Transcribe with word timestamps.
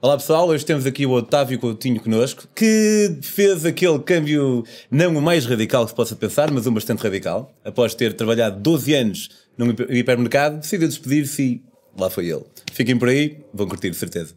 Olá 0.00 0.16
pessoal, 0.16 0.46
hoje 0.46 0.64
temos 0.64 0.86
aqui 0.86 1.04
o 1.04 1.10
Otávio 1.10 1.58
Coutinho 1.58 2.00
connosco, 2.00 2.46
que 2.54 3.18
fez 3.20 3.66
aquele 3.66 3.98
câmbio 3.98 4.64
não 4.88 5.16
o 5.16 5.20
mais 5.20 5.44
radical 5.44 5.82
que 5.82 5.90
se 5.90 5.96
possa 5.96 6.14
pensar, 6.14 6.52
mas 6.52 6.68
um 6.68 6.72
bastante 6.72 7.02
radical. 7.02 7.52
Após 7.64 7.96
ter 7.96 8.14
trabalhado 8.14 8.60
12 8.60 8.94
anos 8.94 9.28
num 9.56 9.70
hipermercado, 9.88 10.58
decidiu 10.58 10.86
despedir-se 10.86 11.42
e 11.42 11.62
lá 11.98 12.08
foi 12.08 12.28
ele. 12.28 12.44
Fiquem 12.72 12.96
por 12.96 13.08
aí, 13.08 13.40
vão 13.52 13.66
curtir, 13.66 13.90
de 13.90 13.96
certeza. 13.96 14.36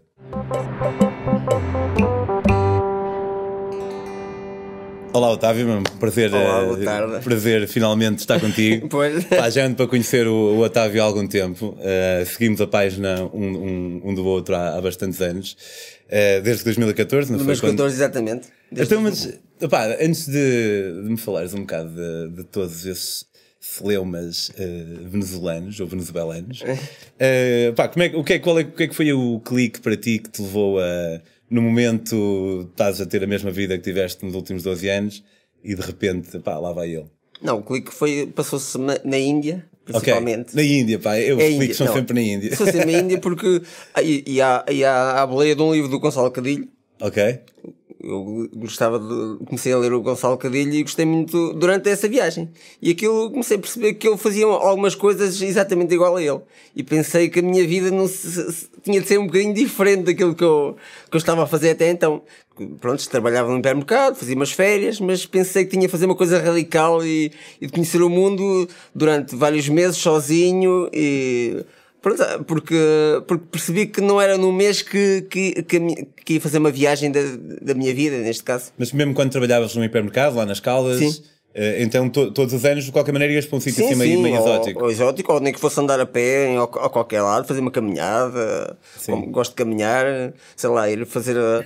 Olá 5.13 5.29
Otávio, 5.31 5.67
um 5.69 5.83
prazer, 5.99 6.33
Olá, 6.33 6.63
boa 6.65 6.81
eh, 6.81 6.85
tarde. 6.85 7.23
prazer 7.23 7.67
finalmente 7.67 8.19
estar 8.19 8.39
contigo. 8.39 8.87
Pois. 8.89 9.23
Pá, 9.26 9.49
já 9.49 9.65
ando 9.65 9.76
para 9.76 9.87
conhecer 9.87 10.26
o, 10.26 10.33
o 10.55 10.59
Otávio 10.62 11.01
há 11.01 11.05
algum 11.05 11.27
tempo. 11.27 11.77
Eh, 11.81 12.23
seguimos 12.26 12.62
a 12.62 12.67
página 12.67 13.23
um, 13.33 13.45
um, 13.45 14.01
um 14.05 14.13
do 14.15 14.26
outro 14.26 14.55
há, 14.55 14.77
há 14.77 14.81
bastantes 14.81 15.19
anos. 15.21 15.58
Eh, 16.08 16.39
desde 16.41 16.63
2014, 16.63 17.30
não 17.30 17.38
No 17.39 17.44
foi? 17.44 17.52
mês 17.52 17.59
Quando- 17.59 17.73
14, 17.77 17.95
exatamente. 17.95 18.48
Desde- 18.72 18.94
Então, 18.94 19.03
mas, 19.03 19.38
opá, 19.62 19.86
antes 20.00 20.27
de, 20.27 21.03
de 21.03 21.09
me 21.09 21.17
falares 21.17 21.53
um 21.53 21.62
bocado 21.62 21.89
de, 21.89 22.36
de 22.38 22.44
todos 22.45 22.86
esses 22.86 23.25
celeumas 23.59 24.50
eh, 24.58 24.86
venezuelanos 25.09 25.78
ou 25.81 25.88
venezuelanos, 25.88 26.64
pá, 27.75 27.88
como 27.89 28.03
é, 28.03 28.08
o, 28.16 28.23
que 28.23 28.34
é, 28.34 28.39
qual 28.39 28.58
é, 28.59 28.64
o 28.64 28.72
que 28.72 28.84
é 28.84 28.88
que 28.88 28.95
foi 28.95 29.12
o 29.12 29.41
clique 29.41 29.81
para 29.81 29.98
ti 29.98 30.20
que 30.20 30.30
te 30.30 30.41
levou 30.41 30.80
a, 30.80 31.22
no 31.52 31.62
momento, 31.62 32.68
estás 32.72 33.02
a 33.02 33.05
ter 33.05 33.22
a 33.23 33.28
mesma 33.28 33.52
vida 33.52 33.78
que 33.78 33.84
tiveste 33.84 34.26
nos 34.26 34.34
últimos 34.34 34.64
12 34.64 34.90
anos 34.90 35.23
e 35.64 35.76
de 35.76 35.82
repente, 35.82 36.40
pá, 36.40 36.58
lá 36.58 36.72
vai 36.72 36.96
ele. 36.96 37.05
Não, 37.42 37.59
o 37.59 37.64
clique 37.64 37.94
foi, 37.94 38.32
passou-se 38.34 38.78
na, 38.78 38.98
na 39.04 39.18
Índia, 39.18 39.68
principalmente. 39.84 40.56
na 40.56 40.64
Índia, 40.64 40.98
pá, 40.98 41.20
eu, 41.20 41.38
os 41.38 41.44
É 41.44 41.48
cliques 41.48 41.64
Índia, 41.66 41.76
são 41.76 41.94
sempre 41.94 42.14
na 42.14 42.22
Índia. 42.22 42.50
Passou 42.52 42.68
sempre 42.68 42.92
na 42.92 43.00
Índia 43.00 43.20
porque. 43.20 43.62
E, 44.02 44.23
e, 44.26 44.42
há, 44.42 44.64
e 44.72 44.84
há 44.86 45.22
a 45.22 45.28
boleia 45.28 45.56
de 45.56 45.62
um 45.62 45.73
livro 45.73 45.90
do 45.90 46.00
Gonçalo 46.00 46.32
Cadilho. 46.32 46.68
ok? 47.02 47.40
Eu 48.04 48.50
gostava 48.56 48.98
de. 48.98 49.45
Comecei 49.45 49.72
a 49.73 49.78
ler 49.78 49.94
o 49.94 50.02
Gonçalo 50.02 50.38
Cadilho 50.38 50.73
e 50.73 50.81
gostei 50.84 51.06
muito 51.06 51.53
durante 51.53 51.88
essa 51.89 52.08
viagem. 52.09 52.50
E 52.81 52.92
aquilo 52.92 53.30
comecei 53.30 53.58
a 53.58 53.59
perceber 53.59 53.94
que 53.94 54.08
ele 54.08 54.17
fazia 54.17 54.45
algumas 54.45 54.95
coisas 54.95 55.39
exatamente 55.42 55.94
igual 55.94 56.16
a 56.16 56.22
ele. 56.23 56.40
E 56.75 56.81
pensei 56.84 57.30
que 57.30 57.40
a 57.40 57.44
minha 57.44 57.66
vida 57.67 57.92
não 57.92 58.08
se- 58.08 58.52
se- 58.52 58.70
tinha 58.84 59.00
de 59.00 59.08
ser 59.08 59.20
um 59.20 59.28
bocadinho 59.28 59.53
diferente 59.53 60.03
daquilo 60.03 60.34
que 60.34 60.44
eu, 60.44 60.75
que 61.09 61.16
eu 61.16 61.20
estava 61.20 61.44
a 61.44 61.48
fazer 61.48 61.72
até 61.72 61.90
então. 61.92 62.23
Pronto, 62.80 63.08
trabalhava 63.09 63.50
no 63.52 63.59
hipermercado, 63.59 64.16
fazia 64.16 64.36
umas 64.36 64.52
férias, 64.52 65.00
mas 65.00 65.25
pensei 65.25 65.64
que 65.66 65.72
tinha 65.72 65.88
de 65.88 65.92
fazer 65.92 66.06
uma 66.06 66.16
coisa 66.16 66.40
radical 66.40 67.03
e, 67.06 67.31
e 67.59 67.66
de 67.68 67.72
conhecer 67.72 68.02
o 68.02 68.09
mundo 68.09 68.68
durante 68.94 69.36
vários 69.36 69.68
meses 69.70 69.97
sozinho 69.97 70.90
e. 70.94 71.64
Porque, 72.47 72.73
porque 73.27 73.45
percebi 73.52 73.85
que 73.85 74.02
não 74.02 74.19
era 74.19 74.38
no 74.38 74.52
mês 74.52 74.81
que, 74.81 75.21
que, 75.30 75.61
que, 75.63 75.80
que 76.25 76.33
ia 76.33 76.41
fazer 76.41 76.57
uma 76.57 76.71
viagem 76.71 77.11
da, 77.11 77.19
da 77.61 77.73
minha 77.75 77.94
vida, 77.94 78.17
neste 78.17 78.44
caso. 78.44 78.71
Mas 78.77 78.91
mesmo 78.91 79.13
quando 79.13 79.30
trabalhavas 79.31 79.75
num 79.75 79.83
hipermercado, 79.83 80.35
lá 80.35 80.45
nas 80.45 80.59
Caldas, 80.59 80.97
Sim. 80.97 81.23
eh, 81.53 81.83
então 81.83 82.09
to- 82.09 82.31
todos 82.31 82.53
os 82.53 82.66
anos, 82.66 82.85
de 82.85 82.91
qualquer 82.91 83.11
maneira, 83.11 83.33
ias 83.33 83.45
para 83.45 83.57
um 83.57 83.61
sítio 83.61 83.85
assim 83.85 83.95
meio, 83.95 84.19
meio 84.19 84.35
ou, 84.35 84.41
exótico. 84.41 84.83
Ou 84.83 84.89
exótico, 84.91 85.33
ou 85.33 85.39
nem 85.39 85.53
que 85.53 85.59
fosse 85.59 85.79
andar 85.79 85.99
a 85.99 86.05
pé 86.07 86.47
em, 86.47 86.57
a, 86.57 86.63
a 86.63 86.89
qualquer 86.89 87.22
lado, 87.22 87.47
fazer 87.47 87.59
uma 87.59 87.72
caminhada. 87.72 88.75
Como 89.05 89.27
gosto 89.27 89.52
de 89.52 89.57
caminhar, 89.57 90.33
sei 90.55 90.69
lá, 90.72 90.89
ir 90.89 91.05
fazer 91.05 91.38
a, 91.38 91.63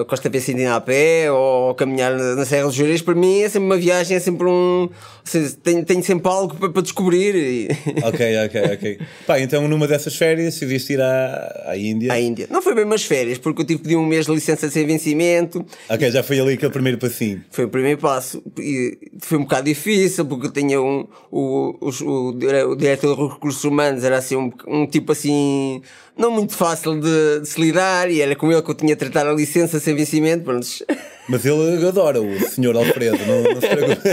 a 0.00 0.04
Costa 0.06 0.28
Vicentina 0.28 0.76
a 0.76 0.80
pé 0.80 1.30
ou 1.30 1.74
caminhar 1.74 2.12
na, 2.14 2.34
na 2.36 2.44
Serra 2.44 2.64
dos 2.66 2.74
Jureis. 2.74 3.02
Para 3.02 3.14
mim 3.14 3.40
é 3.40 3.48
sempre 3.48 3.66
uma 3.66 3.76
viagem, 3.76 4.16
é 4.16 4.20
sempre 4.20 4.46
um. 4.46 4.88
seja, 5.22 5.54
tenho, 5.62 5.84
tenho 5.84 6.02
sempre 6.02 6.26
algo 6.30 6.54
para, 6.54 6.70
para 6.70 6.82
descobrir. 6.82 7.34
E... 7.34 7.68
Ok, 8.04 8.36
ok, 8.46 8.62
ok. 8.74 8.98
Pá, 9.26 9.38
então 9.40 9.66
numa 9.68 9.86
dessas 9.86 10.16
férias 10.16 10.54
decidiste 10.54 10.94
ir 10.94 11.00
à, 11.00 11.64
à 11.68 11.76
Índia. 11.76 12.12
à 12.12 12.20
Índia. 12.20 12.46
Não 12.50 12.62
foi 12.62 12.74
bem 12.74 12.84
umas 12.84 13.04
férias, 13.04 13.38
porque 13.38 13.62
eu 13.62 13.66
tive 13.66 13.78
que 13.78 13.84
pedir 13.84 13.96
um 13.96 14.06
mês 14.06 14.26
de 14.26 14.32
licença 14.32 14.70
sem 14.70 14.86
vencimento. 14.86 15.64
Ok, 15.88 16.10
já 16.10 16.22
foi 16.22 16.40
ali 16.40 16.54
aquele 16.54 16.72
primeiro 16.72 16.98
passinho. 16.98 17.42
Foi 17.50 17.64
o 17.64 17.68
primeiro 17.68 17.98
passo. 18.00 18.42
E 18.58 18.96
foi 19.20 19.38
um 19.38 19.42
bocado 19.42 19.64
difícil, 19.66 20.24
porque 20.24 20.46
eu 20.46 20.52
tinha 20.52 20.80
um. 20.80 21.06
O, 21.30 21.76
o, 21.80 22.32
dire- 22.32 22.64
o 22.64 22.74
diretor 22.76 23.16
de 23.16 23.34
recursos 23.34 23.64
humanos 23.64 24.02
era 24.04 24.18
assim 24.18 24.36
um, 24.36 24.50
um 24.66 24.86
tipo 24.86 25.12
assim. 25.12 25.82
Não 26.16 26.30
muito 26.30 26.54
fácil 26.54 27.00
de, 27.00 27.40
de 27.40 27.48
se 27.48 27.60
lidar, 27.60 28.10
e 28.10 28.20
era 28.20 28.36
com 28.36 28.50
ele 28.50 28.62
que 28.62 28.70
eu 28.70 28.74
tinha 28.74 28.94
de 28.94 28.98
tratar 28.98 29.28
a 29.28 29.32
licença 29.32 29.80
sem 29.80 29.96
vencimento. 29.96 30.44
Pronto. 30.44 30.66
Mas 31.26 31.44
ele 31.46 31.86
adora 31.86 32.20
o 32.20 32.38
senhor 32.50 32.76
Alfredo, 32.76 33.18
não, 33.26 33.42
não 33.42 33.60
se 33.60 33.66
preocupe. 33.66 34.08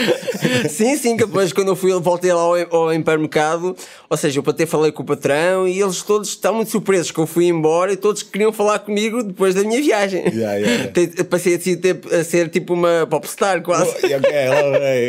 sim, 0.70 0.96
sim, 0.96 1.14
que 1.14 1.26
depois 1.26 1.52
quando 1.52 1.68
eu 1.68 1.76
fui, 1.76 1.92
voltei 2.00 2.32
lá 2.32 2.40
ao, 2.40 2.54
ao 2.74 2.94
hipermercado, 2.94 3.76
ou 4.08 4.16
seja, 4.16 4.40
eu 4.40 4.44
até 4.46 4.64
falei 4.64 4.90
com 4.90 5.02
o 5.02 5.06
patrão 5.06 5.68
e 5.68 5.78
eles 5.78 6.00
todos 6.02 6.30
estavam 6.30 6.56
muito 6.56 6.70
surpresos 6.70 7.10
que 7.10 7.18
eu 7.18 7.26
fui 7.26 7.48
embora 7.48 7.92
e 7.92 7.96
todos 7.96 8.22
queriam 8.22 8.50
falar 8.50 8.78
comigo 8.78 9.22
depois 9.22 9.54
da 9.54 9.62
minha 9.62 9.82
viagem. 9.82 10.24
Yeah, 10.26 10.54
yeah. 10.54 10.92
Passei 11.28 11.56
a 11.56 11.60
ser, 11.60 11.78
a 12.18 12.24
ser 12.24 12.48
tipo 12.48 12.72
uma 12.72 13.06
popstar 13.06 13.62
quase. 13.62 13.90
ok, 13.90 14.14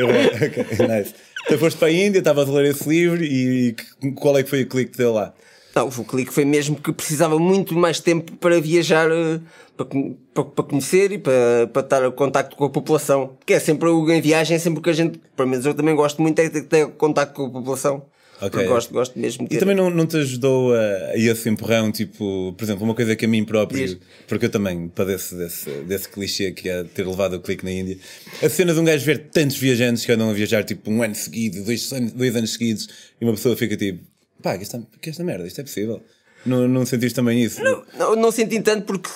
ok, 0.03 0.59
ok, 0.59 0.87
nice. 0.87 1.13
Então 1.45 1.57
foste 1.57 1.77
para 1.77 1.87
a 1.87 1.91
Índia, 1.91 2.19
estavas 2.19 2.49
a 2.49 2.51
ler 2.51 2.71
esse 2.71 2.87
livro 2.87 3.23
e, 3.23 3.75
qual 4.15 4.37
é 4.37 4.43
que 4.43 4.49
foi 4.49 4.63
o 4.63 4.67
clique 4.67 4.91
que 4.91 4.97
deu 4.97 5.13
lá? 5.13 5.33
Não, 5.79 5.87
o 5.87 6.03
clique 6.05 6.33
foi 6.33 6.43
mesmo 6.43 6.75
que 6.75 6.91
precisava 6.91 7.39
muito 7.39 7.73
mais 7.73 7.99
tempo 7.99 8.33
para 8.37 8.59
viajar, 8.59 9.09
eh, 9.09 9.39
para, 9.77 9.87
para, 10.33 10.43
para 10.43 10.63
conhecer 10.65 11.11
e 11.13 11.17
para, 11.17 11.67
para 11.71 11.81
estar 11.81 12.05
em 12.05 12.11
contacto 12.11 12.55
com 12.55 12.65
a 12.65 12.69
população. 12.69 13.37
Que 13.45 13.53
é 13.53 13.59
sempre 13.59 13.87
o 13.87 14.11
em 14.11 14.19
viagem, 14.21 14.55
é 14.55 14.59
sempre 14.59 14.81
que 14.81 14.89
a 14.89 14.93
gente, 14.93 15.19
pelo 15.37 15.47
menos 15.47 15.65
eu 15.65 15.73
também 15.73 15.95
gosto 15.95 16.21
muito 16.21 16.37
é 16.39 16.49
de 16.49 16.63
ter 16.63 16.87
contacto 16.91 17.33
com 17.33 17.45
a 17.45 17.49
população. 17.49 18.03
Ok. 18.41 18.51
Porque 18.51 18.67
Gosto, 18.67 18.93
gosto 18.93 19.19
mesmo 19.19 19.39
de 19.47 19.53
E 19.53 19.57
ter. 19.57 19.59
também 19.59 19.75
não, 19.75 19.89
não 19.89 20.05
te 20.05 20.15
ajudou 20.15 20.73
a, 20.73 20.79
a 21.11 21.17
esse 21.17 21.49
empurrão, 21.49 21.91
tipo, 21.91 22.53
por 22.57 22.63
exemplo, 22.63 22.85
uma 22.85 22.95
coisa 22.95 23.13
que 23.13 23.25
a 23.25 23.27
mim 23.27 23.43
próprio, 23.43 23.85
Diz. 23.85 23.97
porque 24.29 24.45
eu 24.45 24.49
também 24.49 24.87
padeço 24.87 25.35
desse, 25.35 25.69
desse 25.81 26.07
clichê 26.07 26.51
que 26.53 26.69
é 26.69 26.85
ter 26.85 27.05
levado 27.05 27.33
o 27.33 27.41
clique 27.41 27.65
na 27.65 27.71
Índia, 27.71 27.97
a 28.41 28.47
cena 28.47 28.73
de 28.73 28.79
um 28.79 28.85
gajo 28.85 29.03
ver 29.05 29.29
tantos 29.29 29.57
viajantes 29.57 30.05
que 30.05 30.11
andam 30.13 30.29
a 30.29 30.33
viajar 30.33 30.63
tipo 30.63 30.89
um 30.89 31.03
ano 31.03 31.15
seguido, 31.15 31.61
dois, 31.65 31.89
dois 32.15 32.33
anos 32.33 32.53
seguidos, 32.53 32.87
e 33.19 33.25
uma 33.25 33.33
pessoa 33.33 33.57
fica 33.57 33.75
tipo, 33.75 34.05
pá, 34.41 34.57
que 34.57 34.63
esta, 34.63 34.81
que 35.01 35.09
esta 35.09 35.23
merda, 35.23 35.45
isto 35.47 35.59
é 35.61 35.63
possível. 35.63 36.01
Não, 36.45 36.67
não 36.67 36.85
sentiste 36.85 37.15
também 37.15 37.41
isso? 37.43 37.61
Não, 37.97 38.15
não 38.15 38.31
senti 38.31 38.61
tanto 38.61 38.85
porque, 38.85 39.09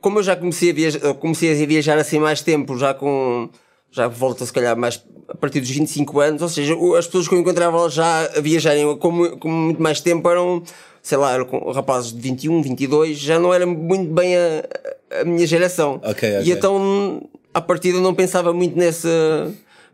como 0.00 0.18
eu 0.18 0.22
já 0.22 0.34
comecei 0.36 0.70
a 0.70 0.74
viajar, 0.74 1.14
comecei 1.14 1.62
a 1.62 1.66
viajar 1.66 1.98
assim 1.98 2.18
mais 2.18 2.42
tempo, 2.42 2.76
já 2.76 2.92
com. 2.94 3.48
Já 3.90 4.08
volto 4.08 4.44
se 4.44 4.52
calhar 4.52 4.76
mais 4.76 5.00
a 5.28 5.36
partir 5.36 5.60
dos 5.60 5.70
25 5.70 6.18
anos, 6.18 6.42
ou 6.42 6.48
seja, 6.48 6.74
as 6.98 7.06
pessoas 7.06 7.28
que 7.28 7.34
eu 7.34 7.38
encontrava 7.38 7.88
já 7.88 8.24
a 8.36 8.40
viajarem 8.40 8.96
com, 8.98 9.38
com 9.38 9.48
muito 9.48 9.80
mais 9.80 10.00
tempo 10.00 10.28
eram, 10.28 10.64
sei 11.00 11.16
lá, 11.16 11.32
eram 11.32 11.46
rapazes 11.72 12.12
de 12.12 12.20
21, 12.20 12.60
22, 12.60 13.16
já 13.16 13.38
não 13.38 13.54
era 13.54 13.64
muito 13.64 14.12
bem 14.12 14.34
a, 14.36 15.20
a 15.20 15.24
minha 15.24 15.46
geração. 15.46 16.00
Ok, 16.02 16.28
ok. 16.38 16.42
E 16.44 16.50
então, 16.50 17.22
à 17.54 17.60
partida, 17.60 18.00
não 18.00 18.12
pensava 18.12 18.52
muito 18.52 18.76
nesse, 18.76 19.06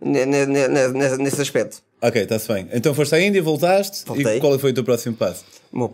ne- 0.01 0.25
ne- 0.25 0.47
ne- 0.47 0.69
ne- 0.69 1.17
nesse 1.19 1.41
aspecto. 1.43 1.83
Ok, 2.03 2.23
está-se 2.23 2.49
bem. 2.53 2.67
Então 2.73 2.95
foste 2.95 3.15
à 3.15 3.21
Índia, 3.21 3.43
voltaste, 3.43 4.05
Voltei. 4.07 4.37
e 4.39 4.41
qual 4.41 4.59
foi 4.59 4.71
o 4.71 4.75
teu 4.75 4.85
próximo 4.85 5.15
passo? 5.17 5.45
Bom, 5.73 5.91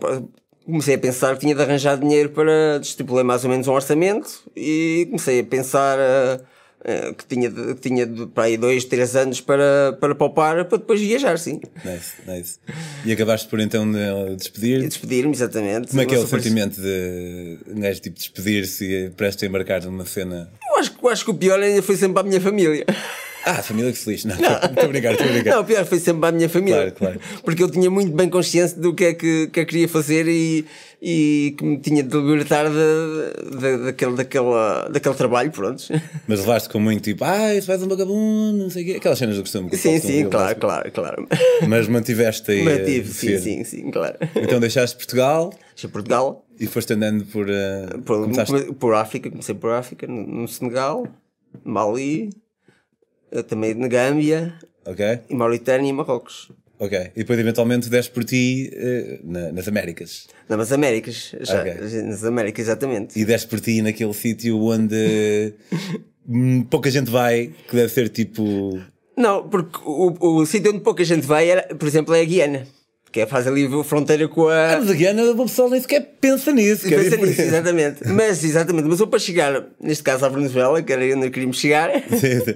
comecei 0.65 0.95
a 0.95 0.97
pensar 0.97 1.33
que 1.35 1.41
tinha 1.41 1.53
de 1.55 1.61
arranjar 1.61 1.97
dinheiro 1.97 2.29
para 2.29 2.79
estipulei 2.81 3.23
mais 3.23 3.43
ou 3.43 3.49
menos 3.49 3.67
um 3.67 3.73
orçamento 3.73 4.29
e 4.55 5.05
comecei 5.07 5.39
a 5.39 5.43
pensar 5.43 5.97
eh, 5.99 6.39
eh, 6.85 7.13
que 7.13 7.25
tinha 7.25 7.49
de, 7.49 7.75
que 7.75 7.81
tinha 7.81 8.05
de, 8.05 8.25
para 8.27 8.45
aí 8.45 8.55
dois, 8.57 8.85
três 8.85 9.15
anos 9.17 9.41
para, 9.41 9.97
para 9.99 10.15
poupar 10.15 10.63
para 10.65 10.77
depois 10.77 10.99
viajar, 11.01 11.37
sim. 11.37 11.59
Nice, 11.83 12.13
nice. 12.25 12.59
E 13.05 13.11
acabaste 13.11 13.47
por 13.49 13.59
então 13.59 13.89
de 13.91 13.97
E 13.99 14.35
despedir 14.37 14.81
despedir-me, 14.87 15.33
exatamente. 15.33 15.89
Como 15.89 16.01
é 16.01 16.05
que 16.05 16.15
é 16.15 16.19
o 16.19 16.21
super- 16.21 16.41
sentimento 16.41 16.79
de 16.81 17.59
um 17.67 17.79
gajo 17.81 17.99
tipo 17.99 18.17
despedir-se 18.17 18.85
e 18.85 19.09
prestes 19.09 19.43
a 19.43 19.47
embarcar 19.47 19.83
numa 19.83 20.05
cena? 20.05 20.49
Eu 20.69 20.79
acho, 20.79 20.91
que- 20.93 21.05
eu 21.05 21.09
acho 21.09 21.25
que 21.25 21.31
o 21.31 21.35
pior 21.35 21.59
ainda 21.59 21.81
foi 21.81 21.95
sempre 21.97 22.13
para 22.13 22.21
a 22.21 22.29
minha 22.29 22.39
família. 22.41 22.85
Ah, 23.49 23.63
família 23.63 23.91
que 23.91 23.97
feliz. 23.97 24.25
Não, 24.25 24.35
a 24.35 24.87
brincar, 24.87 25.13
estou 25.13 25.27
a 25.27 25.31
brincar. 25.31 25.51
Não, 25.55 25.61
o 25.61 25.65
pior 25.65 25.85
foi 25.85 25.99
sempre 25.99 26.19
para 26.21 26.29
a 26.29 26.31
minha 26.33 26.49
família. 26.49 26.91
Claro, 26.91 27.17
claro. 27.17 27.41
Porque 27.43 27.63
eu 27.63 27.69
tinha 27.71 27.89
muito 27.89 28.11
bem 28.11 28.29
consciência 28.29 28.77
do 28.79 28.93
que 28.93 29.05
é 29.05 29.13
que, 29.13 29.47
que 29.47 29.59
eu 29.61 29.65
queria 29.65 29.87
fazer 29.87 30.27
e, 30.27 30.65
e 31.01 31.55
que 31.57 31.63
me 31.63 31.77
tinha 31.79 32.03
de 32.03 32.17
libertar 32.17 32.65
de, 32.69 33.57
de- 33.59 33.77
daquele, 33.85 34.15
daquele, 34.15 34.45
daquele 34.91 35.15
trabalho, 35.15 35.51
pronto. 35.51 35.83
Mas 36.27 36.39
levaste 36.41 36.69
com 36.69 36.79
muito 36.79 37.03
tipo, 37.03 37.23
ah, 37.23 37.55
isso 37.55 37.67
faz 37.67 37.81
um 37.81 37.87
vagabundo, 37.87 38.57
não 38.63 38.69
sei 38.69 38.83
o 38.83 38.85
quê. 38.85 38.93
Aquelas 38.97 39.17
cenas 39.19 39.35
do 39.37 39.41
costume. 39.43 39.69
que 39.69 39.77
Sim, 39.77 39.99
sim, 39.99 40.29
claro, 40.29 40.57
levaste. 40.59 40.59
claro, 40.59 40.91
claro. 40.91 41.27
Mas 41.67 41.87
mantiveste 41.87 42.51
aí. 42.51 42.63
Mantive, 42.63 43.07
sim, 43.13 43.37
sim, 43.39 43.63
sim, 43.63 43.91
claro. 43.91 44.17
Então 44.35 44.59
deixaste 44.59 44.97
Portugal 44.97 45.51
Deixei 45.69 45.89
Portugal, 45.91 46.43
e 46.59 46.65
foste 46.65 46.91
andando 46.93 47.23
por. 47.25 47.45
Uh, 47.47 48.01
por, 48.03 48.21
começaste- 48.23 48.51
come- 48.51 48.73
por 48.73 48.95
África, 48.95 49.29
comecei 49.29 49.53
por 49.53 49.69
África, 49.71 50.07
no, 50.07 50.25
no 50.25 50.47
Senegal, 50.47 51.05
Mali, 51.63 52.29
também 53.47 53.73
na 53.73 53.87
Gâmbia, 53.87 54.53
Ok, 54.85 55.19
e 55.29 55.35
Mauritânia 55.35 55.89
e 55.89 55.93
Marrocos. 55.93 56.51
ok. 56.79 57.11
E 57.15 57.19
depois 57.19 57.37
eventualmente 57.39 57.89
deste 57.89 58.11
por 58.11 58.23
ti 58.23 58.69
eh, 58.73 59.19
na- 59.23 59.51
nas 59.51 59.67
Américas. 59.67 60.27
Não, 60.47 60.57
mas 60.57 60.71
Américas, 60.71 61.33
já, 61.41 61.61
Ok. 61.61 61.73
nas 62.03 62.23
Américas, 62.23 62.65
exatamente. 62.67 63.19
E 63.19 63.25
deste 63.25 63.47
por 63.47 63.59
ti 63.59 63.81
naquele 63.81 64.13
sítio 64.13 64.59
onde 64.61 65.53
pouca 66.69 66.89
gente 66.89 67.09
vai, 67.09 67.51
que 67.69 67.75
deve 67.75 67.89
ser 67.89 68.09
tipo. 68.09 68.79
Não, 69.15 69.47
porque 69.49 69.79
o, 69.83 70.37
o 70.39 70.45
sítio 70.45 70.71
onde 70.71 70.81
pouca 70.81 71.03
gente 71.03 71.25
vai, 71.25 71.49
era, 71.49 71.63
por 71.75 71.87
exemplo, 71.87 72.13
é 72.13 72.21
a 72.21 72.25
Guiana. 72.25 72.67
Que 73.17 73.21
é 73.21 73.25
faz 73.25 73.47
ali 73.47 73.65
a 73.65 73.83
fronteira 73.83 74.27
com 74.27 74.47
a. 74.47 74.77
Mas 74.77 74.91
a 74.91 74.93
Guiana, 74.93 75.23
o 75.31 75.35
pessoal 75.47 75.71
nem 75.71 75.81
sequer 75.81 76.07
pensa 76.21 76.51
nisso. 76.51 76.85
é 76.85 76.89
Pensa 76.91 77.17
nisso, 77.17 77.41
exatamente. 77.41 78.05
Mas, 78.13 78.43
exatamente. 78.43 78.87
Mas 78.87 78.99
eu 78.99 79.07
para 79.07 79.17
chegar, 79.17 79.63
neste 79.81 80.03
caso 80.03 80.23
à 80.23 80.29
Venezuela, 80.29 80.83
que 80.83 80.93
era 80.93 81.03
onde 81.17 81.31
queríamos 81.31 81.57
chegar, 81.59 81.89
Sim, 82.11 82.39
sim. 82.41 82.55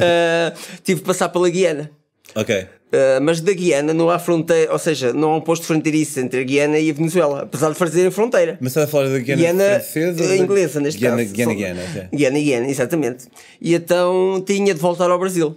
ah, 0.00 0.54
tive 0.84 1.00
que 1.00 1.06
passar 1.06 1.30
pela 1.30 1.50
Guiana. 1.50 1.90
ok. 2.36 2.66
Uh, 2.88 3.20
mas 3.20 3.40
da 3.42 3.52
Guiana 3.52 3.92
não 3.92 4.08
há 4.08 4.18
fronteira, 4.18 4.72
ou 4.72 4.78
seja, 4.78 5.12
não 5.12 5.32
há 5.32 5.36
um 5.36 5.40
posto 5.42 5.66
fronteiriço 5.66 6.20
entre 6.20 6.40
a 6.40 6.42
Guiana 6.42 6.78
e 6.78 6.88
a 6.88 6.94
Venezuela, 6.94 7.42
apesar 7.42 7.68
de 7.70 7.74
fazerem 7.74 8.10
fronteira. 8.10 8.56
Mas 8.62 8.70
estás 8.70 8.88
a 8.88 8.90
falar 8.90 9.08
da 9.10 9.18
Guiana, 9.18 9.42
Guiana 9.42 9.80
francesa? 9.80 10.24
uh, 10.24 10.36
inglesa, 10.36 10.80
neste 10.80 10.98
Guiana, 11.00 11.18
caso. 11.22 11.34
Guiana, 11.34 11.54
Guiana, 11.54 11.80
ok. 11.82 12.02
Guiana, 12.14 12.38
Guiana, 12.38 12.68
exatamente. 12.68 13.26
E 13.60 13.74
então 13.74 14.42
tinha 14.46 14.72
de 14.72 14.80
voltar 14.80 15.10
ao 15.10 15.18
Brasil, 15.18 15.54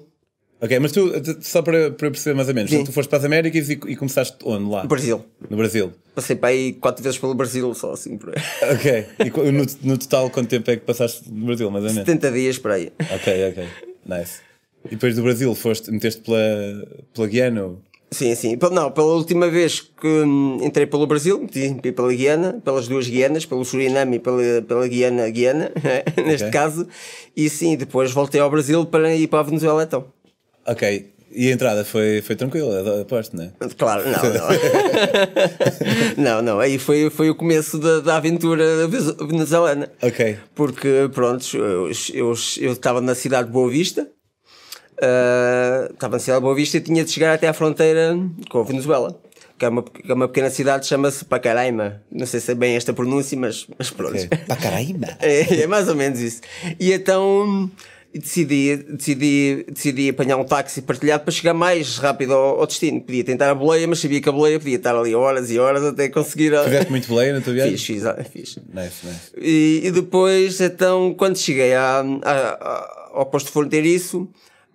Ok, 0.62 0.78
mas 0.80 0.92
tu, 0.92 1.12
só 1.42 1.62
para, 1.64 1.90
para 1.92 2.08
eu 2.08 2.12
perceber 2.12 2.36
mais 2.36 2.48
ou 2.48 2.54
menos, 2.54 2.70
Sim. 2.70 2.84
tu 2.84 2.92
foste 2.92 3.10
para 3.10 3.18
as 3.18 3.26
Américas 3.26 3.68
e, 3.70 3.74
e 3.74 3.96
começaste 3.96 4.38
onde 4.46 4.70
lá? 4.70 4.84
no 4.84 4.90
Brasil. 4.90 5.26
No 5.50 5.58
Brasil. 5.58 5.92
Passei 6.14 6.36
para 6.36 6.50
aí 6.50 6.74
quatro 6.74 7.04
vezes 7.04 7.18
pelo 7.18 7.34
Brasil, 7.34 7.74
só 7.74 7.94
assim 7.94 8.16
por 8.16 8.30
aí. 8.30 8.44
Ok. 8.76 9.06
E 9.26 9.30
no, 9.52 9.66
no 9.84 9.98
total, 9.98 10.30
quanto 10.30 10.50
tempo 10.50 10.70
é 10.70 10.76
que 10.78 10.86
passaste 10.86 11.24
no 11.32 11.48
Brasil, 11.48 11.72
mais 11.72 11.84
ou 11.84 11.90
menos? 11.92 12.06
70 12.06 12.32
dias 12.32 12.58
por 12.60 12.72
aí. 12.72 12.92
Ok, 13.12 13.50
ok. 13.50 13.68
Nice. 14.06 14.42
E 14.86 14.90
depois 14.92 15.16
do 15.16 15.24
Brasil, 15.24 15.54
foste, 15.56 15.90
meteste 15.92 16.22
pela, 16.22 16.38
pela 17.14 17.28
Guiana? 17.28 17.64
ou- 17.64 17.80
Sim, 18.14 18.36
sim. 18.36 18.58
Não, 18.74 18.92
pela 18.92 19.14
última 19.14 19.50
vez 19.50 19.80
que 19.80 20.06
hum, 20.08 20.60
entrei 20.62 20.86
pelo 20.86 21.08
Brasil, 21.08 21.40
meti 21.40 21.92
pela 21.94 22.14
Guiana, 22.14 22.62
pelas 22.64 22.88
duas 22.88 23.08
Guianas, 23.08 23.46
pelo 23.46 23.64
Suriname 23.64 24.18
e 24.18 24.20
pela, 24.20 24.62
pela 24.68 24.86
Guiana, 24.88 25.30
Guiana, 25.30 25.72
neste 26.24 26.44
Ok. 26.48 26.52
caso. 26.52 26.88
E 27.36 27.50
sim, 27.50 27.78
depois 27.78 28.12
voltei 28.12 28.42
ao 28.42 28.52
Brasil 28.52 28.86
para 28.86 29.16
ir 29.16 29.28
para 29.28 29.40
a 29.40 29.44
Venezuela 29.44 29.84
então. 29.84 30.06
Ok. 30.66 31.12
E 31.34 31.48
a 31.48 31.52
entrada 31.54 31.86
foi, 31.86 32.22
foi 32.22 32.36
tranquila, 32.36 33.02
aposto, 33.02 33.38
não 33.38 33.46
é? 33.46 33.52
Claro, 33.78 34.04
não, 34.04 34.12
não. 34.34 34.48
não, 36.18 36.42
não. 36.42 36.60
Aí 36.60 36.78
foi, 36.78 37.10
foi 37.10 37.30
o 37.30 37.36
começo 37.36 37.78
da, 37.78 38.02
da 38.02 38.18
aventura 38.18 38.66
venezuelana. 39.28 39.90
Ok. 40.02 40.38
Porque, 40.54 41.10
pronto, 41.14 41.46
eu 41.56 41.90
eu- 42.14 42.34
eu 42.60 42.72
estava 42.74 43.00
na 43.00 43.16
cidade 43.16 43.48
de 43.48 43.54
Boa 43.54 43.70
Vista, 43.70 44.10
ah, 45.02 45.90
estava 45.94 46.16
na 46.16 46.20
cidade 46.20 46.40
de 46.40 46.44
Boa 46.44 46.56
Vista 46.56 46.78
e 46.78 46.82
tinha 46.82 47.04
de 47.04 47.12
chegar 47.12 47.34
até 47.34 47.48
à 47.48 47.54
fronteira 47.54 48.14
com 48.50 48.60
a 48.60 48.64
Venezuela. 48.64 49.20
Que 49.58 49.66
é 49.66 49.70
uma, 49.70 49.84
que 49.84 50.12
é 50.12 50.14
uma 50.16 50.28
pequena 50.28 50.50
cidade, 50.50 50.88
chama-se 50.88 51.24
Pacaraima. 51.24 52.02
Não 52.12 52.26
sei 52.26 52.40
se 52.40 52.52
é 52.52 52.56
bem 52.56 52.76
esta 52.76 52.94
pronúncia, 52.94 53.38
mas, 53.38 53.68
mas 53.78 53.92
pronto. 53.92 54.16
okay. 54.16 54.28
Pacaraíba. 54.48 55.08
É, 55.22 55.62
é 55.62 55.68
mais 55.68 55.88
ou 55.88 55.96
menos 55.96 56.20
isso. 56.20 56.42
E 56.80 56.92
então 56.92 57.70
decidi, 58.14 58.76
decidi, 58.78 59.66
decidi 59.72 60.10
apanhar 60.10 60.38
um 60.38 60.44
táxi 60.44 60.82
partilhado 60.82 61.24
para 61.24 61.32
chegar 61.32 61.54
mais 61.54 61.98
rápido 61.98 62.34
ao, 62.34 62.60
ao 62.60 62.68
destino. 62.68 63.02
Podia 63.02 63.24
tentar 63.24 63.50
a 63.50 63.56
boleia, 63.56 63.88
mas 63.88 64.00
sabia 64.00 64.22
que 64.22 64.28
a 64.30 64.32
boleia 64.32 64.60
podia 64.60 64.76
estar 64.78 64.96
ali 64.96 65.14
horas 65.16 65.50
e 65.52 65.58
horas 65.60 65.84
até 65.84 66.10
conseguir. 66.10 66.54
A... 66.56 66.64
Fizeste 66.64 66.90
muito 66.92 67.08
boleia 67.08 67.34
na 67.34 67.42
tua 67.42 67.54
viagem? 67.54 67.74
Fiz, 67.78 67.86
fiz, 67.86 68.06
ah, 68.06 68.18
fiz. 68.24 68.58
Nice, 68.74 69.06
nice. 69.06 69.32
E, 69.38 69.82
e 69.86 69.92
depois, 69.92 70.60
então, 70.62 71.14
quando 71.14 71.38
cheguei 71.38 71.74
à, 71.74 72.00
à- 72.24 72.32
à- 72.32 73.10
ao 73.14 73.26
posto 73.26 73.52
fronteiriço, 73.52 74.28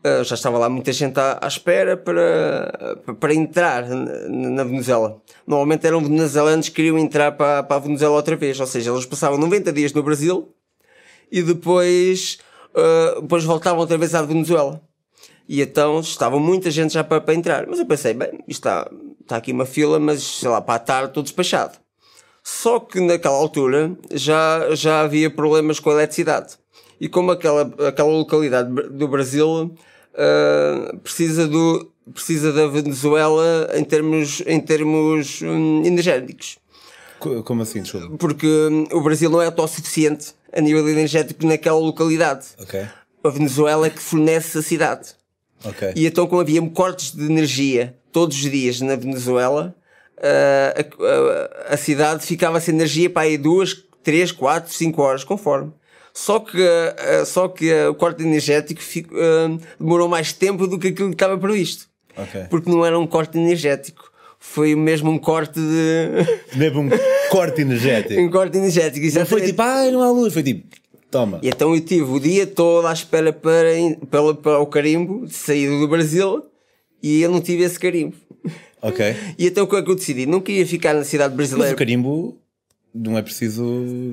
ah, 0.05 0.23
já 0.23 0.35
estava 0.35 0.57
lá 0.59 0.69
muita 0.69 0.93
gente 0.93 1.19
à, 1.19 1.39
à 1.43 1.47
espera 1.49 1.97
para, 1.97 2.99
para 3.21 3.35
entrar 3.35 3.89
na, 3.89 4.29
na 4.51 4.65
Venezuela. 4.65 5.21
Normalmente 5.47 5.87
eram 5.87 6.01
venezuelanos 6.01 6.69
que 6.69 6.75
queriam 6.77 6.99
entrar 6.99 7.33
para, 7.33 7.63
para 7.63 7.77
a 7.77 7.81
Venezuela 7.81 8.15
outra 8.17 8.35
vez, 8.37 8.59
ou 8.61 8.67
seja, 8.67 8.91
eles 8.91 9.05
passavam 9.07 9.37
90 9.39 9.73
dias 9.73 9.93
no 9.93 10.03
Brasil 10.03 10.49
e 11.31 11.43
depois, 11.43 12.39
ah, 12.77 13.21
depois 13.21 13.45
voltavam 13.45 13.81
outra 13.81 13.97
vez 13.99 14.15
à 14.15 14.23
Venezuela. 14.23 14.81
E 15.49 15.63
então 15.63 16.01
estava 16.01 16.39
muita 16.41 16.71
gente 16.71 16.93
já 16.95 17.05
para, 17.05 17.21
para 17.21 17.35
entrar. 17.35 17.67
Mas 17.69 17.79
eu 17.79 17.87
pensei, 17.87 18.13
bem, 18.15 18.31
isto 18.49 18.61
está, 18.69 18.91
está 19.21 19.37
aqui 19.37 19.53
uma 19.53 19.65
fila, 19.67 19.99
mas 20.01 20.23
sei 20.23 20.49
lá, 20.49 20.61
para 20.61 20.75
a 20.75 20.79
tarde 20.79 21.09
estou 21.09 21.23
despachado. 21.23 21.79
Só 22.43 22.79
que 22.81 23.01
naquela 23.01 23.37
altura 23.37 23.97
já, 24.13 24.75
já 24.75 25.01
havia 25.03 25.31
problemas 25.31 25.79
com 25.81 25.91
a 25.91 25.95
eletricidade. 25.95 26.55
E 27.01 27.09
como 27.09 27.31
aquela, 27.31 27.63
aquela 27.89 28.09
localidade 28.11 28.73
do 28.73 29.07
Brasil 29.09 29.75
ah, 30.17 30.97
precisa, 31.03 31.47
do, 31.47 31.91
precisa 32.13 32.53
da 32.53 32.67
Venezuela 32.67 33.69
em 33.75 33.85
termos, 33.85 34.43
em 34.47 34.61
termos 34.61 35.43
hum, 35.43 35.83
energéticos. 35.85 36.59
Co- 37.19 37.43
Como 37.43 37.63
assim, 37.63 37.83
desculpa? 37.83 38.17
Porque 38.17 38.47
hum, 38.47 38.87
o 38.93 39.01
Brasil 39.01 39.31
não 39.31 39.41
é 39.43 39.47
autossuficiente 39.47 40.35
a 40.57 40.61
nível 40.61 40.89
energético 40.89 41.47
naquela 41.47 41.79
localidade. 41.79 42.47
Ok. 42.61 42.81
A 43.23 43.29
Venezuela 43.29 43.87
é 43.87 43.91
que 43.91 44.01
fornece 44.01 44.59
a 44.59 44.63
cidade. 44.63 45.09
Ok. 45.65 45.93
E 45.97 46.07
então, 46.07 46.27
como 46.27 46.41
havia 46.41 46.63
cortes 46.71 47.13
de 47.13 47.25
energia 47.25 47.97
todos 48.13 48.37
os 48.37 48.51
dias 48.51 48.81
na 48.81 48.97
Venezuela, 48.97 49.75
ah, 50.19 50.75
a, 50.77 51.71
a- 51.71 51.75
a 51.75 51.77
cidade 51.77 52.25
ficava 52.25 52.61
sem 52.61 52.75
energia 52.75 53.11
para 53.11 53.23
aí 53.23 53.37
duas, 53.37 53.75
três, 54.03 54.31
quatro, 54.33 54.73
cinco 54.73 55.03
horas, 55.03 55.25
conforme. 55.25 55.73
Só 56.15 56.39
que, 56.41 56.57
ah, 56.63 57.25
só 57.27 57.49
que 57.49 57.71
ah, 57.73 57.91
o 57.91 57.95
corte 57.95 58.23
energético 58.23 58.81
demorou 59.79 60.09
mais 60.09 60.33
tempo 60.33 60.67
do 60.67 60.79
que 60.79 60.89
aquilo 60.89 61.09
que 61.09 61.15
estava 61.15 61.37
previsto. 61.37 61.87
Ok. 62.17 62.45
Porque 62.49 62.71
não 62.71 62.85
era 62.85 62.99
um 62.99 63.07
corte 63.07 63.37
energético. 63.39 64.11
Foi 64.53 64.75
mesmo 64.75 65.11
um 65.11 65.19
corte 65.19 65.59
de. 65.61 66.57
Mesmo 66.57 66.81
um 66.83 66.89
corte 67.31 67.61
energético. 67.61 68.21
um 68.21 68.31
corte 68.31 68.57
energético, 68.57 69.05
Não 69.05 69.11
foi 69.13 69.21
exatamente. 69.41 69.47
tipo, 69.49 69.63
ai, 69.63 69.91
não 69.91 70.01
há 70.03 70.11
luz. 70.11 70.33
Foi 70.33 70.43
tipo, 70.43 70.67
toma. 71.11 71.39
E 71.43 71.49
então 71.49 71.75
eu 71.75 71.81
tive 71.81 72.05
o 72.11 72.19
dia 72.19 72.47
todo 72.47 72.87
à 72.87 72.93
espera 72.93 73.33
para, 73.33 73.69
para, 74.11 74.35
para 74.35 74.59
o 74.61 74.67
carimbo 74.67 75.27
de 75.27 75.35
saída 75.35 75.79
do 75.79 75.87
Brasil 75.89 76.43
e 77.03 77.21
eu 77.21 77.31
não 77.31 77.41
tive 77.41 77.65
esse 77.65 77.79
carimbo. 77.79 78.15
Ok. 78.81 79.05
E 79.39 79.47
então 79.49 79.65
o 79.65 79.69
que 79.69 79.77
é 79.77 79.83
que 79.83 79.91
eu 79.91 79.95
decidi? 79.95 80.25
Não 80.27 80.41
queria 80.41 80.67
ficar 80.67 80.95
na 80.95 81.05
cidade 81.05 81.35
Mas 81.37 81.49
brasileira. 81.49 81.75
o 81.75 81.77
carimbo 81.77 82.39
não 82.97 83.19
é 83.19 83.23
preciso 83.23 83.65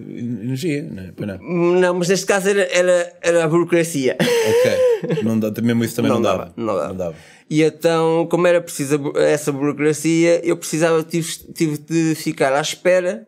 energia, 0.10 0.84
não 0.84 1.04
é? 1.04 1.12
Pois 1.16 1.28
não. 1.28 1.38
Não, 1.80 1.94
mas 1.96 2.10
neste 2.10 2.26
caso 2.26 2.50
era, 2.50 2.64
era, 2.72 3.14
era 3.22 3.44
a 3.44 3.48
burocracia. 3.48 4.18
Ok. 4.20 5.20
Não 5.24 5.38
dá, 5.38 5.52
mesmo 5.62 5.84
isso 5.84 5.98
também 5.98 6.10
não, 6.12 6.18
Não 6.20 6.24
dava. 6.24 6.38
dava, 6.46 6.54
não 6.56 6.66
dava. 6.66 6.88
Não 6.90 6.96
dava. 6.96 7.16
E 7.50 7.62
então, 7.62 8.26
como 8.32 8.48
era 8.48 8.62
preciso 8.62 9.12
essa 9.18 9.52
burocracia, 9.52 10.40
eu 10.46 10.56
precisava, 10.56 11.04
tive, 11.04 11.28
tive 11.54 11.78
de 11.78 12.16
ficar 12.16 12.54
à 12.54 12.62
espera 12.62 13.28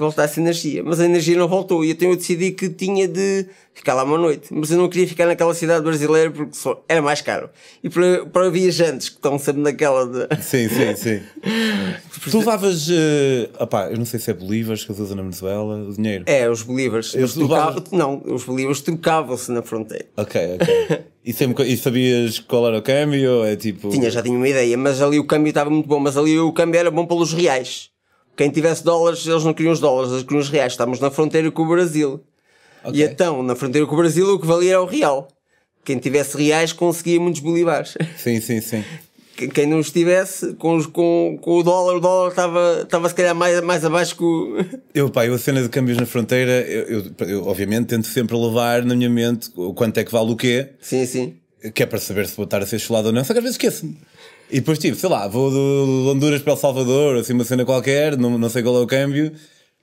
que 0.00 0.04
voltasse 0.04 0.40
a 0.40 0.42
energia. 0.42 0.82
Mas 0.82 0.98
a 0.98 1.04
energia 1.04 1.36
não 1.36 1.46
voltou. 1.46 1.84
E 1.84 1.90
então 1.90 2.08
eu 2.08 2.16
decidi 2.16 2.52
que 2.52 2.68
tinha 2.70 3.06
de 3.06 3.46
ficar 3.74 3.94
lá 3.94 4.02
uma 4.04 4.16
noite. 4.18 4.48
Mas 4.50 4.70
eu 4.70 4.78
não 4.78 4.88
queria 4.88 5.06
ficar 5.06 5.26
naquela 5.26 5.52
cidade 5.54 5.84
brasileira 5.84 6.30
porque 6.30 6.56
só 6.56 6.82
era 6.88 7.02
mais 7.02 7.20
caro. 7.20 7.50
E 7.84 7.88
para, 7.90 8.24
para 8.26 8.50
viajantes 8.50 9.10
que 9.10 9.16
estão 9.16 9.38
sempre 9.38 9.60
naquela 9.62 10.06
de. 10.06 10.42
Sim, 10.42 10.68
sim, 10.68 10.96
sim. 10.96 11.20
tu 12.30 12.38
levavas, 12.38 12.88
eh, 12.90 13.48
opá, 13.58 13.90
eu 13.90 13.98
não 13.98 14.04
sei 14.04 14.18
se 14.18 14.30
é 14.30 14.34
bolívares 14.34 14.84
que 14.84 14.90
eles 14.90 15.00
usam 15.00 15.16
na 15.16 15.22
Venezuela, 15.22 15.76
o 15.88 15.92
dinheiro. 15.94 16.24
É, 16.26 16.48
os 16.48 16.62
believers. 16.62 17.14
Eles 17.14 17.34
trocavam- 17.34 17.84
Não, 17.92 18.22
os 18.24 18.44
believers 18.44 18.80
trocavam-se 18.80 19.50
na 19.52 19.62
fronteira. 19.62 20.06
Ok, 20.16 20.40
ok. 20.60 21.00
E, 21.22 21.34
sempre, 21.34 21.64
e 21.70 21.76
sabias 21.76 22.38
qual 22.38 22.66
era 22.66 22.78
o 22.78 22.82
câmbio? 22.82 23.44
É 23.44 23.54
tipo. 23.54 23.90
Tinha, 23.90 24.10
já 24.10 24.22
tinha 24.22 24.34
uma 24.34 24.48
ideia, 24.48 24.74
mas 24.78 25.02
ali 25.02 25.18
o 25.18 25.24
câmbio 25.26 25.50
estava 25.50 25.68
muito 25.68 25.86
bom. 25.86 26.00
Mas 26.00 26.16
ali 26.16 26.38
o 26.38 26.50
câmbio 26.50 26.78
era 26.80 26.90
bom 26.90 27.04
pelos 27.04 27.34
reais. 27.34 27.90
Quem 28.36 28.50
tivesse 28.50 28.82
dólares, 28.84 29.26
eles 29.26 29.44
não 29.44 29.52
queriam 29.52 29.72
os 29.72 29.80
dólares, 29.80 30.10
eles 30.12 30.22
queriam 30.22 30.40
os 30.40 30.48
reais. 30.48 30.72
Estávamos 30.72 31.00
na 31.00 31.10
fronteira 31.10 31.50
com 31.50 31.62
o 31.62 31.68
Brasil. 31.68 32.20
Ok. 32.82 32.98
E 32.98 33.02
então, 33.04 33.42
na 33.42 33.54
fronteira 33.54 33.86
com 33.86 33.94
o 33.94 33.98
Brasil, 33.98 34.26
o 34.34 34.38
que 34.40 34.46
valia 34.46 34.70
era 34.72 34.82
o 34.82 34.86
real. 34.86 35.28
Quem 35.84 35.98
tivesse 35.98 36.36
reais 36.36 36.72
conseguia 36.72 37.20
muitos 37.20 37.40
bolívares. 37.40 37.96
Sim, 38.16 38.40
sim, 38.40 38.60
sim. 38.60 38.84
Quem- 39.54 39.66
não 39.66 39.80
estivesse 39.80 40.52
com, 40.54 40.76
os- 40.76 40.86
com, 40.86 41.38
com 41.40 41.58
o 41.58 41.62
dólar, 41.62 41.96
o 41.96 42.00
dólar 42.00 42.28
estava, 42.28 42.80
estava 42.82 43.08
se 43.08 43.14
calhar 43.14 43.34
mais, 43.34 43.60
mais 43.62 43.82
abaixo 43.84 44.14
que 44.16 44.22
o. 44.22 44.56
Eu, 44.94 45.08
pá, 45.08 45.24
eu 45.24 45.32
a 45.34 45.38
cena 45.38 45.62
de 45.62 45.68
câmbios 45.70 45.96
na 45.96 46.04
fronteira, 46.04 46.52
eu, 46.68 46.82
eu- 47.18 47.26
eu, 47.26 47.46
obviamente 47.46 47.86
tento 47.86 48.06
sempre 48.06 48.36
levar 48.36 48.84
na 48.84 48.94
minha 48.94 49.08
mente 49.08 49.50
o 49.56 49.72
quanto 49.72 49.96
é 49.98 50.04
que 50.04 50.12
vale 50.12 50.30
o 50.30 50.36
quê, 50.36 50.70
Sim, 50.80 51.06
sim. 51.06 51.36
que 51.74 51.82
é 51.82 51.86
para 51.86 51.98
saber 51.98 52.26
se 52.26 52.36
vou 52.36 52.44
estar 52.44 52.60
a 52.60 52.66
ser 52.66 52.78
cholado 52.78 53.06
ou 53.08 53.14
não, 53.14 53.24
só 53.24 53.32
que 53.32 53.38
às 53.38 53.42
vezes 53.44 53.54
esqueço-me. 53.56 53.96
E 54.52 54.56
depois, 54.60 54.78
tipo, 54.78 54.96
sei 54.96 55.08
lá, 55.08 55.28
vou 55.28 55.50
de 55.50 56.08
Honduras 56.10 56.42
para 56.42 56.52
El 56.52 56.56
Salvador, 56.56 57.16
assim, 57.18 57.32
uma 57.32 57.44
cena 57.44 57.64
qualquer, 57.64 58.16
não, 58.16 58.36
não 58.38 58.48
sei 58.48 58.62
qual 58.62 58.76
é 58.76 58.80
o 58.80 58.86
câmbio. 58.86 59.32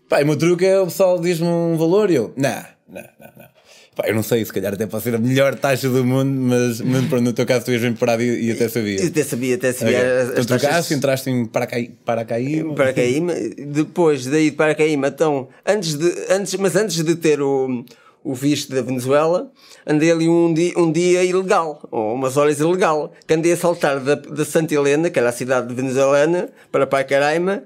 Pá, 0.09 0.19
e 0.21 0.23
o 0.23 0.27
meu 0.27 0.35
truque 0.37 0.65
é 0.65 0.79
o 0.79 0.85
pessoal 0.85 1.19
diz-me 1.19 1.47
um 1.47 1.77
valor 1.77 2.09
e 2.11 2.15
eu, 2.15 2.33
não, 2.37 2.49
não, 2.89 3.01
não, 3.01 3.27
não. 3.37 3.47
Pá, 3.95 4.07
eu 4.07 4.13
não 4.15 4.21
sei, 4.23 4.45
se 4.45 4.53
calhar 4.53 4.73
até 4.73 4.85
pode 4.85 5.03
ser 5.03 5.15
a 5.15 5.17
melhor 5.17 5.55
taxa 5.55 5.89
do 5.89 6.05
mundo, 6.05 6.29
mas, 6.31 6.79
mas 6.81 7.05
pronto, 7.07 7.23
no 7.23 7.33
teu 7.33 7.45
caso 7.45 7.65
tu 7.65 7.71
ias 7.71 7.81
bem 7.81 7.93
parado 7.93 8.21
e, 8.21 8.45
e 8.47 8.51
até 8.51 8.69
sabia. 8.69 9.05
Até 9.07 9.23
sabia, 9.23 9.55
até 9.55 9.73
sabia 9.73 9.97
Ok. 9.97 10.07
as, 10.07 10.27
Tu 10.33 10.39
as 10.39 10.45
trocaste, 10.45 10.75
taxas. 10.75 10.91
entraste 10.91 11.29
em 11.29 11.45
Paracaí, 11.45 11.89
Paracaíma. 12.05 12.75
Paracaíma, 12.75 13.33
depois 13.67 14.25
daí 14.27 14.51
de 14.51 14.55
Paracaíma, 14.55 15.07
então, 15.07 15.47
antes 15.65 15.95
de, 15.97 16.13
antes, 16.29 16.53
mas 16.55 16.75
antes 16.75 17.03
de 17.03 17.15
ter 17.15 17.41
o, 17.41 17.83
o 18.27 18.33
visto 18.33 18.75
da 18.75 18.81
Venezuela, 18.81 19.49
andei 19.85 20.11
ali 20.11 20.27
um 20.27 20.53
dia, 20.53 20.73
um 20.77 20.91
dia 20.91 21.23
ilegal, 21.23 21.81
ou 21.89 22.13
umas 22.13 22.35
horas 22.35 22.59
ilegal, 22.59 23.13
que 23.25 23.33
andei 23.33 23.53
a 23.53 23.57
saltar 23.57 24.01
da, 24.01 24.15
da 24.15 24.43
Santa 24.43 24.75
Helena, 24.75 25.09
que 25.09 25.17
era 25.17 25.29
a 25.29 25.31
cidade 25.31 25.73
venezuelana, 25.73 26.49
para 26.69 26.85
Pacaraima, 26.85 27.63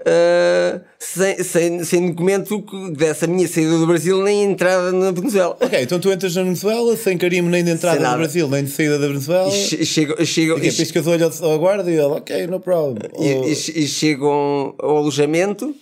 uh, 0.00 0.80
sem, 1.00 1.42
sem, 1.42 1.84
sem 1.84 2.10
documento 2.10 2.62
que 2.62 2.92
desse 2.92 3.24
a 3.24 3.28
minha 3.28 3.48
saída 3.48 3.76
do 3.76 3.88
Brasil 3.88 4.22
nem 4.22 4.44
entrada 4.44 4.92
na 4.92 5.10
Venezuela. 5.10 5.56
Ok, 5.60 5.82
então 5.82 5.98
tu 5.98 6.12
entras 6.12 6.36
na 6.36 6.44
Venezuela 6.44 6.96
sem 6.96 7.18
carimbo 7.18 7.50
nem 7.50 7.64
de 7.64 7.72
entrada 7.72 7.98
do 7.98 8.16
Brasil, 8.16 8.48
nem 8.48 8.62
de 8.62 8.70
saída 8.70 9.00
da 9.00 9.08
Venezuela. 9.08 9.48
E 9.48 9.84
chego, 9.84 10.24
chego, 10.24 10.58
e 10.58 10.70
piscas 10.70 11.04
o 11.08 11.10
olho 11.10 11.28
ao 11.42 11.58
guarda 11.58 11.90
e 11.90 11.94
ele, 11.94 12.02
ok, 12.02 12.46
no 12.46 12.60
problem. 12.60 13.10
E, 13.18 13.50
e, 13.50 13.82
e 13.82 13.88
chegam 13.88 14.76
ao 14.78 14.98
alojamento 14.98 15.74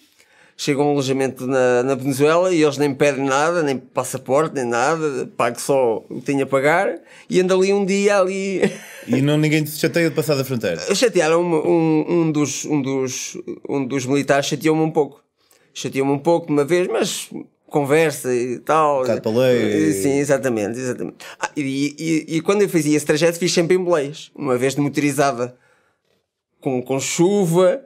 chego 0.56 0.82
a 0.82 0.84
um 0.84 0.90
alojamento 0.90 1.46
na, 1.46 1.82
na 1.82 1.94
Venezuela 1.94 2.52
e 2.52 2.62
eles 2.62 2.78
nem 2.78 2.94
pedem 2.94 3.24
nada, 3.24 3.62
nem 3.62 3.76
passaporte, 3.78 4.54
nem 4.54 4.64
nada, 4.64 5.28
pago 5.36 5.60
só 5.60 6.04
o 6.08 6.20
que 6.20 6.26
tenho 6.26 6.42
a 6.44 6.46
pagar 6.46 6.98
e 7.28 7.40
ando 7.40 7.54
ali 7.54 7.72
um 7.72 7.84
dia 7.84 8.18
ali. 8.18 8.60
E 9.06 9.20
não 9.20 9.36
ninguém 9.36 9.64
te 9.64 9.70
chateia 9.70 10.08
de 10.08 10.14
passar 10.14 10.36
da 10.36 10.44
fronteira? 10.44 10.80
Chatearam 10.94 11.42
um, 11.42 12.04
um, 12.08 12.32
dos, 12.32 12.64
um, 12.64 12.80
dos, 12.80 13.36
um 13.68 13.84
dos 13.84 14.06
militares 14.06 14.46
chateou-me 14.46 14.82
um 14.82 14.90
pouco. 14.90 15.22
Chateou-me 15.74 16.12
um 16.12 16.18
pouco 16.18 16.52
uma 16.52 16.64
vez, 16.64 16.86
mas 16.88 17.30
conversa 17.66 18.32
e 18.32 18.58
tal. 18.58 19.00
Bocado 19.00 19.22
para 19.22 19.32
lei. 19.32 19.92
Sim, 19.94 20.18
exatamente, 20.18 20.78
exatamente. 20.78 21.16
Ah, 21.40 21.50
e, 21.56 21.96
e, 21.98 22.36
e, 22.36 22.40
quando 22.42 22.62
eu 22.62 22.68
fazia 22.68 22.96
esse 22.96 23.06
trajeto 23.06 23.38
fiz 23.38 23.52
sempre 23.52 23.76
em 23.76 23.82
boleias, 23.82 24.30
uma 24.36 24.56
vez 24.56 24.74
de 24.74 24.80
motorizada 24.80 25.56
com, 26.60 26.80
com 26.82 27.00
chuva, 27.00 27.82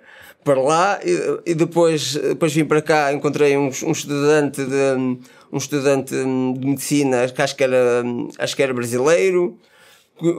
para 0.47 0.63
lá 0.63 1.01
e, 1.05 1.51
e, 1.51 1.55
depois, 1.55 2.15
depois 2.15 2.55
vim 2.55 2.65
para 2.65 2.81
cá, 2.81 3.13
encontrei 3.13 3.57
um, 3.57 3.67
um 3.67 3.93
estudante 3.93 4.65
de 4.65 5.19
um 5.53 5.59
estudante 5.59 6.15
de 6.15 6.67
medicina, 6.67 7.29
que 7.29 7.43
acho 7.43 7.57
que 7.57 7.65
era, 7.65 8.05
acho 8.39 8.55
que 8.55 8.63
era 8.63 8.73
brasileiro. 8.73 9.59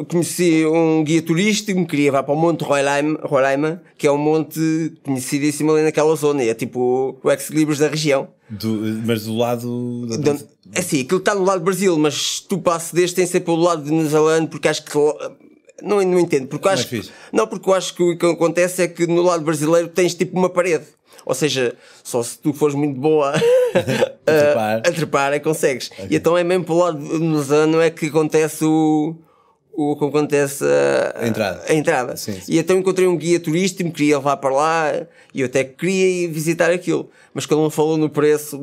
Conheci 0.08 0.66
um 0.66 1.04
guia 1.04 1.22
turístico, 1.22 1.80
me 1.80 1.86
queria 1.86 2.06
levar 2.06 2.24
para 2.24 2.34
o 2.34 2.38
Monte 2.38 2.64
Roraima, 2.64 3.20
Roraima 3.22 3.84
que 3.96 4.08
é 4.08 4.12
um 4.12 4.18
monte 4.18 4.94
conhecidíssimo 5.04 5.72
ali 5.72 5.84
naquela 5.84 6.16
zona, 6.16 6.42
é 6.42 6.54
tipo 6.54 7.20
o 7.22 7.32
ex-libris 7.32 7.78
da 7.78 7.88
região. 7.88 8.30
Do, 8.50 8.70
mas 9.06 9.26
do 9.26 9.36
lado. 9.36 10.08
Da... 10.18 10.32
É 10.74 10.80
assim, 10.80 11.02
aquilo 11.02 11.20
está 11.20 11.36
no 11.36 11.44
lado 11.44 11.60
do 11.60 11.66
Brasil, 11.66 11.98
mas 12.00 12.40
tu 12.40 12.58
passes 12.58 12.92
deste 12.92 13.18
tem 13.18 13.26
sempre 13.28 13.46
pelo 13.46 13.62
lado 13.62 13.84
venezuelano, 13.84 14.48
porque 14.48 14.68
acho 14.68 14.84
que 14.84 14.98
não, 15.82 16.02
não 16.04 16.20
entendo, 16.20 16.48
porque 16.48 16.68
acho 16.68 16.88
que, 16.88 17.02
não, 17.32 17.48
porque 17.48 17.70
eu 17.70 17.74
acho 17.74 17.94
que 17.94 18.04
o 18.04 18.18
que 18.18 18.26
acontece 18.26 18.82
é 18.82 18.88
que 18.88 19.06
no 19.06 19.22
lado 19.22 19.44
brasileiro 19.44 19.88
tens 19.88 20.16
tipo 20.16 20.38
uma 20.38 20.50
parede. 20.50 20.86
Ou 21.26 21.36
seja, 21.36 21.76
só 22.04 22.24
se 22.24 22.40
tu 22.40 22.54
fores 22.54 22.74
muito 22.74 23.00
boa 23.00 23.34
a, 23.36 24.32
trepar. 24.32 24.78
a 24.78 24.92
trepar 24.92 25.34
é 25.34 25.40
consegues. 25.40 25.92
Okay. 25.92 26.08
E 26.10 26.16
então 26.16 26.38
é 26.38 26.44
mesmo 26.44 26.64
pelo 26.64 26.80
lado 26.80 27.00
venezuelano 27.00 27.82
é 27.82 27.90
que 27.90 28.06
acontece 28.06 28.64
o, 28.64 29.14
o 29.74 29.96
que 29.98 30.06
acontece 30.06 30.64
a, 30.64 31.22
a 31.24 31.28
entrada. 31.28 31.64
A 31.68 31.74
entrada. 31.74 32.16
Sim, 32.16 32.40
sim. 32.40 32.54
E 32.54 32.58
então 32.58 32.78
encontrei 32.78 33.08
um 33.08 33.18
guia 33.18 33.40
turístico, 33.42 33.84
me 33.84 33.92
queria 33.92 34.18
levar 34.18 34.38
para 34.38 34.56
lá 34.56 35.08
e 35.34 35.42
eu 35.42 35.48
até 35.48 35.66
queria 35.66 36.24
ir 36.24 36.28
visitar 36.28 36.72
aquilo. 36.72 37.10
Mas 37.34 37.46
quando 37.46 37.62
ele 37.62 37.72
falou 37.72 37.98
no 37.98 38.10
preço, 38.10 38.58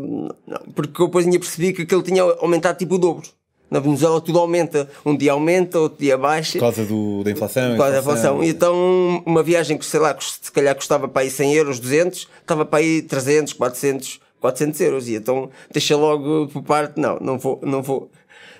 não, 0.46 0.58
porque 0.74 1.02
eu 1.02 1.06
depois 1.06 1.26
tinha 1.26 1.38
percebido 1.38 1.76
que 1.76 1.82
aquilo 1.82 2.02
tinha 2.02 2.22
aumentado 2.22 2.78
tipo 2.78 2.94
o 2.94 2.98
dobro. 2.98 3.28
Na 3.70 3.80
Venezuela 3.80 4.20
tudo 4.20 4.38
aumenta. 4.38 4.88
Um 5.04 5.16
dia 5.16 5.32
aumenta, 5.32 5.78
outro 5.78 5.98
dia 5.98 6.16
baixa. 6.16 6.52
Por 6.52 6.60
causa 6.60 6.84
do, 6.84 7.24
da 7.24 7.30
inflação. 7.30 7.70
Por 7.70 7.78
causa 7.78 7.92
da 7.92 7.98
inflação. 8.00 8.44
E 8.44 8.48
então, 8.48 9.22
uma 9.26 9.42
viagem 9.42 9.76
que, 9.76 9.84
sei 9.84 10.00
lá, 10.00 10.16
se 10.20 10.52
calhar 10.52 10.74
custava 10.74 11.08
para 11.08 11.22
aí 11.22 11.30
100 11.30 11.54
euros, 11.54 11.80
200, 11.80 12.28
estava 12.40 12.64
para 12.64 12.78
aí 12.78 13.02
300, 13.02 13.52
400, 13.54 14.20
400 14.40 14.80
euros. 14.80 15.08
E 15.08 15.14
então, 15.14 15.50
deixa 15.72 15.96
logo 15.96 16.48
por 16.48 16.62
parte, 16.62 17.00
não, 17.00 17.18
não 17.20 17.38
vou, 17.38 17.60
não 17.62 17.82
vou. 17.82 18.10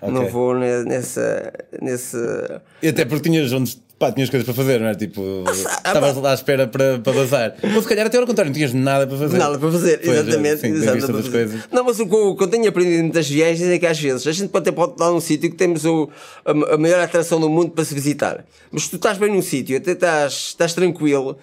Okay. 0.01 0.13
Não 0.13 0.29
vou 0.29 0.55
nessa, 0.55 1.53
nessa. 1.81 2.63
E 2.83 2.89
até 2.89 3.05
porque 3.05 3.31
tinhas 3.31 3.53
onde 3.53 3.79
pá, 4.05 4.13
tinhas 4.13 4.31
coisas 4.31 4.45
para 4.45 4.55
fazer, 4.55 4.81
não 4.81 4.89
é? 4.89 4.95
Tipo, 4.95 5.45
estavas 5.51 6.17
lá 6.17 6.33
à 6.33 6.35
espera 6.35 6.67
para, 6.67 6.99
para 6.99 7.13
bazar. 7.13 7.55
Ou 7.75 7.83
se 7.83 7.89
calhar 7.89 8.07
até 8.07 8.19
ao 8.19 8.27
contrário, 8.27 8.51
não 8.51 8.55
tinhas 8.55 8.73
nada 8.73 9.07
para 9.07 9.17
fazer. 9.17 9.39
Nada 9.39 9.59
para 9.59 9.71
fazer, 9.71 10.01
pois, 10.05 10.19
exatamente. 10.19 10.61
Sim, 10.61 10.69
exatamente 10.69 11.31
coisas. 11.31 11.61
Não, 11.73 11.85
mas 11.85 11.99
o 11.99 12.07
que, 12.07 12.43
eu, 12.45 12.49
tenho 12.49 12.69
aprendido 12.69 13.13
das 13.13 13.29
viagens 13.29 13.69
é 13.69 13.79
que 13.79 13.87
às 13.87 13.99
vezes 13.99 14.27
a 14.27 14.33
gente 14.33 14.55
até 14.55 14.71
pode 14.71 14.93
estar 14.93 15.11
num 15.11 15.21
sítio 15.21 15.51
que 15.51 15.57
temos 15.57 15.85
o, 15.85 16.09
a, 16.45 16.75
a 16.75 16.79
maior 16.79 17.01
atração 17.01 17.41
do 17.41 17.49
mundo 17.49 17.71
para 17.71 17.85
se 17.85 17.95
visitar. 17.95 18.45
Mas 18.71 18.85
se 18.85 18.91
tu 18.91 18.97
estás 18.97 19.17
bem 19.17 19.31
num 19.31 19.43
sítio, 19.43 19.77
até 19.77 19.93
estás, 19.93 20.33
estás 20.49 20.75
tranquilo, 20.75 21.39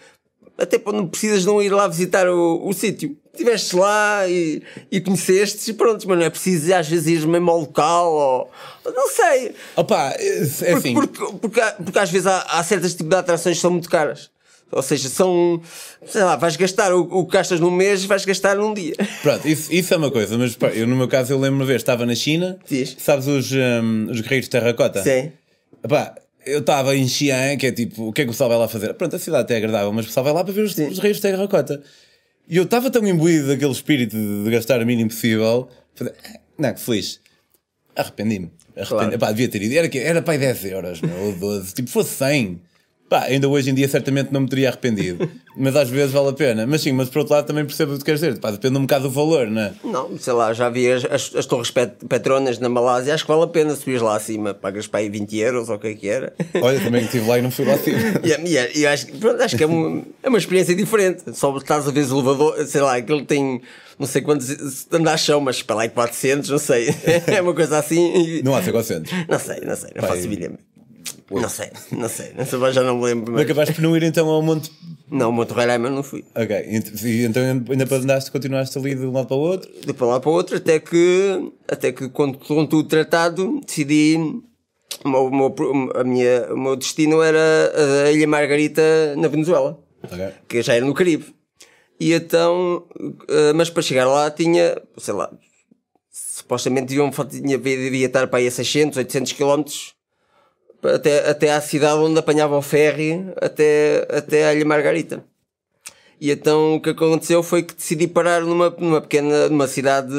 até 0.61 0.79
não 0.91 1.07
precisas 1.07 1.45
não 1.45 1.61
ir 1.61 1.69
lá 1.69 1.87
visitar 1.87 2.27
o, 2.29 2.67
o 2.67 2.73
sítio. 2.73 3.17
Estiveste 3.33 3.75
lá 3.75 4.27
e, 4.27 4.61
e 4.91 4.99
conheceste 5.01 5.71
e 5.71 5.73
pronto, 5.73 6.07
mas 6.07 6.17
não 6.19 6.25
é 6.25 6.29
preciso 6.29 6.73
às 6.73 6.87
vezes 6.87 7.23
ir 7.23 7.27
mesmo 7.27 7.49
ao 7.49 7.61
local 7.61 8.13
ou 8.13 8.51
não 8.91 9.09
sei. 9.09 9.53
Opa, 9.75 10.13
é 10.17 10.73
assim. 10.73 10.93
Porque, 10.93 11.17
porque, 11.17 11.39
porque, 11.39 11.61
porque 11.83 11.99
às 11.99 12.09
vezes 12.09 12.27
há, 12.27 12.41
há 12.41 12.63
certos 12.63 12.93
tipos 12.93 13.09
de 13.09 13.15
atrações 13.15 13.55
que 13.57 13.61
são 13.61 13.71
muito 13.71 13.89
caras. 13.89 14.29
Ou 14.71 14.81
seja, 14.81 15.09
são. 15.09 15.61
Sei 16.05 16.23
lá, 16.23 16.35
vais 16.37 16.55
gastar 16.55 16.93
o, 16.93 17.01
o 17.01 17.25
que 17.25 17.33
gastas 17.33 17.59
num 17.59 17.71
mês, 17.71 18.05
vais 18.05 18.23
gastar 18.23 18.55
num 18.55 18.73
dia. 18.73 18.95
Pronto, 19.21 19.45
isso, 19.47 19.71
isso 19.73 19.93
é 19.93 19.97
uma 19.97 20.09
coisa, 20.09 20.37
mas 20.37 20.55
pá, 20.55 20.67
eu 20.69 20.87
no 20.87 20.95
meu 20.95 21.07
caso 21.07 21.33
eu 21.33 21.39
lembro 21.39 21.59
uma 21.59 21.65
vez, 21.65 21.81
estava 21.81 22.05
na 22.05 22.15
China, 22.15 22.57
Diz. 22.69 22.95
sabes 22.97 23.27
os, 23.27 23.51
um, 23.51 24.09
os 24.09 24.21
guerreiros 24.21 24.45
de 24.45 24.51
terracota? 24.51 25.03
Sim. 25.03 25.33
Epá, 25.83 26.15
eu 26.45 26.59
estava 26.59 26.95
em 26.95 27.07
Xi'an, 27.07 27.57
que 27.57 27.67
é 27.67 27.71
tipo, 27.71 28.07
o 28.07 28.13
que 28.13 28.21
é 28.21 28.25
que 28.25 28.29
o 28.29 28.33
pessoal 28.33 28.49
vai 28.49 28.59
lá 28.59 28.67
fazer? 28.67 28.93
Pronto, 28.93 29.15
a 29.15 29.19
cidade 29.19 29.43
até 29.43 29.55
é 29.55 29.57
agradável, 29.57 29.91
mas 29.93 30.05
o 30.05 30.07
pessoal 30.07 30.23
vai 30.23 30.33
lá 30.33 30.43
para 30.43 30.53
ver 30.53 30.61
os, 30.61 30.77
os 30.77 30.99
reis 30.99 31.17
de 31.17 31.21
terracota. 31.21 31.81
E 32.47 32.57
eu 32.57 32.63
estava 32.63 32.89
tão 32.89 33.05
imbuído 33.07 33.47
daquele 33.47 33.71
espírito 33.71 34.15
de, 34.15 34.43
de 34.43 34.51
gastar 34.51 34.81
o 34.81 34.85
mínimo 34.85 35.09
possível, 35.09 35.69
fazer, 35.93 36.13
ah, 36.25 36.39
não, 36.57 36.73
que 36.73 36.79
feliz. 36.79 37.19
Arrependi-me. 37.95 38.51
Arrependi. 38.75 39.17
Claro. 39.17 39.33
devia 39.33 39.49
ter 39.49 39.61
ido. 39.61 39.75
Era, 39.75 39.97
era 39.97 40.21
para 40.21 40.37
10 40.37 40.65
euros, 40.65 41.01
meu, 41.01 41.17
ou 41.17 41.33
12. 41.33 41.73
Tipo, 41.73 41.89
fosse 41.89 42.15
100. 42.15 42.61
Pá, 43.11 43.23
ainda 43.23 43.49
hoje 43.49 43.69
em 43.69 43.73
dia 43.73 43.89
certamente 43.89 44.31
não 44.31 44.39
me 44.39 44.47
teria 44.47 44.69
arrependido. 44.69 45.29
mas 45.57 45.75
às 45.75 45.89
vezes 45.89 46.13
vale 46.13 46.29
a 46.29 46.31
pena. 46.31 46.65
Mas 46.65 46.79
sim, 46.79 46.93
mas 46.93 47.09
por 47.09 47.19
outro 47.19 47.33
lado 47.33 47.45
também 47.45 47.65
percebo 47.65 47.93
o 47.93 47.97
que 47.97 48.05
queres 48.05 48.21
dizer. 48.21 48.39
Pá, 48.39 48.51
depende 48.51 48.77
um 48.77 48.83
bocado 48.83 49.03
do 49.03 49.09
valor, 49.09 49.47
não 49.47 49.63
é? 49.63 49.73
Não, 49.83 50.17
sei 50.17 50.31
lá, 50.31 50.53
já 50.53 50.69
vi 50.69 50.89
as, 50.89 51.03
as, 51.03 51.35
as 51.35 51.45
torres 51.45 51.69
pet, 51.69 52.05
Petronas 52.07 52.57
na 52.57 52.69
Malásia, 52.69 53.13
acho 53.13 53.25
que 53.25 53.29
vale 53.29 53.43
a 53.43 53.47
pena 53.47 53.75
subir 53.75 54.01
lá 54.01 54.15
acima. 54.15 54.53
Pagas 54.53 54.87
para 54.87 55.01
aí 55.01 55.09
20 55.09 55.37
euros 55.39 55.67
ou 55.67 55.75
o 55.75 55.79
que 55.79 55.87
é 55.87 55.93
que 55.93 56.07
era. 56.07 56.31
Olha, 56.63 56.79
também 56.79 57.03
estive 57.03 57.27
lá 57.27 57.37
e 57.37 57.41
não 57.41 57.51
fui 57.51 57.65
lá 57.65 57.73
acima. 57.73 57.99
e, 58.23 58.49
e, 58.49 58.79
e 58.79 58.87
acho, 58.87 59.07
pronto, 59.07 59.43
acho 59.43 59.57
que 59.57 59.63
é 59.65 59.67
uma, 59.67 60.03
é 60.23 60.29
uma 60.29 60.37
experiência 60.37 60.73
diferente. 60.73 61.21
Só 61.33 61.53
estás 61.57 61.89
a 61.89 61.91
ver 61.91 62.05
o 62.05 62.17
elevador, 62.17 62.65
sei 62.65 62.79
lá, 62.79 62.95
aquele 62.95 63.25
tem 63.25 63.61
não 63.99 64.07
sei 64.07 64.21
quantos 64.21 64.87
anda 64.89 65.11
a 65.11 65.17
chão, 65.17 65.41
mas 65.41 65.61
para 65.61 65.75
lá 65.75 65.83
é 65.83 65.89
400, 65.89 66.49
não 66.49 66.57
sei. 66.57 66.87
é 67.27 67.41
uma 67.41 67.53
coisa 67.53 67.77
assim. 67.77 68.41
Não 68.41 68.55
há 68.55 68.61
400. 68.61 69.11
Não 69.27 69.37
sei, 69.37 69.59
não 69.59 69.75
sei, 69.75 69.89
não 69.93 70.01
Pai, 70.01 70.09
faço 70.09 70.27
ideia. 70.27 70.57
Não 71.39 71.49
sei, 71.49 71.69
não 71.91 72.09
sei, 72.09 72.33
não 72.33 72.45
sei, 72.45 72.73
já 72.73 72.83
não 72.83 72.97
me 72.97 73.05
lembro. 73.05 73.31
Mas 73.33 73.43
acabaste 73.43 73.73
por 73.73 73.81
não 73.81 73.95
ir 73.95 74.03
então 74.03 74.27
ao 74.27 74.41
Monte. 74.41 74.71
Não, 75.09 75.27
ao 75.27 75.31
Monte 75.31 75.51
Roraima 75.51 75.89
não 75.89 76.03
fui. 76.03 76.25
Ok, 76.35 76.65
então 77.25 77.43
ainda 77.69 77.85
para 77.85 77.97
andaste, 77.97 78.31
continuaste 78.31 78.77
ali 78.77 78.95
de 78.95 79.05
um 79.05 79.13
lado 79.13 79.27
para 79.27 79.37
o 79.37 79.39
outro? 79.39 79.71
De 79.85 79.93
para 79.93 80.07
lá 80.07 80.19
para 80.19 80.29
o 80.29 80.33
outro, 80.33 80.57
até 80.57 80.79
que, 80.79 81.51
até 81.67 81.91
que 81.91 82.09
com, 82.09 82.33
com 82.33 82.65
tudo 82.65 82.87
tratado, 82.87 83.61
decidi. 83.65 84.17
O 85.03 85.09
meu, 85.09 85.55
a 85.95 86.03
minha, 86.03 86.53
o 86.53 86.57
meu 86.57 86.75
destino 86.75 87.21
era 87.23 87.39
a 88.05 88.11
Ilha 88.11 88.27
Margarita 88.27 89.15
na 89.17 89.27
Venezuela, 89.29 89.79
okay. 90.03 90.29
que 90.47 90.61
já 90.61 90.73
era 90.75 90.85
no 90.85 90.93
Caribe. 90.93 91.33
E 91.99 92.13
então, 92.13 92.85
eh, 93.29 93.53
mas 93.53 93.69
para 93.69 93.81
chegar 93.81 94.05
lá 94.05 94.29
tinha, 94.29 94.79
sei 94.97 95.13
lá, 95.13 95.31
supostamente 96.11 96.93
tinha, 96.93 97.57
devia 97.57 98.05
estar 98.05 98.27
para 98.27 98.39
aí 98.39 98.47
a 98.47 98.51
600, 98.51 98.97
800 98.97 99.31
quilómetros 99.31 99.95
até, 100.83 101.29
até 101.29 101.51
à 101.51 101.61
cidade 101.61 101.99
onde 101.99 102.19
apanhava 102.19 102.57
o 102.57 102.61
ferry 102.61 103.25
até, 103.41 104.07
até 104.09 104.45
a 104.45 104.53
Ilha 104.53 104.65
Margarita. 104.65 105.23
E 106.19 106.31
então 106.31 106.75
o 106.75 106.81
que 106.81 106.91
aconteceu 106.91 107.41
foi 107.41 107.63
que 107.63 107.73
decidi 107.73 108.07
parar 108.07 108.41
numa, 108.41 108.69
numa 108.69 109.01
pequena 109.01 109.49
numa 109.49 109.67
cidade 109.67 110.13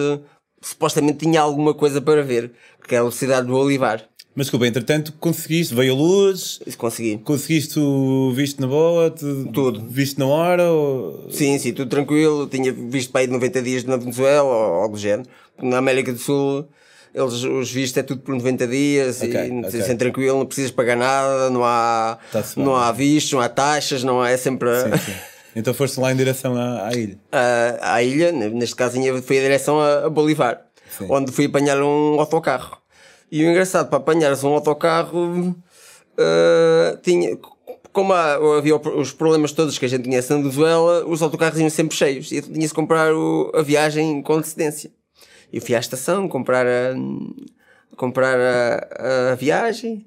supostamente 0.61 1.19
tinha 1.19 1.41
alguma 1.41 1.75
coisa 1.75 2.01
para 2.01 2.23
ver, 2.23 2.53
que 2.87 2.95
era 2.95 3.07
a 3.07 3.11
cidade 3.11 3.47
do 3.47 3.55
Olivar. 3.57 4.09
Mas 4.35 4.47
desculpa, 4.47 4.67
entretanto 4.67 5.13
conseguiste, 5.21 5.75
veio 5.75 5.93
a 5.93 5.97
luz. 5.97 6.59
Isso 6.67 6.79
consegui. 6.79 7.19
Conseguiste 7.19 7.79
o 7.79 8.33
visto 8.33 8.61
na 8.61 8.67
boa? 8.67 9.11
Tudo. 9.11 9.85
Visto 9.87 10.19
na 10.19 10.27
hora? 10.27 10.73
Ou... 10.73 11.31
Sim, 11.31 11.59
sim, 11.59 11.75
tudo 11.75 11.91
tranquilo. 11.91 12.47
Tinha 12.47 12.73
visto 12.73 13.13
para 13.13 13.21
aí 13.21 13.27
de 13.27 13.33
90 13.35 13.63
dias 13.63 13.85
na 13.85 13.99
Venezuela 13.99 14.43
ou 14.43 14.83
algo 14.83 14.95
do 14.95 15.01
género. 15.01 15.29
Na 15.61 15.77
América 15.77 16.13
do 16.13 16.19
Sul 16.19 16.67
eles, 17.15 17.43
os 17.45 17.71
vistos 17.71 17.99
é 17.99 18.03
tudo 18.03 18.23
por 18.23 18.35
90 18.35 18.67
dias 18.67 19.21
okay, 19.21 19.49
e 19.49 19.61
okay. 19.61 19.83
sem 19.83 19.97
tranquilo, 19.97 20.39
não 20.39 20.47
precisas 20.47 20.71
pagar 20.71 20.97
nada, 20.97 21.51
não 21.51 21.65
há, 21.65 22.19
não 22.57 22.75
há 22.75 22.91
vistos, 22.91 23.33
não 23.33 23.41
há 23.41 23.49
taxas, 23.49 24.03
não 24.03 24.21
há, 24.21 24.31
é 24.31 24.37
sempre. 24.37 24.69
Sim, 24.83 24.97
sim. 24.97 25.13
Então 25.55 25.75
foste 25.75 26.01
lá 26.01 26.13
em 26.13 26.17
direção 26.17 26.57
à, 26.57 26.89
à 26.89 26.93
ilha? 26.95 27.19
Uh, 27.33 27.79
à 27.81 28.03
ilha, 28.03 28.33
neste 28.33 28.77
caso 28.77 28.97
fui 29.23 29.37
em 29.37 29.43
direção 29.43 29.81
a, 29.81 30.07
a 30.07 30.11
Bolivar, 30.11 30.67
sim. 30.99 31.07
onde 31.09 31.33
fui 31.33 31.47
apanhar 31.47 31.83
um 31.83 32.21
autocarro. 32.21 32.79
E 33.31 33.45
o 33.45 33.51
engraçado, 33.51 33.89
para 33.89 33.99
apanhares 33.99 34.45
um 34.45 34.53
autocarro, 34.53 35.49
uh, 35.49 36.97
tinha, 37.03 37.39
como 37.93 38.13
havia 38.13 38.77
os 38.77 39.13
problemas 39.13 39.53
todos 39.53 39.79
que 39.79 39.87
a 39.87 39.89
gente 39.89 40.05
conhece 40.05 40.31
na 40.31 40.39
Venezuela, 40.39 41.05
os 41.07 41.23
autocarros 41.23 41.59
iam 41.59 41.71
sempre 41.71 41.97
cheios 41.97 42.31
e 42.33 42.43
tinha-se 42.43 42.75
comprar 42.75 43.13
o, 43.15 43.51
a 43.55 43.63
viagem 43.63 44.23
com 44.23 44.35
antecedência. 44.35 44.91
Eu 45.53 45.61
fui 45.61 45.75
à 45.75 45.79
estação 45.79 46.29
comprar 46.29 46.67
a, 46.67 46.95
comprar 47.97 48.39
a, 48.39 49.33
a 49.33 49.35
viagem. 49.35 50.07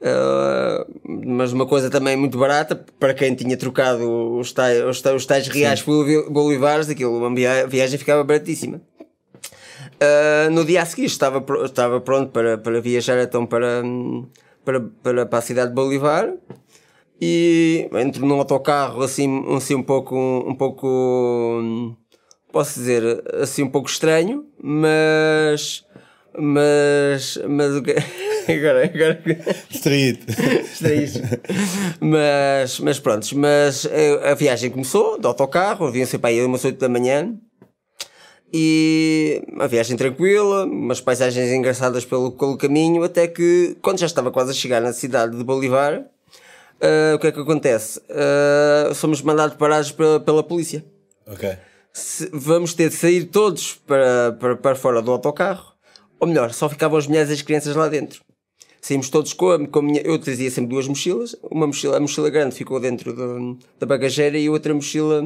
Uh, 0.00 1.28
mas 1.36 1.52
uma 1.52 1.66
coisa 1.66 1.90
também 1.90 2.16
muito 2.16 2.38
barata 2.38 2.74
para 2.98 3.12
quem 3.12 3.34
tinha 3.34 3.54
trocado 3.54 4.38
os 4.38 4.50
tais, 4.50 4.82
os 4.82 5.02
tais, 5.02 5.16
os 5.16 5.26
tais 5.26 5.48
reais 5.48 5.82
por 5.82 6.06
bolívares, 6.30 6.88
aquilo, 6.88 7.18
uma 7.18 7.34
viagem 7.68 7.98
ficava 7.98 8.24
baratíssima. 8.24 8.80
Uh, 10.00 10.50
no 10.50 10.64
dia 10.64 10.80
a 10.80 10.86
seguir 10.86 11.04
estava, 11.04 11.44
estava 11.62 12.00
pronto 12.00 12.32
para, 12.32 12.56
para 12.56 12.80
viajar 12.80 13.22
então 13.22 13.44
para, 13.44 13.82
para, 14.64 14.80
para, 14.80 15.26
para 15.26 15.38
a 15.38 15.42
cidade 15.42 15.68
de 15.68 15.74
Bolivar 15.74 16.32
e 17.20 17.86
entro 17.92 18.24
num 18.24 18.38
autocarro 18.38 19.02
assim, 19.02 19.44
assim 19.54 19.74
um 19.74 19.82
pouco 19.82 20.16
um 20.16 20.54
pouco 20.54 21.94
posso 22.52 22.78
dizer 22.78 23.02
assim 23.40 23.62
um 23.62 23.70
pouco 23.70 23.88
estranho 23.88 24.46
mas 24.62 25.84
mas 26.38 27.38
mas 27.48 27.76
agora 28.48 28.84
agora 28.84 29.22
distraído 29.70 30.26
mas 32.00 32.80
mas 32.80 32.98
pronto 32.98 33.26
mas 33.36 33.86
a, 33.86 34.30
a 34.30 34.34
viagem 34.34 34.70
começou 34.70 35.18
do 35.18 35.28
autocarro 35.28 35.86
havia 35.86 36.06
sempre 36.06 36.30
aí 36.30 36.44
umas 36.44 36.64
8 36.64 36.78
da 36.78 36.88
manhã 36.88 37.34
e 38.52 39.44
uma 39.52 39.68
viagem 39.68 39.96
tranquila, 39.96 40.64
umas 40.64 41.00
paisagens 41.00 41.52
engraçadas 41.52 42.04
pelo, 42.04 42.32
pelo 42.32 42.56
caminho, 42.56 43.04
até 43.04 43.28
que, 43.28 43.76
quando 43.80 44.00
já 44.00 44.06
estava 44.06 44.30
quase 44.32 44.50
a 44.50 44.54
chegar 44.54 44.80
na 44.80 44.92
cidade 44.92 45.36
de 45.36 45.44
Bolivar, 45.44 46.00
uh, 46.00 47.14
o 47.14 47.18
que 47.20 47.28
é 47.28 47.32
que 47.32 47.40
acontece? 47.40 48.00
Uh, 48.10 48.92
somos 48.94 49.22
mandados 49.22 49.56
parados 49.56 49.92
pela, 49.92 50.18
pela 50.18 50.42
polícia. 50.42 50.84
Ok. 51.26 51.56
Vamos 52.32 52.74
ter 52.74 52.88
de 52.88 52.94
sair 52.94 53.24
todos 53.24 53.74
para, 53.86 54.32
para, 54.32 54.56
para 54.56 54.76
fora 54.76 55.02
do 55.02 55.10
autocarro, 55.10 55.74
ou 56.18 56.28
melhor, 56.28 56.52
só 56.52 56.68
ficavam 56.68 56.98
as 56.98 57.06
mulheres 57.06 57.30
e 57.30 57.34
as 57.34 57.42
crianças 57.42 57.74
lá 57.74 57.88
dentro. 57.88 58.22
Saímos 58.80 59.10
todos 59.10 59.32
com 59.32 59.50
a, 59.50 59.68
com 59.68 59.78
a 59.80 59.82
minha. 59.82 60.00
Eu 60.00 60.18
trazia 60.18 60.50
sempre 60.50 60.70
duas 60.70 60.88
mochilas. 60.88 61.36
Uma 61.50 61.66
mochila, 61.66 61.98
a 61.98 62.00
mochila 62.00 62.30
grande 62.30 62.54
ficou 62.54 62.80
dentro 62.80 63.12
do, 63.12 63.58
da 63.78 63.86
bagageira 63.86 64.38
e 64.38 64.48
outra 64.48 64.72
mochila 64.72 65.22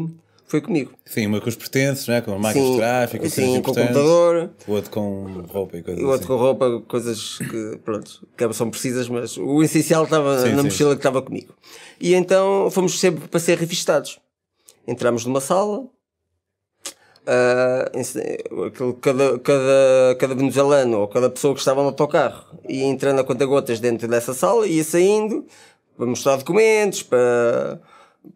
foi 0.47 0.61
comigo. 0.61 0.93
Sim, 1.05 1.27
uma 1.27 1.41
com 1.41 1.49
os 1.49 1.57
pertences, 1.57 2.07
né? 2.09 2.21
com 2.21 2.37
máquinas 2.39 2.71
de 2.71 2.77
tráfico, 2.77 3.31
sim, 3.31 3.55
com 3.55 3.59
o 3.59 3.63
computador. 3.63 4.51
O 4.67 4.73
outro 4.73 4.91
com 4.91 5.45
roupa 5.49 5.77
e 5.79 5.83
coisas 5.83 6.03
O 6.03 6.07
outro 6.07 6.19
assim. 6.21 6.27
com 6.27 6.37
roupa, 6.37 6.83
coisas 6.87 7.39
que, 7.39 7.79
pronto, 7.85 8.27
que 8.37 8.53
são 8.53 8.71
precisas, 8.71 9.09
mas 9.09 9.37
o 9.37 9.63
essencial 9.63 10.05
estava 10.05 10.39
sim, 10.41 10.51
na 10.51 10.59
sim. 10.59 10.65
mochila 10.65 10.91
que 10.91 11.01
estava 11.01 11.23
comigo. 11.23 11.55
E 12.01 12.15
então 12.15 12.69
fomos 12.71 12.99
sempre 12.99 13.29
para 13.29 13.41
ser 13.41 13.59
revistados. 13.59 14.19
Entramos 14.87 15.25
numa 15.25 15.41
sala, 15.41 15.87
uh, 17.27 18.95
cada, 19.01 19.39
cada, 19.39 20.17
cada 20.19 20.35
venezuelano 20.35 21.01
ou 21.01 21.09
cada 21.09 21.31
pessoa 21.31 21.55
que 21.55 21.61
estava 21.61 21.81
no 21.81 21.89
autocarro 21.89 22.45
ia 22.69 22.85
entrando 22.85 23.21
a 23.21 23.25
conta 23.25 23.45
gotas 23.47 23.81
dentro 23.81 24.09
dessa 24.09 24.35
sala, 24.35 24.67
ia 24.67 24.85
saindo 24.85 25.45
para 25.97 26.07
mostrar 26.07 26.37
documentos, 26.37 27.03
para 27.03 27.81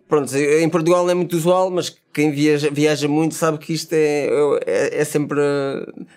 Pronto, 0.07 0.35
em 0.37 0.68
Portugal 0.68 1.04
não 1.04 1.11
é 1.11 1.14
muito 1.14 1.37
usual, 1.37 1.71
mas 1.71 1.95
quem 2.12 2.30
viaja, 2.30 2.71
viaja 2.71 3.09
muito 3.09 3.35
sabe 3.35 3.59
que 3.59 3.73
isto 3.73 3.92
é, 3.92 4.28
é, 4.66 5.00
é, 5.00 5.04
sempre 5.04 5.40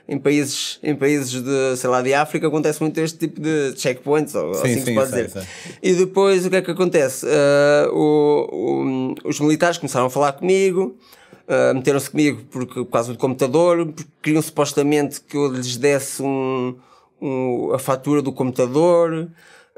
em 0.07 0.17
países, 0.17 0.79
em 0.83 0.95
países 0.95 1.41
de, 1.41 1.77
sei 1.77 1.89
lá, 1.89 2.01
de 2.01 2.13
África 2.13 2.47
acontece 2.47 2.81
muito 2.81 2.97
este 2.99 3.17
tipo 3.17 3.39
de 3.39 3.73
checkpoints, 3.77 4.35
ou 4.35 4.53
sim, 4.53 4.61
assim 4.61 4.79
sim, 4.79 4.85
se 4.85 4.93
pode 4.93 5.09
sei, 5.11 5.25
dizer. 5.25 5.41
Sei. 5.41 5.73
E 5.83 5.93
depois 5.93 6.45
o 6.45 6.49
que 6.49 6.55
é 6.57 6.61
que 6.61 6.71
acontece? 6.71 7.25
Uh, 7.25 7.93
o, 7.93 8.47
o, 8.51 9.15
os 9.25 9.39
militares 9.39 9.77
começaram 9.77 10.07
a 10.07 10.09
falar 10.09 10.33
comigo, 10.33 10.97
uh, 11.51 11.75
meteram-se 11.75 12.09
comigo 12.09 12.41
porque, 12.49 12.75
por 12.75 12.91
causa 12.91 13.11
do 13.11 13.19
computador, 13.19 13.85
porque 13.87 14.09
queriam 14.23 14.41
supostamente 14.41 15.19
que 15.21 15.35
eu 15.35 15.51
lhes 15.51 15.75
desse 15.75 16.23
um, 16.23 16.75
um, 17.21 17.73
a 17.73 17.79
fatura 17.79 18.21
do 18.21 18.31
computador. 18.31 19.27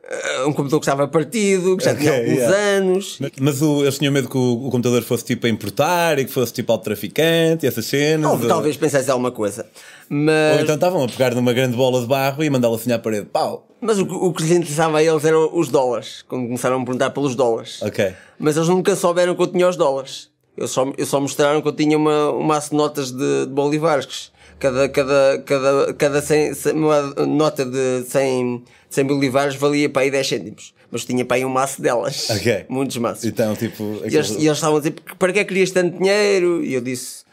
Uh, 0.04 0.50
um 0.50 0.52
computador 0.52 0.82
que 0.82 0.86
estava 0.86 1.08
partido, 1.08 1.78
que 1.78 1.86
já 1.86 1.94
okay, 1.94 2.04
tinha 2.04 2.18
alguns 2.18 2.38
yeah. 2.38 2.58
anos. 2.58 3.18
Mas, 3.22 3.32
mas 3.40 3.62
o, 3.62 3.84
eles 3.84 3.98
tinham 3.98 4.12
medo 4.12 4.28
que 4.28 4.38
o, 4.38 4.68
o, 4.68 4.70
computador 4.70 5.02
fosse 5.02 5.24
tipo 5.24 5.48
a 5.48 5.50
importar 5.50 6.20
e 6.20 6.26
que 6.26 6.32
fosse 6.32 6.52
tipo 6.52 6.74
ao 6.74 6.78
traficante 6.78 7.66
e 7.66 7.68
essas 7.68 7.86
cenas? 7.86 8.30
Ou, 8.30 8.38
ou... 8.38 8.48
Talvez 8.48 8.76
pensasse 8.76 9.10
alguma 9.10 9.32
coisa. 9.32 9.66
Mas... 10.10 10.58
Ou 10.58 10.64
então 10.64 10.76
estavam 10.76 11.04
a 11.06 11.08
pegar 11.08 11.34
numa 11.34 11.54
grande 11.54 11.78
bola 11.78 12.02
de 12.02 12.08
barro 12.08 12.44
e 12.44 12.50
mandá-la 12.50 12.76
assim 12.76 12.92
à 12.92 13.00
parede. 13.00 13.28
Pau! 13.32 13.66
Mas 13.80 13.98
o, 13.98 14.04
o 14.04 14.34
que 14.34 14.44
lhes 14.44 14.52
interessava 14.52 14.98
a 14.98 15.04
eles 15.04 15.24
eram 15.24 15.50
os 15.54 15.70
dólares, 15.70 16.24
quando 16.28 16.48
começaram 16.48 16.82
a 16.82 16.86
perguntar 16.86 17.10
pelos 17.12 17.34
dólares. 17.34 17.82
Ok. 17.82 18.14
Mas 18.38 18.58
eles 18.58 18.68
nunca 18.68 18.98
souberam 18.98 19.34
que 19.36 19.42
eu 19.42 19.48
tinha 19.48 19.70
os 19.70 19.78
dólares. 19.78 20.33
Eles 20.58 20.72
só, 20.72 20.92
eles 20.98 21.10
só 21.10 21.20
mostraram 21.20 21.62
que 21.62 21.68
eu 21.68 21.74
tinha 21.74 21.98
uma, 21.98 22.32
um 22.32 22.44
maço 22.44 22.72
de 22.72 22.76
notas 22.76 23.12
de, 23.12 23.46
de 23.46 23.52
bolivares. 23.52 24.32
Cada, 24.60 24.88
cada, 24.88 25.44
cada, 25.46 25.94
cada 25.94 26.22
100, 26.22 26.54
uma 26.74 27.02
nota 27.26 27.66
de 27.66 28.04
100 28.08 28.64
100 28.94 29.06
bolivares 29.06 29.56
valia 29.56 29.90
para 29.90 30.04
aí 30.04 30.12
10 30.12 30.28
cêntimos. 30.28 30.74
Mas 30.92 31.04
tinha 31.04 31.26
para 31.26 31.38
aí 31.38 31.46
um 31.46 31.50
maço 31.50 31.82
delas. 31.82 32.30
Ok. 32.30 32.66
Muitos 32.70 32.98
maços. 32.98 33.26
Então, 33.26 33.56
tipo. 33.56 34.02
E, 34.04 34.16
eles, 34.16 34.30
e 34.32 34.46
eles 34.46 34.58
estavam 34.58 34.78
a 34.78 34.80
dizer, 34.80 34.96
para 35.18 35.34
que 35.34 35.40
é 35.40 35.44
que 35.44 35.50
querias 35.50 35.72
tanto 35.72 35.98
dinheiro? 35.98 36.64
E 36.64 36.74
eu 36.74 36.82
disse, 36.82 37.24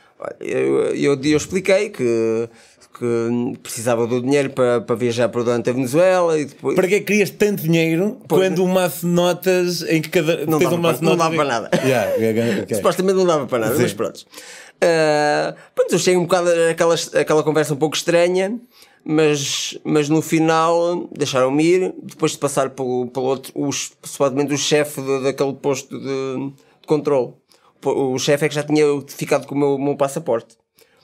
eu, 0.40 0.94
eu, 0.94 1.20
eu 1.22 1.36
expliquei 1.36 1.90
que, 1.90 2.48
que 2.98 3.58
precisava 3.62 4.06
do 4.06 4.20
dinheiro 4.20 4.50
para, 4.50 4.80
para 4.80 4.96
viajar 4.96 5.28
para 5.28 5.42
durante 5.42 5.70
a 5.70 5.72
Venezuela 5.72 6.38
e 6.38 6.44
depois... 6.44 6.76
Para 6.76 6.88
que 6.88 6.94
é 6.96 6.98
que 6.98 7.06
querias 7.06 7.30
tanto 7.30 7.62
dinheiro 7.62 8.18
pois 8.28 8.42
quando 8.42 8.64
um 8.64 8.68
maço 8.68 9.06
de 9.06 9.12
notas 9.12 9.82
em 9.82 10.02
que 10.02 10.08
cada. 10.08 10.44
Não, 10.46 10.58
dava, 10.58 10.74
um 10.74 10.78
maço 10.78 10.98
para, 11.00 11.08
não 11.08 11.16
dava 11.16 11.34
para 11.34 11.44
nada. 11.44 11.70
Yeah, 11.84 12.62
okay. 12.62 12.76
Supostamente 12.76 13.16
não 13.16 13.26
dava 13.26 13.46
para 13.46 13.58
nada, 13.60 13.76
Sim. 13.76 13.82
mas 13.82 13.94
pronto. 13.94 14.26
Uh, 14.82 15.54
pronto, 15.74 15.92
eu 15.92 15.98
cheguei 15.98 16.16
um 16.16 16.22
bocado 16.22 16.50
aquela, 16.70 16.94
aquela 16.94 17.42
conversa 17.42 17.74
um 17.74 17.76
pouco 17.76 17.96
estranha 17.96 18.58
mas, 19.04 19.78
mas 19.82 20.08
no 20.08 20.20
final 20.20 21.08
deixaram-me 21.10 21.64
ir, 21.64 21.94
depois 22.02 22.32
de 22.32 22.38
passar 22.38 22.70
pelo, 22.70 23.06
pelo 23.06 23.26
outro, 23.26 23.52
os, 23.54 23.92
supostamente 24.02 24.52
o 24.52 24.58
chefe 24.58 25.00
daquele 25.22 25.54
posto 25.54 25.98
de, 25.98 26.52
de 26.80 26.86
controle. 26.86 27.32
O, 27.84 28.12
o 28.12 28.18
chefe 28.18 28.44
é 28.44 28.48
que 28.48 28.54
já 28.54 28.62
tinha 28.62 28.84
ficado 29.08 29.46
com 29.46 29.54
o 29.54 29.58
meu, 29.58 29.78
meu 29.78 29.96
passaporte. 29.96 30.56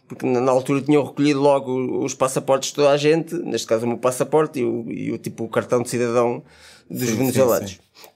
Porque 0.09 0.25
na, 0.25 0.51
altura 0.51 0.81
tinham 0.83 1.05
recolhido 1.05 1.40
logo 1.40 2.05
os 2.05 2.14
passaportes 2.14 2.71
de 2.71 2.77
toda 2.77 2.90
a 2.90 2.97
gente, 2.97 3.35
neste 3.35 3.66
caso 3.66 3.85
o 3.85 3.88
meu 3.88 3.99
passaporte 3.99 4.61
e 4.61 4.64
o, 4.64 4.90
e 4.90 5.12
o 5.12 5.19
tipo 5.19 5.45
o 5.45 5.49
cartão 5.49 5.83
de 5.83 5.90
cidadão 5.90 6.45
dos 6.88 7.09
sim, 7.09 7.16
venezuelanos. 7.16 7.71
Sim, 7.71 7.77
sim. 7.77 8.09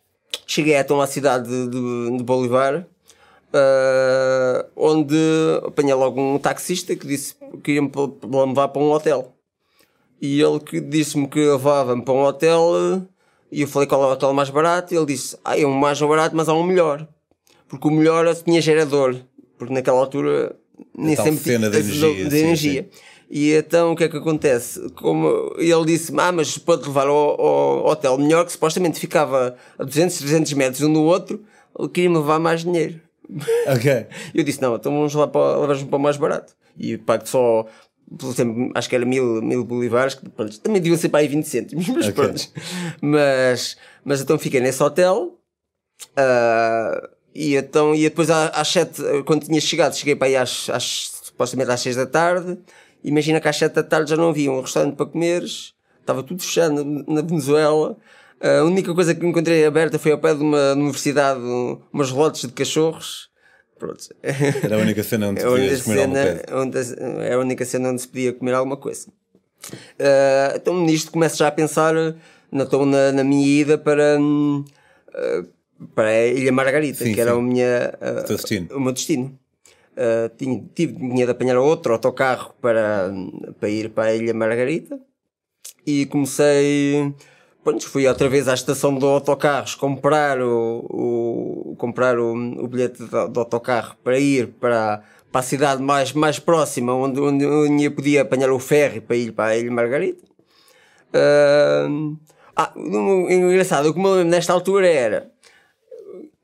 Cheguei 0.46 0.76
então 0.76 1.00
à 1.00 1.06
cidade 1.06 1.48
de, 1.48 2.16
de, 2.16 2.22
Bolivar, 2.22 2.78
uh, 2.78 4.70
onde 4.76 5.16
apanhei 5.64 5.94
logo 5.94 6.20
um 6.20 6.38
taxista 6.38 6.94
que 6.94 7.06
disse 7.06 7.34
que 7.62 7.72
ia-me 7.72 7.90
levar 8.24 8.68
para 8.68 8.82
um 8.82 8.90
hotel. 8.90 9.32
E 10.20 10.40
ele 10.40 10.60
que 10.60 10.80
disse-me 10.80 11.26
que 11.26 11.38
levava-me 11.38 12.02
para 12.02 12.14
um 12.14 12.22
hotel 12.22 13.06
e 13.50 13.62
eu 13.62 13.68
falei 13.68 13.88
qual 13.88 14.02
é 14.02 14.06
o 14.06 14.12
hotel 14.12 14.32
mais 14.32 14.50
barato 14.50 14.94
e 14.94 14.96
ele 14.96 15.06
disse, 15.06 15.36
ah, 15.44 15.58
é 15.58 15.66
um 15.66 15.72
mais 15.72 16.00
barato, 16.00 16.36
mas 16.36 16.48
há 16.48 16.54
um 16.54 16.62
melhor. 16.62 17.06
Porque 17.68 17.88
o 17.88 17.90
melhor 17.90 18.32
tinha 18.34 18.60
gerador. 18.60 19.16
Porque 19.58 19.74
naquela 19.74 19.98
altura 19.98 20.56
nem 20.96 21.16
sempre 21.16 21.42
tinha 21.42 21.58
de 21.58 21.66
energia. 21.66 22.28
De 22.28 22.38
energia. 22.38 22.82
Sim, 22.82 22.88
sim. 22.88 23.10
E 23.30 23.52
então 23.52 23.92
o 23.92 23.96
que 23.96 24.04
é 24.04 24.08
que 24.08 24.16
acontece? 24.16 24.90
Como 24.90 25.54
ele 25.56 25.84
disse, 25.84 26.12
ah, 26.18 26.32
mas 26.32 26.58
pode 26.58 26.82
levar 26.82 27.06
ao, 27.06 27.40
ao 27.40 27.86
hotel 27.86 28.18
melhor, 28.18 28.44
que 28.44 28.52
supostamente 28.52 28.98
ficava 28.98 29.56
a 29.78 29.84
200, 29.84 30.18
300 30.18 30.52
metros 30.54 30.82
um 30.82 30.92
do 30.92 31.02
outro, 31.02 31.44
ele 31.78 31.88
queria-me 31.88 32.16
levar 32.16 32.40
mais 32.40 32.64
dinheiro. 32.64 33.00
Ok. 33.72 34.06
eu 34.34 34.42
disse, 34.42 34.60
não, 34.60 34.74
então 34.74 34.92
vamos 34.92 35.14
lá 35.14 35.28
para, 35.28 35.60
levar-me 35.60 35.84
para 35.84 35.96
o 35.96 36.00
mais 36.00 36.16
barato. 36.16 36.52
E 36.76 36.98
pago 36.98 37.28
só 37.28 37.64
por 38.18 38.30
exemplo, 38.30 38.72
acho 38.74 38.88
que 38.88 38.96
era 38.96 39.04
mil, 39.04 39.40
mil 39.40 39.64
bolívares, 39.64 40.14
que 40.14 40.28
pronto, 40.28 40.58
também 40.60 40.82
deviam 40.82 40.98
ser 40.98 41.10
para 41.10 41.20
aí 41.20 41.28
20 41.28 41.44
cêntimos, 41.44 41.88
mas 41.88 42.08
okay. 42.08 42.12
pronto. 42.12 42.48
Mas, 43.00 43.76
mas 44.04 44.20
então 44.20 44.36
fiquei 44.36 44.60
nesse 44.60 44.82
hotel, 44.82 45.38
uh, 46.18 47.08
e 47.40 47.56
então, 47.56 47.94
e 47.94 48.02
depois 48.02 48.28
às 48.28 48.68
7, 48.68 49.22
quando 49.24 49.46
tinha 49.46 49.60
chegado, 49.62 49.96
cheguei 49.96 50.14
para 50.14 50.28
aí 50.28 50.36
às, 50.36 50.68
às, 50.68 51.10
supostamente 51.22 51.70
às 51.70 51.80
6 51.80 51.96
da 51.96 52.06
tarde, 52.06 52.58
imagina 53.02 53.40
que 53.40 53.48
às 53.48 53.56
7 53.56 53.72
da 53.72 53.82
tarde 53.82 54.10
já 54.10 54.16
não 54.16 54.28
havia 54.28 54.52
um 54.52 54.60
restaurante 54.60 54.94
para 54.94 55.06
comeres, 55.06 55.72
estava 55.98 56.22
tudo 56.22 56.42
fechado 56.42 56.84
na, 56.84 57.22
Venezuela, 57.22 57.96
a 58.42 58.62
única 58.62 58.94
coisa 58.94 59.14
que 59.14 59.24
encontrei 59.24 59.64
aberta 59.64 59.98
foi 59.98 60.12
ao 60.12 60.18
pé 60.18 60.34
de 60.34 60.42
uma 60.42 60.72
universidade, 60.72 61.40
umas 61.90 62.10
lotes 62.10 62.42
de 62.42 62.52
cachorros, 62.52 63.30
Pronto. 63.78 64.04
Era 64.62 64.76
a 64.76 64.78
única 64.78 65.02
cena 65.02 65.28
onde 65.28 65.40
se 65.40 65.46
podia 65.46 65.80
comer 65.80 66.04
alguma 66.04 66.36
coisa. 66.36 66.52
Onde, 66.52 67.24
é 67.24 67.32
a 67.32 67.38
única 67.38 67.64
cena 67.64 67.88
onde 67.88 68.02
se 68.02 68.08
podia 68.08 68.32
comer 68.34 68.52
alguma 68.52 68.76
coisa. 68.76 69.08
Uh, 69.98 70.56
então 70.56 70.78
nisto 70.84 71.10
começo 71.10 71.38
já 71.38 71.48
a 71.48 71.50
pensar 71.50 71.94
na, 71.94 72.64
então, 72.64 72.84
na, 72.84 73.10
na 73.12 73.24
minha 73.24 73.46
ida 73.46 73.78
para, 73.78 74.18
uh, 74.20 75.48
para 75.94 76.08
a 76.08 76.26
Ilha 76.26 76.52
Margarita, 76.52 77.04
sim, 77.04 77.12
que 77.12 77.20
era 77.20 77.36
o, 77.36 77.42
minha, 77.42 77.92
uh, 78.00 78.28
destino. 78.28 78.68
o 78.76 78.80
meu 78.80 78.92
destino. 78.92 79.38
Uh, 79.92 80.28
tinha, 80.36 80.64
tive, 80.74 80.94
tinha 80.94 81.26
de 81.26 81.32
apanhar 81.32 81.58
outro 81.58 81.92
autocarro 81.92 82.54
para, 82.60 83.12
para 83.58 83.68
ir 83.68 83.90
para 83.90 84.10
a 84.10 84.14
Ilha 84.14 84.32
Margarita 84.32 84.98
e 85.86 86.06
comecei 86.06 87.12
Pronto, 87.62 87.86
fui 87.86 88.06
outra 88.06 88.26
vez 88.28 88.48
à 88.48 88.54
estação 88.54 88.96
de 88.96 89.04
autocarros 89.04 89.74
comprar 89.74 90.40
o, 90.40 90.86
o 90.88 91.76
comprar 91.76 92.18
o, 92.18 92.32
o 92.32 92.68
bilhete 92.68 93.02
do, 93.02 93.40
autocarro 93.40 93.96
para 94.02 94.18
ir 94.18 94.46
para, 94.58 95.02
para 95.30 95.40
a 95.40 95.42
cidade 95.42 95.82
mais, 95.82 96.12
mais 96.14 96.38
próxima, 96.38 96.94
onde, 96.94 97.20
onde, 97.20 97.44
onde 97.44 97.84
eu 97.84 97.92
podia 97.92 98.22
apanhar 98.22 98.50
o 98.50 98.58
ferry 98.58 99.00
para 99.00 99.16
ir 99.16 99.32
para 99.32 99.52
a 99.52 99.56
Ilha 99.58 99.70
Margarita. 99.70 100.24
Uh, 101.12 102.16
Ah, 102.62 102.74
engraçado, 102.76 103.88
o 103.88 103.94
que 103.94 103.98
me 103.98 104.06
lembro 104.06 104.24
nesta 104.24 104.52
altura 104.52 104.86
era. 104.86 105.30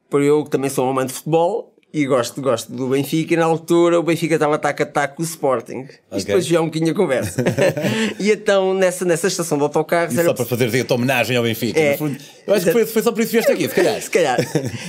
Por 0.08 0.22
eu 0.22 0.44
que 0.44 0.50
também 0.50 0.70
sou 0.70 0.86
um 0.86 0.90
amante 0.90 1.08
de 1.08 1.14
futebol 1.14 1.76
e 1.96 2.04
gosto, 2.04 2.42
gosto 2.42 2.70
do 2.70 2.88
Benfica, 2.88 3.32
e 3.32 3.36
na 3.38 3.46
altura 3.46 3.98
o 3.98 4.02
Benfica 4.02 4.34
estava 4.34 4.58
taco 4.58 4.82
a 4.82 4.86
taco 4.86 5.16
com 5.16 5.22
o 5.22 5.24
Sporting. 5.24 5.80
Isto 5.84 5.98
Ok. 6.10 6.24
depois 6.26 6.46
já 6.46 6.60
um 6.60 6.66
bocadinho 6.66 6.92
a 6.92 6.94
conversa. 6.94 7.42
e 8.20 8.30
então, 8.30 8.74
nessa, 8.74 9.06
nessa 9.06 9.28
estação 9.28 9.56
de 9.56 9.64
autocarros, 9.64 10.14
E 10.14 10.18
era 10.18 10.28
só 10.28 10.34
para 10.34 10.44
fazer 10.44 10.86
a 10.86 10.94
homenagem 10.94 11.38
ao 11.38 11.42
Benfica. 11.42 11.80
É. 11.80 11.96
fundo. 11.96 12.18
Eu 12.46 12.52
acho 12.52 12.66
que 12.66 12.72
foi, 12.72 12.84
foi 12.84 13.02
só 13.02 13.12
por 13.12 13.22
isso 13.22 13.30
que 13.30 13.36
vieste 13.38 13.50
aqui, 13.50 13.66
se 13.66 13.74
calhar. 13.74 13.98
se 14.02 14.10
calhar. 14.10 14.38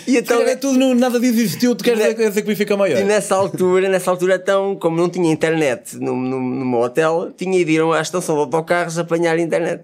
E 0.06 0.18
então, 0.18 0.38
Se 0.38 0.44
calhar 0.44 0.50
é 0.50 0.56
tudo, 0.58 0.78
não, 0.78 0.94
nada 0.94 1.18
disso 1.18 1.40
existiu, 1.40 1.76
tu 1.76 1.84
queres 1.86 2.00
dizer, 2.00 2.14
que 2.16 2.42
o 2.42 2.46
Benfica 2.46 2.74
é 2.74 2.78
maior. 2.78 3.00
E 3.00 3.06
nessa 3.06 3.36
altura, 3.36 3.88
nessa 3.88 4.12
altura, 4.12 4.36
então, 4.36 4.76
como 4.76 4.98
não 4.98 5.10
tinha 5.10 5.32
internet 5.32 5.96
no, 5.96 6.14
no, 6.14 6.42
no 6.42 6.66
meu 6.66 6.80
hotel, 6.82 7.32
tinha 7.38 7.58
ido 7.58 7.72
ir 7.72 7.82
à 7.82 8.02
estação 8.02 8.36
de 8.36 8.42
autocarros 8.42 8.98
apanhar 8.98 9.40
internet. 9.40 9.84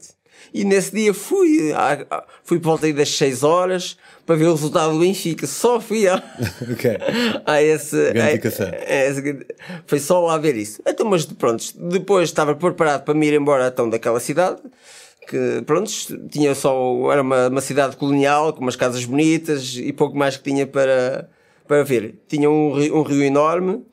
E 0.53 0.63
nesse 0.63 0.93
dia 0.93 1.13
fui, 1.13 1.73
à- 1.73 2.23
fui 2.43 2.59
por 2.59 2.69
volta 2.69 2.91
das 2.93 3.09
6 3.09 3.41
horas 3.43 3.97
para 4.25 4.35
ver 4.35 4.45
o 4.45 4.51
resultado 4.51 4.93
do 4.93 4.99
Benfica. 4.99 5.47
Só 5.47 5.81
fui 5.81 6.07
a, 6.07 6.15
Ok. 6.71 6.91
a 7.45 7.61
esse. 7.61 7.95
A- 8.19 8.25
a 8.87 9.05
esse- 9.09 9.45
foi 9.87 9.99
só 9.99 10.19
lá 10.25 10.37
ver 10.37 10.55
isso. 10.55 10.81
Então, 10.87 11.05
mas 11.07 11.25
pronto, 11.25 11.63
depois 11.89 12.29
estava 12.29 12.53
preparado 12.55 13.03
para 13.03 13.13
me 13.13 13.27
ir 13.27 13.33
embora 13.33 13.67
então 13.67 13.89
daquela 13.89 14.19
cidade. 14.19 14.61
Que 15.27 15.61
pronto, 15.65 15.89
tinha 16.29 16.53
só. 16.53 17.11
Era 17.11 17.21
uma, 17.21 17.47
uma 17.47 17.61
cidade 17.61 17.95
colonial 17.95 18.53
com 18.53 18.61
umas 18.61 18.75
casas 18.75 19.05
bonitas 19.05 19.75
e 19.77 19.91
pouco 19.93 20.15
mais 20.17 20.35
que 20.37 20.43
tinha 20.43 20.67
para, 20.67 21.29
para 21.67 21.81
ver. 21.83 22.15
Tinha 22.27 22.49
um, 22.49 22.73
rio- 22.73 22.97
um 22.97 23.01
rio 23.03 23.23
enorme 23.23 23.83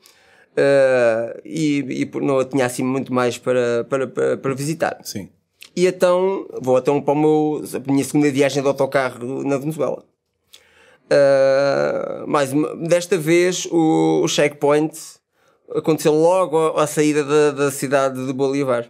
eh, 0.57 1.41
e, 1.45 2.01
e 2.03 2.19
não 2.19 2.43
tinha 2.43 2.65
assim 2.65 2.83
muito 2.83 3.13
mais 3.13 3.37
para, 3.37 3.85
para, 3.89 4.07
para, 4.07 4.37
para 4.37 4.53
visitar. 4.53 4.97
Sim. 5.03 5.29
E 5.75 5.87
então 5.87 6.45
vou 6.61 6.77
então 6.77 7.01
para 7.01 7.15
meu, 7.15 7.63
a 7.73 7.91
minha 7.91 8.03
segunda 8.03 8.29
viagem 8.31 8.61
de 8.61 8.67
autocarro 8.67 9.43
na 9.43 9.57
Venezuela. 9.57 10.03
Uh, 11.11 12.27
mais 12.27 12.53
uma- 12.53 12.75
desta 12.75 13.17
vez 13.17 13.65
o, 13.69 14.21
o 14.23 14.27
checkpoint 14.27 14.97
aconteceu 15.75 16.13
logo 16.13 16.57
à, 16.57 16.83
à 16.83 16.87
saída 16.87 17.23
da, 17.23 17.51
da 17.51 17.71
cidade 17.71 18.25
de 18.25 18.33
Bolivar. 18.33 18.89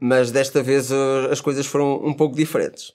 Mas 0.00 0.30
desta 0.30 0.62
vez 0.62 0.90
uh, 0.90 1.28
as 1.30 1.40
coisas 1.40 1.66
foram 1.66 1.96
um 2.04 2.14
pouco 2.14 2.36
diferentes. 2.36 2.90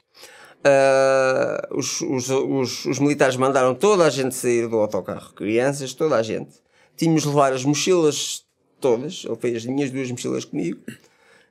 Uh, 0.66 1.78
os, 1.78 2.00
os, 2.00 2.30
os, 2.30 2.86
os 2.86 3.00
militares 3.00 3.36
mandaram 3.36 3.76
toda 3.76 4.06
a 4.06 4.10
gente 4.10 4.34
sair 4.34 4.70
do 4.70 4.78
autocarro, 4.78 5.34
crianças, 5.34 5.94
toda 5.94 6.16
a 6.16 6.24
gente. 6.24 6.54
Tínhamos 6.96 7.24
de 7.24 7.28
levar 7.28 7.52
as 7.52 7.66
mochilas 7.66 8.46
todas, 8.80 9.24
ele 9.26 9.36
fez 9.36 9.58
as 9.58 9.66
minhas 9.66 9.92
duas 9.92 10.10
mochilas 10.10 10.46
comigo, 10.46 10.80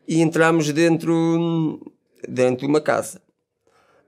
e 0.06 0.20
entramos 0.20 0.70
dentro, 0.72 1.80
dentro 2.28 2.66
de 2.66 2.66
uma 2.66 2.80
casa. 2.80 3.20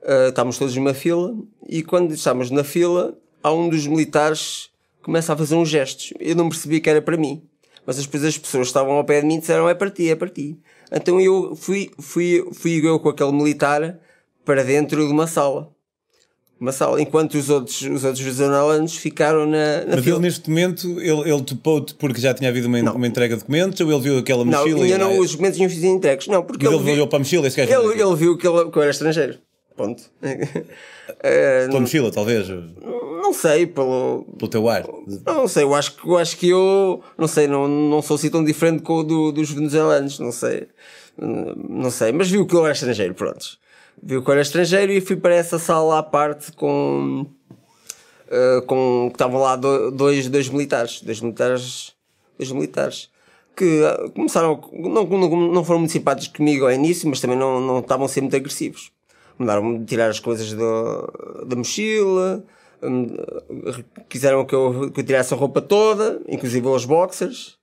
Uh, 0.02 0.28
estávamos 0.28 0.58
todos 0.58 0.76
numa 0.76 0.92
fila 0.92 1.34
e 1.66 1.82
quando 1.82 2.12
estávamos 2.12 2.50
na 2.50 2.62
fila, 2.62 3.16
há 3.42 3.52
um 3.52 3.68
dos 3.68 3.86
militares 3.86 4.70
começa 5.02 5.32
a 5.32 5.36
fazer 5.36 5.54
uns 5.54 5.68
gestos. 5.68 6.12
Eu 6.18 6.34
não 6.34 6.48
percebi 6.48 6.80
que 6.80 6.90
era 6.90 7.00
para 7.00 7.16
mim. 7.16 7.42
Mas 7.86 8.02
depois 8.02 8.24
as 8.24 8.38
pessoas 8.38 8.68
estavam 8.68 8.94
ao 8.94 9.04
pé 9.04 9.20
de 9.20 9.26
mim 9.26 9.38
disseram 9.38 9.68
é 9.68 9.74
para 9.74 9.90
ti, 9.90 10.08
é 10.08 10.16
para 10.16 10.28
ti. 10.28 10.58
Então 10.90 11.20
eu 11.20 11.54
fui, 11.54 11.90
fui, 12.00 12.42
fui 12.52 12.86
eu 12.86 12.98
com 12.98 13.10
aquele 13.10 13.32
militar 13.32 13.98
para 14.44 14.64
dentro 14.64 15.06
de 15.06 15.12
uma 15.12 15.26
sala. 15.26 15.73
Uma 16.60 16.70
sala, 16.72 17.02
enquanto 17.02 17.34
os 17.34 17.50
outros, 17.50 17.82
os 17.82 18.04
outros 18.04 18.20
venezuelanos 18.20 18.96
ficaram 18.96 19.44
na, 19.44 19.80
na 19.84 19.96
Mas 19.96 20.04
fila. 20.04 20.16
ele 20.16 20.22
neste 20.24 20.48
momento, 20.48 21.00
ele, 21.00 21.30
ele 21.30 21.42
topou-te 21.42 21.94
porque 21.94 22.20
já 22.20 22.32
tinha 22.32 22.48
havido 22.48 22.68
uma, 22.68 22.78
uma 22.92 23.06
entrega 23.06 23.34
de 23.34 23.40
documentos 23.40 23.80
ou 23.80 23.90
ele 23.92 24.00
viu 24.00 24.18
aquela 24.18 24.44
Não, 24.44 24.58
mochila 24.60 24.82
ainda 24.84 24.94
e 24.94 24.98
não, 24.98 25.18
os 25.18 25.32
documentos 25.32 25.58
não 25.58 25.68
fizeram 25.68 25.94
entregues. 25.96 26.26
Não, 26.28 26.42
porque 26.42 26.66
ele, 26.66 26.74
ele 26.76 26.84
viu, 26.84 26.92
olhou 26.94 27.06
para 27.08 27.16
a 27.16 27.20
mochila 27.20 27.44
e 27.44 27.48
esse 27.48 27.56
gajo 27.56 27.72
ele, 27.90 28.00
ele 28.00 28.14
viu 28.16 28.38
que, 28.38 28.46
ele, 28.46 28.70
que 28.70 28.78
eu 28.78 28.82
era 28.82 28.90
estrangeiro. 28.90 29.38
Ponto. 29.76 30.02
Eh, 31.22 31.66
Pela 31.68 31.80
mochila, 31.80 32.10
talvez, 32.10 32.48
não 32.48 33.32
sei, 33.34 33.66
pelo, 33.66 34.24
pelo 34.38 34.50
teu 34.50 34.66
ar. 34.70 34.86
Não 35.26 35.46
sei, 35.46 35.62
eu 35.64 35.74
acho 35.74 35.94
que 35.96 36.08
eu, 36.08 36.16
acho 36.16 36.36
que 36.38 36.48
eu 36.48 37.02
não 37.18 37.28
sei, 37.28 37.46
não, 37.46 37.68
não 37.68 38.00
sou 38.00 38.14
assim 38.16 38.30
tão 38.30 38.42
diferente 38.42 38.82
com 38.82 38.94
o 39.00 39.02
do, 39.04 39.30
dos 39.32 39.50
venezuelanos, 39.50 40.18
não 40.18 40.32
sei. 40.32 40.66
Hum, 41.20 41.54
Não 41.68 41.90
sei, 41.90 42.10
mas 42.10 42.30
viu 42.30 42.46
que 42.46 42.54
eu 42.54 42.64
era 42.64 42.72
estrangeiro, 42.72 43.12
pronto. 43.14 43.58
Viu 44.02 44.22
que 44.22 44.28
eu 44.28 44.32
era 44.32 44.42
estrangeiro 44.42 44.92
e 44.92 45.00
fui 45.00 45.16
para 45.16 45.34
essa 45.34 45.58
sala 45.58 45.98
à 45.98 46.02
parte 46.02 46.52
com. 46.52 47.26
eh, 48.30 48.60
com 48.66 49.08
que 49.10 49.14
estavam 49.14 49.40
lá 49.40 49.56
do- 49.56 49.90
dois, 49.90 50.28
dois 50.28 50.48
militares. 50.48 51.00
Dois 51.02 51.20
militares. 51.20 51.92
Dois 52.38 52.50
militares. 52.52 53.10
Que 53.56 53.82
ah, 53.84 54.10
começaram. 54.14 54.60
Não, 54.72 55.04
não, 55.06 55.28
não 55.52 55.64
foram 55.64 55.80
muito 55.80 55.92
simpáticos 55.92 56.36
comigo 56.36 56.64
ao 56.64 56.72
início, 56.72 57.08
mas 57.08 57.20
também 57.20 57.36
não, 57.38 57.60
não 57.60 57.78
estavam 57.80 58.06
a 58.06 58.08
ser 58.08 58.20
muito 58.20 58.36
agressivos. 58.36 58.90
Mandaram-me 59.38 59.84
tirar 59.84 60.08
as 60.10 60.20
coisas 60.20 60.52
do, 60.52 61.44
da 61.46 61.56
mochila, 61.56 62.44
hum, 62.82 63.08
quiseram 64.08 64.44
que 64.44 64.54
eu, 64.54 64.90
que 64.92 65.00
eu 65.00 65.04
tirasse 65.04 65.34
a 65.34 65.36
roupa 65.36 65.60
toda, 65.60 66.20
inclusive 66.28 66.66
os 66.68 66.84
boxers. 66.84 67.56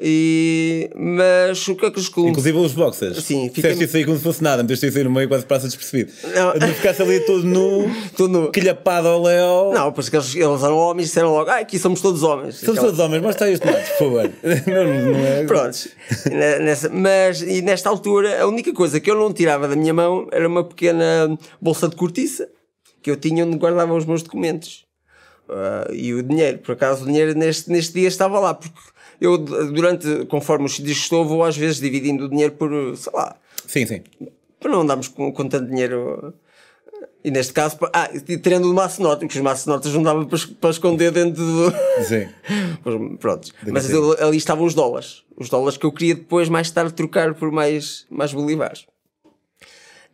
E, 0.00 0.90
mas 0.96 1.68
o 1.68 1.76
que 1.76 1.86
é 1.86 1.90
que 1.90 2.00
os 2.00 2.08
clubes. 2.08 2.30
Inclusive 2.32 2.58
os 2.58 2.72
boxers. 2.72 3.22
Sim, 3.22 3.48
fica- 3.48 3.68
Fizeste 3.68 3.84
isso 3.84 3.96
aí 3.96 4.04
como 4.04 4.16
se 4.16 4.24
fosse 4.24 4.42
nada, 4.42 4.62
meteste 4.62 4.86
isso 4.88 4.98
aí 4.98 5.04
no 5.04 5.10
meio 5.10 5.28
quase 5.28 5.46
passa 5.46 5.66
despercebido. 5.68 6.12
Não. 6.34 6.54
Não 6.54 6.74
ficasse 6.74 7.00
ali 7.00 7.20
todo 7.20 7.44
nu, 7.44 7.88
Tudo 8.16 8.28
no- 8.40 8.50
quilhapado 8.50 9.06
ao 9.06 9.22
Léo. 9.22 9.72
Não, 9.72 9.92
pois 9.92 10.08
que 10.08 10.16
eles, 10.16 10.34
eles 10.34 10.62
eram 10.64 10.76
homens 10.76 11.04
e 11.04 11.08
disseram 11.10 11.30
logo, 11.30 11.48
ah, 11.48 11.58
aqui 11.58 11.78
somos 11.78 12.00
todos 12.00 12.24
homens. 12.24 12.56
Somos 12.56 12.70
Aquela- 12.78 12.86
todos 12.88 12.98
homens, 12.98 13.22
mas 13.22 13.34
está 13.36 13.48
este 13.48 13.64
mato, 13.64 13.86
por 13.90 13.98
favor. 13.98 14.30
Não, 14.66 15.12
não 15.12 15.26
é? 15.26 15.44
Prontos. 15.44 15.88
Ne- 16.30 16.58
Nessa, 16.58 16.88
mas, 16.88 17.42
e 17.42 17.62
nesta 17.62 17.88
altura, 17.88 18.42
a 18.42 18.46
única 18.48 18.72
coisa 18.72 18.98
que 18.98 19.08
eu 19.10 19.14
não 19.16 19.32
tirava 19.32 19.68
da 19.68 19.76
minha 19.76 19.94
mão 19.94 20.26
era 20.32 20.46
uma 20.48 20.64
pequena 20.64 21.38
bolsa 21.60 21.88
de 21.88 21.94
cortiça 21.96 22.48
que 23.00 23.10
eu 23.10 23.16
tinha 23.16 23.44
onde 23.46 23.56
guardava 23.58 23.94
os 23.94 24.04
meus 24.04 24.22
documentos. 24.22 24.84
Ah, 25.48 25.86
e 25.92 26.12
o 26.14 26.22
dinheiro, 26.22 26.58
por 26.58 26.72
acaso 26.72 27.04
o 27.04 27.06
dinheiro 27.06 27.34
neste, 27.38 27.70
neste 27.70 27.92
dia 27.94 28.08
estava 28.08 28.40
lá, 28.40 28.54
porque 28.54 28.74
eu 29.24 29.38
durante, 29.38 30.24
conforme 30.26 30.66
os 30.66 30.76
que 30.76 30.90
estou, 30.90 31.24
vou 31.24 31.42
às 31.44 31.56
vezes 31.56 31.80
dividindo 31.80 32.24
o 32.24 32.28
dinheiro 32.28 32.52
por, 32.52 32.70
sei 32.96 33.12
lá, 33.14 33.36
Sim, 33.66 33.86
sim. 33.86 34.02
para 34.60 34.70
não 34.70 34.82
andarmos 34.82 35.08
com, 35.08 35.32
com 35.32 35.48
tanto 35.48 35.68
dinheiro. 35.70 36.34
E 37.22 37.30
neste 37.30 37.54
caso, 37.54 37.78
ah, 37.94 38.10
e 38.12 38.36
tirando 38.36 38.70
o 38.70 38.74
maço-nota, 38.74 39.20
porque 39.20 39.38
os 39.38 39.42
maço-notas 39.42 39.92
não 39.94 40.02
dava 40.02 40.26
para, 40.26 40.38
para 40.60 40.70
esconder 40.70 41.10
dentro 41.10 41.42
do. 41.42 41.72
Sim. 42.06 42.28
Pronto. 43.18 43.50
Mas 43.66 43.84
ser. 43.84 43.94
eu- 43.94 44.12
ali 44.26 44.36
estavam 44.36 44.66
os 44.66 44.74
dólares. 44.74 45.22
Os 45.34 45.48
dólares 45.48 45.78
que 45.78 45.86
eu 45.86 45.92
queria 45.92 46.14
depois, 46.14 46.50
mais 46.50 46.70
tarde, 46.70 46.92
trocar 46.92 47.32
por 47.34 47.50
mais, 47.50 48.04
mais 48.10 48.32
bolivares. 48.34 48.84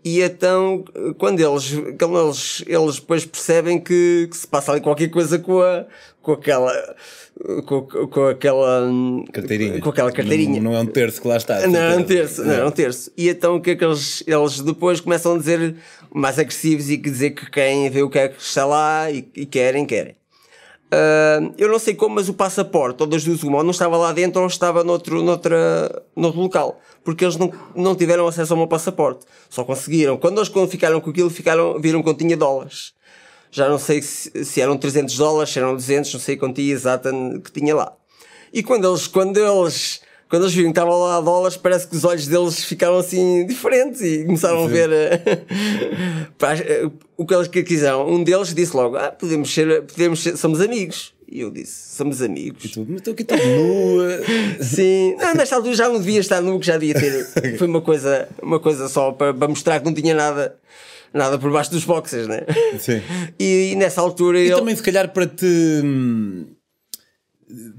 E 0.04 0.22
então, 0.22 0.84
quando 1.18 1.40
eles, 1.40 1.72
quando 1.98 2.18
eles, 2.26 2.64
eles 2.66 2.94
depois 3.00 3.26
percebem 3.26 3.78
que, 3.80 4.28
que 4.30 4.36
se 4.36 4.46
passa 4.46 4.70
ali 4.72 4.80
qualquer 4.80 5.08
coisa 5.10 5.38
com, 5.38 5.60
a, 5.60 5.84
com 6.22 6.32
aquela. 6.32 6.96
Com, 7.66 7.82
com 7.82 8.26
aquela. 8.26 8.90
Carteirinha. 9.32 9.80
Com 9.80 9.90
aquela 9.90 10.12
carteirinha. 10.12 10.60
Não, 10.60 10.72
não 10.72 10.78
é 10.78 10.80
um 10.82 10.86
terço 10.86 11.20
que 11.20 11.28
lá 11.28 11.36
está. 11.36 11.66
Não, 11.66 11.78
era 11.78 12.00
um 12.00 12.04
terço, 12.04 12.44
não, 12.44 12.52
era 12.52 12.66
um 12.66 12.70
terço. 12.70 13.10
E 13.16 13.28
então 13.28 13.56
o 13.56 13.60
que 13.60 13.70
é 13.70 13.76
que 13.76 13.84
eles, 13.84 14.22
eles 14.26 14.60
depois 14.60 15.00
começam 15.00 15.34
a 15.34 15.38
dizer 15.38 15.76
mais 16.12 16.38
agressivos 16.38 16.90
e 16.90 16.96
dizer 16.96 17.30
que 17.30 17.50
querem 17.50 17.88
ver 17.90 18.02
o 18.02 18.10
que 18.10 18.18
é 18.18 18.28
que 18.28 18.40
está 18.40 18.64
lá 18.64 19.10
e, 19.10 19.28
e 19.34 19.46
querem, 19.46 19.86
querem. 19.86 20.20
Ah, 20.90 21.40
eu 21.56 21.68
não 21.68 21.78
sei 21.78 21.94
como, 21.94 22.16
mas 22.16 22.28
o 22.28 22.34
passaporte, 22.34 23.02
ou 23.02 23.06
das 23.06 23.22
duas 23.24 23.42
uma, 23.42 23.58
ou 23.58 23.64
não 23.64 23.70
estava 23.70 23.96
lá 23.96 24.12
dentro 24.12 24.40
ou 24.40 24.46
estava 24.48 24.82
noutro, 24.82 25.22
noutra, 25.22 26.02
noutro 26.16 26.40
local. 26.40 26.80
Porque 27.04 27.24
eles 27.24 27.36
não, 27.36 27.52
não 27.74 27.94
tiveram 27.94 28.26
acesso 28.26 28.52
ao 28.52 28.58
meu 28.58 28.66
passaporte. 28.66 29.24
Só 29.48 29.64
conseguiram. 29.64 30.16
Quando 30.16 30.38
eles 30.38 30.50
ficaram 30.68 31.00
com 31.00 31.10
aquilo, 31.10 31.30
ficaram, 31.30 31.80
viram 31.80 32.02
que 32.02 32.08
eu 32.08 32.14
tinha 32.14 32.36
dólares. 32.36 32.92
Já 33.50 33.68
não 33.68 33.78
sei 33.78 34.00
se, 34.00 34.44
se 34.44 34.60
eram 34.60 34.76
300 34.76 35.16
dólares, 35.16 35.52
se 35.52 35.58
eram 35.58 35.74
200, 35.74 36.12
não 36.12 36.20
sei 36.20 36.36
a 36.36 36.38
quantia 36.38 36.72
exata 36.72 37.10
que 37.44 37.50
tinha 37.52 37.74
lá. 37.74 37.92
E 38.52 38.62
quando 38.62 38.88
eles, 38.88 39.06
quando 39.06 39.36
eles, 39.38 40.00
quando 40.28 40.42
eles 40.42 40.54
viram 40.54 40.70
que 40.72 40.78
estavam 40.78 40.98
lá 40.98 41.20
dólares, 41.20 41.56
parece 41.56 41.86
que 41.88 41.96
os 41.96 42.04
olhos 42.04 42.26
deles 42.26 42.64
ficaram 42.64 42.98
assim 42.98 43.46
diferentes 43.46 44.00
e 44.00 44.24
começaram 44.24 44.64
a 44.64 44.68
ver 44.68 44.90
eh, 44.92 45.22
eh, 46.42 46.90
o 47.16 47.26
que 47.26 47.34
eles 47.34 47.48
quiseram. 47.48 48.08
Um 48.08 48.22
deles 48.22 48.54
disse 48.54 48.76
logo: 48.76 48.96
Ah, 48.96 49.10
podemos 49.10 49.52
ser, 49.52 49.82
podemos 49.82 50.22
ser, 50.22 50.36
somos 50.36 50.60
amigos. 50.60 51.12
E 51.30 51.40
eu 51.40 51.50
disse: 51.50 51.94
Somos 51.96 52.20
amigos. 52.22 52.72
Tu, 52.72 52.84
mas 52.88 52.98
estou 52.98 53.12
aqui 53.12 53.22
todo 53.22 53.38
nu. 53.38 54.02
eh. 54.10 54.22
Sim, 54.62 55.14
não, 55.16 55.34
nesta 55.34 55.56
altura 55.56 55.74
já 55.74 55.88
não 55.88 55.98
devia 55.98 56.18
estar 56.20 56.40
nu, 56.40 56.58
que 56.58 56.66
já 56.66 56.76
devia 56.76 56.94
ter. 56.94 57.24
Foi 57.56 57.68
uma 57.68 57.80
coisa, 57.80 58.28
uma 58.42 58.58
coisa 58.58 58.88
só 58.88 59.12
para, 59.12 59.32
para 59.32 59.48
mostrar 59.48 59.78
que 59.78 59.86
não 59.86 59.94
tinha 59.94 60.14
nada, 60.14 60.56
nada 61.12 61.38
por 61.38 61.50
baixo 61.52 61.70
dos 61.70 61.84
boxers, 61.84 62.26
né? 62.28 62.40
Sim. 62.78 63.00
E, 63.38 63.72
e 63.72 63.76
nessa 63.76 64.00
altura 64.00 64.38
E 64.38 64.46
ele. 64.46 64.54
também, 64.54 64.76
se 64.76 64.82
calhar, 64.82 65.08
para 65.12 65.26
te. 65.26 65.44
hum, 65.46 66.46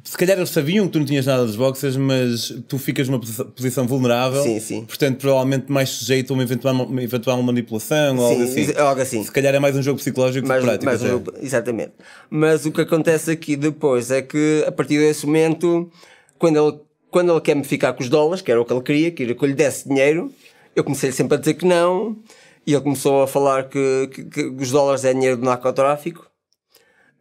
Se 0.04 0.18
calhar 0.18 0.38
eles 0.38 0.50
sabiam 0.50 0.86
que 0.88 0.92
tu 0.94 1.00
não 1.00 1.06
tinhas 1.06 1.26
nada 1.26 1.46
dos 1.46 1.56
boxers, 1.56 1.96
mas 1.96 2.54
tu 2.68 2.78
ficas 2.78 3.08
numa 3.08 3.20
posi- 3.20 3.46
posição 3.46 3.88
vulnerável. 3.88 4.44
Sim, 4.44 4.60
sim. 4.60 4.84
Portanto, 4.86 5.18
provavelmente 5.20 5.72
mais 5.72 5.90
sujeito 5.90 6.32
a 6.32 6.34
uma 6.34 6.44
eventual, 6.44 6.74
uma 6.76 7.02
eventual 7.04 7.42
manipulação 7.42 8.18
ou 8.18 8.26
algo 8.26 8.48
Sim, 8.48 8.64
assim. 8.70 8.78
algo 8.78 9.02
assim. 9.02 9.24
Se 9.24 9.32
calhar 9.32 9.56
é 9.56 9.60
mais 9.60 9.76
um 9.78 9.82
jogo 9.82 9.98
psicológico 10.00 10.46
mais, 10.48 10.60
que 10.60 10.66
prático. 10.68 10.86
mais 10.86 11.02
um 11.02 11.08
jogo- 11.08 11.34
exatamente. 11.42 11.94
Mas 12.30 12.66
o 12.66 12.72
que 12.72 12.82
acontece 12.82 13.32
aqui 13.32 13.56
depois 13.56 14.12
é 14.12 14.22
que 14.22 14.64
a 14.68 14.72
partir 14.74 14.98
desse 15.00 15.26
momento, 15.26 15.90
quando 16.38 16.58
ele, 16.58 16.80
quando 17.10 17.32
ele 17.32 17.42
quer 17.42 17.56
me 17.56 17.64
ficar 17.64 17.94
com 17.94 18.04
os 18.04 18.10
dólares, 18.10 18.42
que 18.42 18.52
era 18.52 18.60
o 18.60 18.66
que 18.66 18.74
ele 18.74 18.82
queria, 18.82 19.12
queria 19.12 19.36
que 19.36 19.44
eu 19.44 19.48
lhe 19.48 19.54
desse 19.56 19.88
dinheiro, 19.88 20.32
Eu 20.76 20.84
comecei 20.86 21.12
sempre 21.12 21.36
a 21.36 21.40
dizer 21.40 21.54
que 21.56 21.66
não, 21.66 22.18
e 22.66 22.74
ele 22.74 22.82
começou 22.82 23.24
a 23.24 23.28
falar 23.28 23.70
que, 23.70 24.10
que, 24.14 24.24
que 24.26 24.42
os 24.42 24.72
dólares 24.72 25.04
é 25.04 25.14
dinheiro 25.14 25.38
do 25.38 25.46
narcotráfico, 25.46 26.30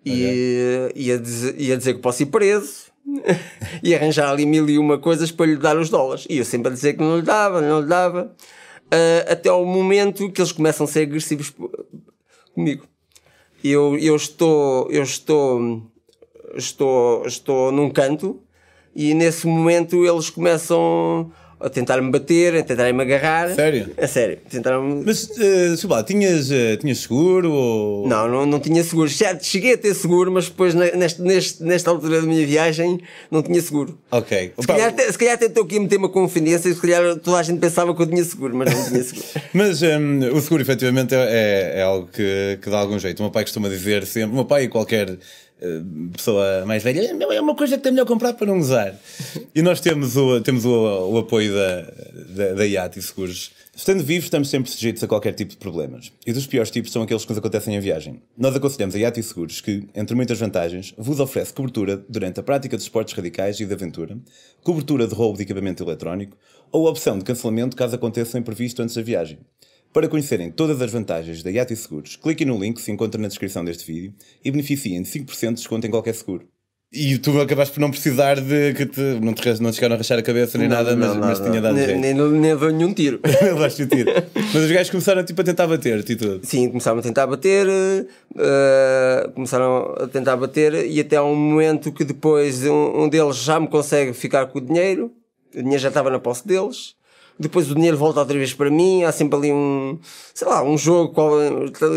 e, 0.05 0.93
e, 0.95 1.13
a 1.13 1.19
dizer, 1.19 1.55
e 1.59 1.73
a 1.73 1.77
dizer 1.77 1.95
que 1.95 2.01
posso 2.01 2.23
ir 2.23 2.27
preso, 2.27 2.91
e 3.83 3.95
arranjar 3.95 4.31
ali 4.31 4.47
mil 4.47 4.69
e 4.69 4.79
uma 4.79 4.99
coisas 4.99 5.31
para 5.31 5.47
lhe 5.47 5.57
dar 5.57 5.77
os 5.77 5.91
dólares. 5.91 6.27
E 6.29 6.39
eu 6.39 6.45
sempre 6.45 6.71
a 6.71 6.75
dizer 6.75 6.95
que 6.95 7.01
não 7.01 7.17
lhe 7.17 7.23
dava, 7.23 7.61
não 7.61 7.81
lhe 7.81 7.87
dava, 7.87 8.35
uh, 8.87 9.33
até 9.33 9.49
ao 9.49 9.65
momento 9.65 10.31
que 10.31 10.41
eles 10.41 10.53
começam 10.53 10.85
a 10.85 10.89
ser 10.89 11.03
agressivos 11.03 11.53
comigo. 12.55 12.87
Eu, 13.63 13.99
eu 13.99 14.17
estou, 14.17 14.91
eu 14.91 15.03
estou, 15.03 15.83
estou, 16.55 17.27
estou 17.27 17.71
num 17.71 17.91
canto 17.91 18.43
e 18.95 19.13
nesse 19.15 19.47
momento 19.47 20.05
eles 20.05 20.31
começam 20.31 21.31
a 21.61 21.69
tentar-me 21.69 22.11
bater, 22.11 22.57
a 22.57 22.63
tentar-me 22.63 23.03
agarrar. 23.03 23.55
Sério? 23.55 23.91
É 23.97 24.07
sério. 24.07 24.39
Tentaram 24.49 25.03
Mas, 25.05 25.25
uh, 25.25 25.77
sei 25.77 25.91
lá, 25.91 26.03
tinhas, 26.03 26.51
uh, 26.51 26.77
tinhas 26.79 26.99
seguro 26.99 27.53
ou... 27.53 28.09
Não, 28.09 28.27
não, 28.29 28.47
não 28.47 28.59
tinha 28.59 28.83
seguro. 28.83 29.09
Já 29.09 29.39
cheguei 29.39 29.75
a 29.75 29.79
ter 29.79 29.95
seguro, 29.95 30.33
mas 30.33 30.49
depois 30.49 30.75
neste, 30.75 31.21
neste, 31.21 31.63
nesta 31.63 31.91
altura 31.91 32.23
da 32.23 32.27
minha 32.27 32.47
viagem 32.47 33.01
não 33.31 33.43
tinha 33.43 33.61
seguro. 33.61 33.99
Ok. 34.11 34.53
Se 34.59 34.67
calhar, 34.67 34.89
até, 34.89 35.13
se 35.13 35.19
calhar 35.19 35.35
até 35.35 35.47
estou 35.47 35.65
aqui 35.65 35.77
a 35.77 35.81
meter 35.81 35.99
uma 35.99 36.09
confidência 36.09 36.69
e 36.69 36.75
se 36.75 36.81
calhar 36.81 37.17
toda 37.17 37.39
a 37.39 37.43
gente 37.43 37.59
pensava 37.59 37.95
que 37.95 38.01
eu 38.01 38.07
tinha 38.07 38.25
seguro, 38.25 38.57
mas 38.57 38.75
não 38.75 38.85
tinha 38.89 39.03
seguro. 39.03 39.27
mas 39.53 39.83
um, 39.83 40.37
o 40.37 40.41
seguro 40.41 40.63
efetivamente 40.63 41.15
é, 41.15 41.75
é 41.77 41.83
algo 41.83 42.09
que, 42.11 42.59
que 42.63 42.71
dá 42.71 42.79
algum 42.79 42.99
jeito. 42.99 43.21
O 43.21 43.23
meu 43.25 43.31
pai 43.31 43.45
costuma 43.45 43.69
dizer 43.69 44.07
sempre, 44.07 44.31
o 44.31 44.35
meu 44.35 44.45
pai 44.47 44.65
e 44.65 44.69
qualquer 44.69 45.11
eh, 45.11 45.17
pessoa 46.13 46.65
mais 46.65 46.83
velha, 46.83 47.01
é 47.01 47.41
uma 47.41 47.55
coisa 47.55 47.77
que 47.79 47.87
é 47.87 47.91
melhor 47.91 48.07
comprar 48.07 48.33
para 48.33 48.47
não 48.47 48.59
usar. 48.59 48.95
E 49.55 49.63
nós 49.63 49.81
temos 49.81 50.17
o, 50.17 50.41
temos 50.41 50.65
o, 50.65 51.11
o 51.11 51.19
apoio 51.19 51.53
da, 51.53 51.81
da, 52.35 52.55
da 52.55 52.67
IAT 52.67 52.99
e 52.99 53.03
Seguros. 53.03 53.53
Estando 53.75 54.03
vivos, 54.03 54.25
estamos 54.25 54.49
sempre 54.49 54.71
sujeitos 54.71 55.03
a 55.03 55.07
qualquer 55.07 55.33
tipo 55.35 55.51
de 55.51 55.57
problemas. 55.57 56.13
E 56.27 56.33
dos 56.33 56.47
piores 56.47 56.71
tipos 56.71 56.93
são 56.93 57.03
aqueles 57.03 57.25
que 57.25 57.31
nos 57.31 57.39
acontecem 57.39 57.75
em 57.75 57.81
viagem. 57.81 58.23
Nós 58.37 58.55
aconselhamos 58.55 58.95
a 58.95 58.99
IAT 58.99 59.21
e 59.21 59.23
Seguros 59.23 59.61
que, 59.61 59.89
entre 59.95 60.15
muitas 60.17 60.39
vantagens, 60.39 60.95
vos 60.97 61.21
oferece 61.21 61.53
cobertura 61.53 62.03
durante 62.09 62.41
a 62.41 62.43
prática 62.43 62.77
de 62.77 62.83
esportes 62.83 63.15
radicais 63.15 63.61
e 63.61 63.67
de 63.67 63.73
aventura, 63.73 64.19
cobertura 64.63 65.07
de 65.07 65.15
roubo 65.15 65.37
de 65.37 65.45
equipamento 65.45 65.83
eletrónico 65.83 66.37
ou 66.73 66.87
a 66.87 66.91
opção 66.91 67.19
de 67.19 67.25
cancelamento 67.25 67.77
caso 67.77 67.95
aconteça 67.95 68.39
imprevisto 68.39 68.83
antes 68.83 68.95
da 68.95 69.03
viagem. 69.03 69.39
Para 69.93 70.09
conhecerem 70.09 70.53
todas 70.53 70.81
as 70.81 70.93
vantagens 70.93 71.43
da 71.43 71.51
Yati 71.51 71.75
Seguros, 71.75 72.15
cliquem 72.15 72.47
no 72.47 72.59
link 72.59 72.77
que 72.77 72.83
se 72.83 72.93
encontra 72.93 73.21
na 73.21 73.27
descrição 73.27 73.65
deste 73.65 73.85
vídeo 73.85 74.15
e 74.45 74.51
beneficiem 74.51 75.03
de 75.03 75.09
5% 75.09 75.49
de 75.49 75.55
desconto 75.55 75.87
em 75.87 75.91
qualquer 75.91 76.15
seguro. 76.15 76.47
E 76.93 77.19
tu 77.19 77.41
acabaste 77.41 77.75
por 77.75 77.81
não 77.81 77.91
precisar 77.91 78.41
de 78.41 78.75
que 78.75 78.87
te, 78.87 79.01
não, 79.21 79.33
te, 79.33 79.63
não 79.63 79.71
te 79.71 79.77
chegaram 79.77 79.95
a 79.95 79.99
rachar 79.99 80.19
a 80.19 80.23
cabeça 80.23 80.59
nem 80.59 80.69
não, 80.69 80.77
nada, 80.77 80.97
não, 80.97 81.15
mas, 81.15 81.39
mas 81.39 81.41
tinha 81.41 81.61
dado 81.61 81.75
nem, 81.75 81.87
jeito. 81.87 82.01
Nem, 82.01 82.15
nem, 82.15 82.57
deu 82.57 82.73
nenhum 82.73 82.93
tiro. 82.93 83.21
Levaste 83.43 83.85
o 83.85 83.87
tiro. 83.87 84.11
Mas 84.35 84.55
os 84.55 84.71
gajos 84.73 84.91
começaram 84.91 85.25
tipo, 85.25 85.41
a 85.41 85.45
tentar 85.45 85.69
bater 85.69 85.99
e 85.99 86.17
tudo. 86.17 86.41
Sim, 86.45 86.69
começaram 86.69 86.99
a 86.99 87.03
tentar 87.03 87.29
bater, 87.29 87.67
uh, 87.69 89.31
começaram 89.35 89.95
a 90.01 90.09
tentar 90.09 90.37
bater 90.37 90.87
e 90.87 90.99
até 91.01 91.17
há 91.17 91.23
um 91.23 91.37
momento 91.37 91.93
que 91.93 92.05
depois 92.05 92.65
um, 92.65 93.05
um 93.05 93.09
deles 93.09 93.37
já 93.37 93.61
me 93.61 93.69
consegue 93.69 94.13
ficar 94.13 94.47
com 94.47 94.59
o 94.59 94.61
dinheiro, 94.61 95.13
o 95.55 95.59
dinheiro 95.59 95.81
já 95.81 95.89
estava 95.89 96.11
na 96.11 96.19
posse 96.19 96.47
deles 96.47 96.97
depois 97.41 97.71
o 97.71 97.75
dinheiro 97.75 97.97
volta 97.97 98.21
outra 98.21 98.37
vez 98.37 98.53
para 98.53 98.69
mim, 98.71 99.03
há 99.03 99.11
sempre 99.11 99.35
ali 99.39 99.51
um, 99.51 99.99
sei 100.35 100.47
lá, 100.47 100.63
um 100.63 100.77
jogo, 100.77 101.15
qual, 101.15 101.31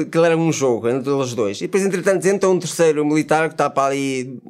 aquilo 0.02 0.24
era 0.24 0.38
um 0.38 0.54
jogo 0.54 0.88
entre 0.88 1.12
eles 1.12 1.34
dois. 1.34 1.58
E 1.58 1.64
depois, 1.64 1.84
entretanto, 1.84 2.26
entra 2.26 2.50
um 2.50 2.58
terceiro 2.58 3.06
militar 3.06 3.50
que 3.50 3.54
está 3.54 3.70
para 3.70 3.92
ali 3.92 4.42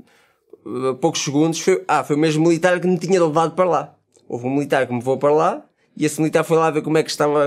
uh, 0.63 0.93
poucos 1.01 1.23
segundos. 1.23 1.59
Foi, 1.59 1.83
ah, 1.87 2.03
foi 2.03 2.15
o 2.15 2.19
mesmo 2.19 2.47
militar 2.47 2.79
que 2.79 2.85
me 2.85 2.99
tinha 2.99 3.19
levado 3.23 3.55
para 3.55 3.65
lá. 3.65 3.95
Houve 4.29 4.45
um 4.45 4.51
militar 4.51 4.85
que 4.85 4.93
me 4.93 4.99
levou 4.99 5.17
para 5.17 5.33
lá 5.33 5.65
e 5.97 6.05
esse 6.05 6.21
militar 6.21 6.43
foi 6.43 6.57
lá 6.57 6.69
ver 6.69 6.83
como 6.83 6.95
é 6.95 7.01
que 7.01 7.09
estavam 7.09 7.37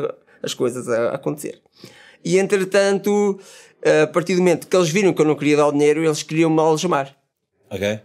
as 0.42 0.52
coisas 0.52 0.88
a, 0.88 1.10
acontecer. 1.10 1.62
E 2.24 2.40
entretanto, 2.40 3.38
uh, 3.86 4.02
a 4.02 4.06
partir 4.08 4.34
do 4.34 4.40
momento 4.40 4.66
que 4.66 4.76
eles 4.76 4.88
viram 4.88 5.12
que 5.12 5.22
eu 5.22 5.26
não 5.26 5.36
queria 5.36 5.58
dar 5.58 5.68
o 5.68 5.72
dinheiro, 5.72 6.04
eles 6.04 6.24
queriam 6.24 6.50
me 6.50 6.58
algemar. 6.58 7.16
Ok. 7.70 8.00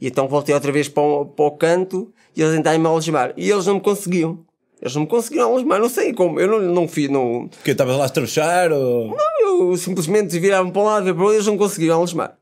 E 0.00 0.08
então 0.08 0.26
voltei 0.26 0.52
outra 0.52 0.72
vez 0.72 0.88
para 0.88 1.00
o, 1.04 1.26
para 1.26 1.44
o 1.44 1.52
canto 1.52 2.12
e 2.34 2.42
eles 2.42 2.56
tentaram 2.56 2.80
me 2.80 2.88
algemar. 2.88 3.32
E 3.36 3.48
eles 3.48 3.66
não 3.66 3.74
me 3.74 3.80
conseguiam. 3.80 4.49
Eles 4.80 4.94
não 4.94 5.02
me 5.02 5.08
conseguiram 5.08 5.52
algemar, 5.52 5.78
não 5.78 5.88
sei 5.90 6.12
como. 6.14 6.40
Eu 6.40 6.48
não, 6.48 6.60
não 6.60 6.88
fiz. 6.88 7.10
Não... 7.10 7.48
Porque 7.48 7.72
estavas 7.72 7.96
lá 7.96 8.04
a 8.04 8.06
estrabuchar 8.06 8.72
ou. 8.72 9.08
Não, 9.08 9.70
eu 9.70 9.76
simplesmente 9.76 10.38
virava 10.38 10.70
para 10.70 10.80
um 10.80 10.84
lado 10.84 11.08
e 11.08 11.12
para 11.12 11.20
o 11.20 11.24
outro 11.24 11.36
eles 11.36 11.46
não 11.46 11.58
conseguiram 11.58 11.96
algemar. 11.96 12.38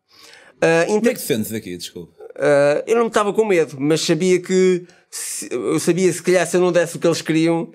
Uh, 0.56 0.82
inter... 0.82 0.94
Como 0.94 1.08
é 1.08 1.14
que 1.14 1.20
te 1.20 1.26
sentes 1.26 1.52
aqui? 1.52 1.76
Desculpa. 1.76 2.12
Uh, 2.36 2.82
eu 2.86 2.96
não 2.96 3.08
estava 3.08 3.32
com 3.32 3.44
medo, 3.44 3.76
mas 3.80 4.00
sabia 4.00 4.40
que. 4.40 4.86
Se, 5.10 5.48
eu 5.50 5.80
sabia 5.80 6.12
se 6.12 6.22
calhar 6.22 6.46
se 6.46 6.56
eu 6.56 6.60
não 6.60 6.70
desse 6.70 6.96
o 6.96 7.00
que 7.00 7.06
eles 7.06 7.22
queriam, 7.22 7.72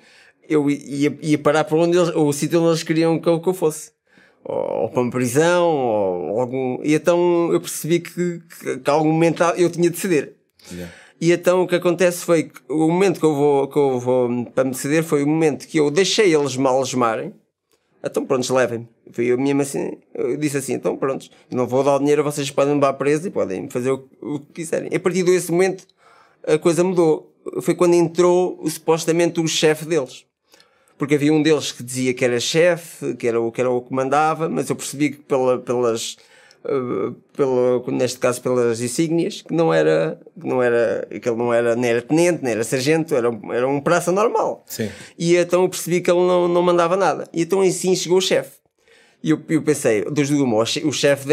eu 0.47 0.69
ia, 0.69 1.17
ia 1.21 1.38
parar 1.38 1.65
para 1.65 1.78
onde 1.78 1.97
eles. 1.97 2.15
ou 2.15 2.30
o 2.30 2.34
sítio 2.34 2.60
onde 2.60 2.69
eles 2.69 2.84
queriam 2.84 3.19
que 3.19 3.28
eu, 3.28 3.41
que 3.41 3.49
eu 3.49 3.54
fosse. 3.54 3.91
Ou, 4.45 4.84
ou, 4.84 4.89
para 4.89 5.02
uma 5.02 5.12
prisão, 5.12 5.67
ou 5.67 6.39
algum. 6.39 6.80
E 6.84 6.93
então 6.93 7.52
eu 7.52 7.60
percebi 7.60 7.99
que, 7.99 8.39
que, 8.39 8.80
que 8.80 8.89
a 8.89 8.93
algum 8.93 9.12
momento 9.12 9.43
eu 9.58 9.69
tinha 9.69 9.89
de 9.89 9.97
ceder. 9.97 10.36
Yeah. 10.71 10.93
E 11.23 11.31
então 11.31 11.63
o 11.63 11.67
que 11.69 11.75
acontece 11.75 12.25
foi 12.25 12.43
que 12.43 12.59
o 12.67 12.89
momento 12.89 13.17
que 13.17 13.25
eu 13.25 13.33
vou, 13.33 13.67
que 13.69 13.77
eu 13.77 13.97
vou 13.97 14.45
para 14.47 14.65
me 14.65 14.71
decidir 14.71 15.05
foi 15.05 15.23
o 15.23 15.27
momento 15.27 15.65
que 15.65 15.79
eu 15.79 15.89
deixei 15.89 16.36
eles 16.36 16.57
mal 16.57 16.75
algemarem. 16.75 17.33
Então 18.03 18.25
prontos, 18.25 18.49
levem-me. 18.49 18.89
Eu 19.17 19.38
mesmo 19.38 19.62
assim, 19.62 19.97
eu 20.13 20.36
disse 20.36 20.57
assim, 20.57 20.73
então 20.73 20.97
prontos, 20.97 21.31
não 21.49 21.65
vou 21.65 21.81
dar 21.81 21.95
o 21.95 21.99
dinheiro, 21.99 22.25
vocês 22.25 22.51
podem 22.51 22.73
levar 22.73 22.91
preso 22.95 23.25
e 23.29 23.31
podem 23.31 23.69
fazer 23.69 23.91
o, 23.91 24.05
o 24.21 24.38
que 24.38 24.47
quiserem. 24.55 24.89
E 24.91 24.97
a 24.97 24.99
partir 24.99 25.23
desse 25.23 25.49
momento 25.49 25.88
a 26.45 26.57
coisa 26.57 26.83
mudou. 26.83 27.33
Foi 27.62 27.73
quando 27.73 27.93
entrou 27.93 28.62
supostamente 28.69 29.39
o 29.39 29.47
chefe 29.47 29.86
deles. 29.86 30.25
Porque 30.97 31.15
havia 31.15 31.31
um 31.31 31.41
deles 31.41 31.71
que 31.71 31.83
dizia 31.83 32.13
que 32.13 32.25
era 32.25 32.38
chefe, 32.38 33.13
que 33.15 33.29
era 33.29 33.39
o 33.39 33.49
que 33.49 33.62
era 33.62 33.69
o 33.69 33.81
que 33.81 33.93
mandava, 33.93 34.49
mas 34.49 34.69
eu 34.69 34.75
percebi 34.75 35.12
que 35.12 35.19
pela, 35.19 35.57
pelas 35.57 36.17
pelo, 37.36 37.84
neste 37.91 38.19
caso 38.19 38.41
pelas 38.41 38.80
insígnias, 38.82 39.41
que 39.41 39.54
não 39.54 39.73
era, 39.73 40.19
que 40.39 40.47
não 40.47 40.63
era, 40.63 41.08
que 41.10 41.28
ele 41.28 41.38
não 41.38 41.54
era, 41.54 41.76
nem 41.76 41.91
era 41.91 42.02
tenente, 42.02 42.43
nem 42.43 42.54
era 42.54 42.63
sargento, 42.63 43.15
era, 43.15 43.30
era 43.52 43.67
um 43.67 43.82
praça 43.82 44.12
normal. 44.12 44.63
Sim. 44.65 44.89
E 45.17 45.36
então 45.36 45.63
eu 45.63 45.69
percebi 45.69 46.02
que 46.02 46.10
ele 46.10 46.19
não, 46.19 46.47
não 46.47 46.62
mandava 46.62 46.95
nada. 46.95 47.28
E 47.34 47.41
então 47.41 47.62
assim 47.62 47.95
chegou 47.95 48.17
o 48.17 48.21
chefe. 48.21 48.63
E 49.21 49.30
eu, 49.30 49.41
eu 49.47 49.62
pensei, 49.62 50.04
dos 50.04 50.30
do 50.30 50.45
o 50.45 50.91
chefe 50.91 51.30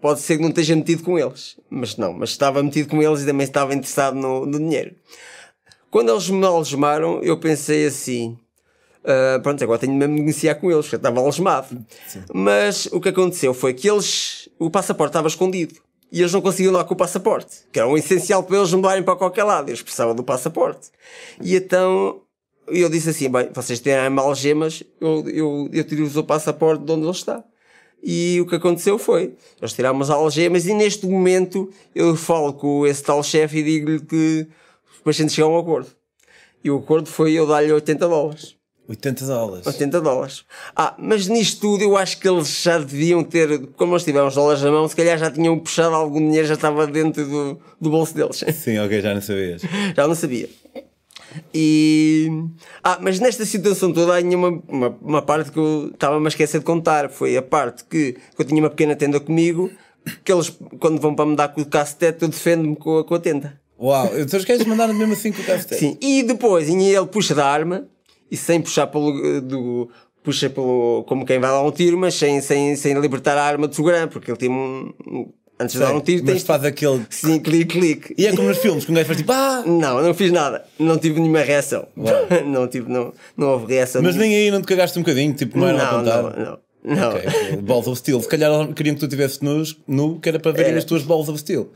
pode 0.00 0.20
ser 0.20 0.36
que 0.36 0.42
não 0.42 0.48
esteja 0.48 0.74
metido 0.74 1.04
com 1.04 1.16
eles. 1.16 1.56
Mas 1.70 1.96
não, 1.96 2.12
mas 2.12 2.30
estava 2.30 2.62
metido 2.62 2.88
com 2.88 3.00
eles 3.00 3.22
e 3.22 3.26
também 3.26 3.44
estava 3.44 3.74
interessado 3.74 4.14
no, 4.14 4.44
no 4.44 4.58
dinheiro. 4.58 4.94
Quando 5.90 6.10
eles 6.10 6.28
me 6.28 6.44
algemaram, 6.44 7.22
eu 7.22 7.38
pensei 7.38 7.86
assim, 7.86 8.36
Uh, 9.04 9.40
pronto, 9.42 9.62
agora 9.62 9.78
tenho 9.78 9.94
mesmo 9.94 10.16
de 10.16 10.22
negociar 10.22 10.56
com 10.56 10.70
eles, 10.70 10.86
porque 10.86 10.96
eu 10.96 10.98
estava 10.98 11.20
algemado. 11.20 11.84
Mas 12.32 12.86
o 12.86 13.00
que 13.00 13.08
aconteceu 13.08 13.54
foi 13.54 13.72
que 13.72 13.88
eles, 13.88 14.48
o 14.58 14.70
passaporte 14.70 15.10
estava 15.10 15.28
escondido. 15.28 15.74
E 16.10 16.20
eles 16.20 16.32
não 16.32 16.40
conseguiam 16.40 16.72
lá 16.72 16.84
com 16.84 16.94
o 16.94 16.96
passaporte, 16.96 17.64
que 17.70 17.78
era 17.78 17.88
um 17.88 17.96
essencial 17.96 18.42
para 18.42 18.56
eles 18.56 18.72
não 18.72 18.80
darem 18.80 19.02
para 19.02 19.16
qualquer 19.16 19.44
lado. 19.44 19.68
Eles 19.68 19.82
precisavam 19.82 20.14
do 20.14 20.24
passaporte. 20.24 20.88
E 21.40 21.54
então 21.54 22.22
eu 22.66 22.88
disse 22.88 23.10
assim: 23.10 23.30
bem, 23.30 23.50
vocês 23.52 23.80
têm 23.80 23.94
algemas, 23.94 24.82
eu, 25.00 25.28
eu, 25.28 25.70
eu 25.72 25.84
tiro-vos 25.84 26.16
o 26.16 26.24
passaporte 26.24 26.84
de 26.84 26.92
onde 26.92 27.02
ele 27.02 27.10
está. 27.10 27.44
E 28.02 28.40
o 28.40 28.46
que 28.46 28.54
aconteceu 28.54 28.98
foi, 28.98 29.34
eles 29.60 29.72
tiraram 29.72 30.00
as 30.00 30.08
algemas 30.08 30.66
e 30.66 30.72
neste 30.72 31.06
momento 31.06 31.68
eu 31.94 32.14
falo 32.14 32.52
com 32.52 32.86
esse 32.86 33.02
tal 33.02 33.22
chefe 33.22 33.58
e 33.58 33.62
digo-lhe 33.62 34.00
que 34.00 34.46
a 35.04 35.12
gente 35.12 35.32
chegar 35.32 35.48
a 35.48 35.50
um 35.50 35.58
acordo. 35.58 35.88
E 36.62 36.70
o 36.70 36.78
acordo 36.78 37.08
foi 37.08 37.32
eu 37.32 37.46
dar-lhe 37.46 37.72
80 37.72 38.08
dólares. 38.08 38.57
80 38.88 39.26
dólares. 39.26 39.66
80 39.66 40.00
dólares. 40.00 40.44
Ah, 40.74 40.94
mas 40.98 41.28
nisto 41.28 41.60
tudo 41.60 41.84
eu 41.84 41.94
acho 41.94 42.18
que 42.18 42.26
eles 42.26 42.62
já 42.62 42.78
deviam 42.78 43.22
ter, 43.22 43.66
como 43.76 43.92
nós 43.92 44.02
tivemos 44.02 44.34
dólares 44.34 44.62
na 44.62 44.70
mão, 44.70 44.88
se 44.88 44.96
calhar 44.96 45.18
já 45.18 45.30
tinham 45.30 45.58
puxado 45.58 45.94
algum 45.94 46.18
dinheiro, 46.18 46.46
já 46.48 46.54
estava 46.54 46.86
dentro 46.86 47.26
do, 47.26 47.60
do 47.78 47.90
bolso 47.90 48.14
deles. 48.14 48.42
Sim, 48.56 48.78
ok, 48.78 49.02
já 49.02 49.12
não 49.12 49.20
sabias. 49.20 49.62
já 49.94 50.08
não 50.08 50.14
sabia. 50.14 50.48
E. 51.52 52.30
Ah, 52.82 52.98
mas 53.02 53.20
nesta 53.20 53.44
situação 53.44 53.92
toda 53.92 54.16
há 54.16 54.22
uma, 54.22 54.62
uma, 54.66 54.98
uma 55.02 55.22
parte 55.22 55.52
que 55.52 55.58
eu 55.58 55.90
estava-me 55.92 56.24
a 56.24 56.28
esquecer 56.28 56.58
de 56.58 56.64
contar. 56.64 57.10
Foi 57.10 57.36
a 57.36 57.42
parte 57.42 57.84
que, 57.84 58.12
que 58.12 58.40
eu 58.40 58.44
tinha 58.46 58.62
uma 58.62 58.70
pequena 58.70 58.96
tenda 58.96 59.20
comigo, 59.20 59.70
que 60.24 60.32
eles, 60.32 60.50
quando 60.80 60.98
vão 60.98 61.14
para 61.14 61.26
me 61.26 61.36
dar 61.36 61.48
com 61.48 61.60
o 61.60 61.66
cacetete, 61.66 62.22
eu 62.22 62.28
defendo-me 62.28 62.74
com, 62.74 63.04
com 63.04 63.14
a 63.14 63.18
tenda. 63.18 63.60
Uau, 63.78 64.18
então 64.18 64.38
os 64.38 64.44
queres 64.46 64.64
mandar 64.64 64.88
mesmo 64.88 65.12
assim 65.12 65.30
com 65.30 65.42
o 65.42 65.44
cacetete? 65.44 65.78
Sim, 65.78 65.98
e 66.00 66.22
depois 66.22 66.68
ele 66.68 67.06
puxa 67.06 67.34
da 67.34 67.46
arma 67.46 67.86
e 68.30 68.36
sem 68.36 68.60
puxar 68.60 68.86
pelo. 68.86 69.24
Eh, 69.24 69.40
do, 69.40 69.88
puxa 70.22 70.50
pelo. 70.50 71.04
como 71.06 71.24
quem 71.24 71.38
vai 71.38 71.50
dar 71.50 71.62
um 71.62 71.70
tiro, 71.70 71.96
mas 71.96 72.14
sem, 72.14 72.40
sem, 72.40 72.76
sem 72.76 72.98
libertar 73.00 73.36
a 73.36 73.42
arma 73.42 73.68
de 73.68 73.76
segurança, 73.76 74.08
porque 74.08 74.30
ele 74.30 74.38
tem 74.38 74.50
um. 74.50 74.92
Antes 75.60 75.72
Sei, 75.72 75.84
de 75.84 75.92
dar 75.92 75.96
um 75.96 76.00
tiro, 76.00 76.24
mas 76.24 76.42
faz 76.44 76.64
aquele. 76.64 77.04
Sim, 77.10 77.40
clique, 77.40 77.78
clique. 77.78 78.14
E 78.16 78.26
é 78.26 78.30
como 78.30 78.46
nos 78.46 78.58
filmes, 78.58 78.88
um 78.88 78.94
gajo 78.94 79.06
faz 79.06 79.18
tipo. 79.18 79.32
Ah! 79.32 79.64
Não, 79.66 80.00
não 80.00 80.14
fiz 80.14 80.30
nada. 80.30 80.64
Não 80.78 80.98
tive 80.98 81.18
nenhuma 81.18 81.40
reação. 81.40 81.88
não, 82.46 82.68
tive, 82.68 82.88
não, 82.90 83.12
não 83.36 83.48
houve 83.48 83.74
reação. 83.74 84.00
Mas 84.00 84.14
nem 84.14 84.36
aí 84.36 84.50
não 84.52 84.60
te 84.60 84.68
cagaste 84.68 84.96
um 84.98 85.02
bocadinho, 85.02 85.34
tipo, 85.34 85.58
não 85.58 85.66
era 85.66 85.78
não, 85.78 86.02
não, 86.02 86.22
não. 86.30 86.58
Não. 86.84 87.10
Okay. 87.10 87.56
Balls 87.60 87.88
of 87.88 87.98
Steel. 87.98 88.22
Se 88.22 88.28
calhar 88.28 88.72
queriam 88.72 88.94
que 88.94 89.00
tu 89.00 89.06
estivesse 89.06 89.44
nu, 89.44 89.62
nu, 89.86 90.20
que 90.20 90.28
era 90.28 90.38
para 90.38 90.52
verem 90.52 90.70
era. 90.70 90.78
as 90.78 90.84
tuas 90.84 91.02
Balls 91.02 91.28
of 91.28 91.38
Steel. 91.38 91.68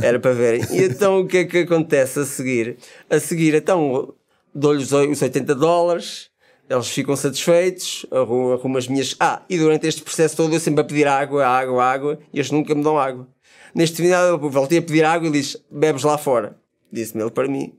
Era 0.00 0.20
para 0.20 0.32
verem. 0.32 0.62
E 0.70 0.84
então 0.84 1.20
o 1.20 1.26
que 1.26 1.38
é 1.38 1.44
que 1.44 1.58
acontece 1.58 2.20
a 2.20 2.24
seguir? 2.24 2.76
A 3.08 3.18
seguir, 3.18 3.54
então 3.54 4.12
dou-lhes 4.54 4.92
os 4.92 5.22
80 5.22 5.54
dólares, 5.54 6.30
eles 6.68 6.88
ficam 6.88 7.16
satisfeitos, 7.16 8.06
arrumo, 8.12 8.52
arrumo 8.52 8.78
as 8.78 8.86
minhas. 8.86 9.16
Ah, 9.18 9.42
e 9.48 9.58
durante 9.58 9.86
este 9.88 10.02
processo 10.02 10.36
todo 10.36 10.54
eu 10.54 10.60
sempre 10.60 10.82
a 10.82 10.84
pedir 10.84 11.06
água, 11.06 11.44
água, 11.44 11.84
água, 11.84 12.18
e 12.32 12.38
eles 12.38 12.50
nunca 12.50 12.74
me 12.74 12.82
dão 12.82 12.96
água. 12.96 13.26
Neste 13.74 13.96
final 13.96 14.24
eu 14.24 14.38
voltei 14.50 14.78
a 14.78 14.82
pedir 14.82 15.04
água 15.04 15.26
e 15.26 15.30
ele 15.30 15.40
diz: 15.40 15.56
bebes 15.70 16.04
lá 16.04 16.16
fora. 16.16 16.56
Disse-me 16.92 17.22
ele 17.22 17.30
para 17.30 17.48
mim, 17.48 17.72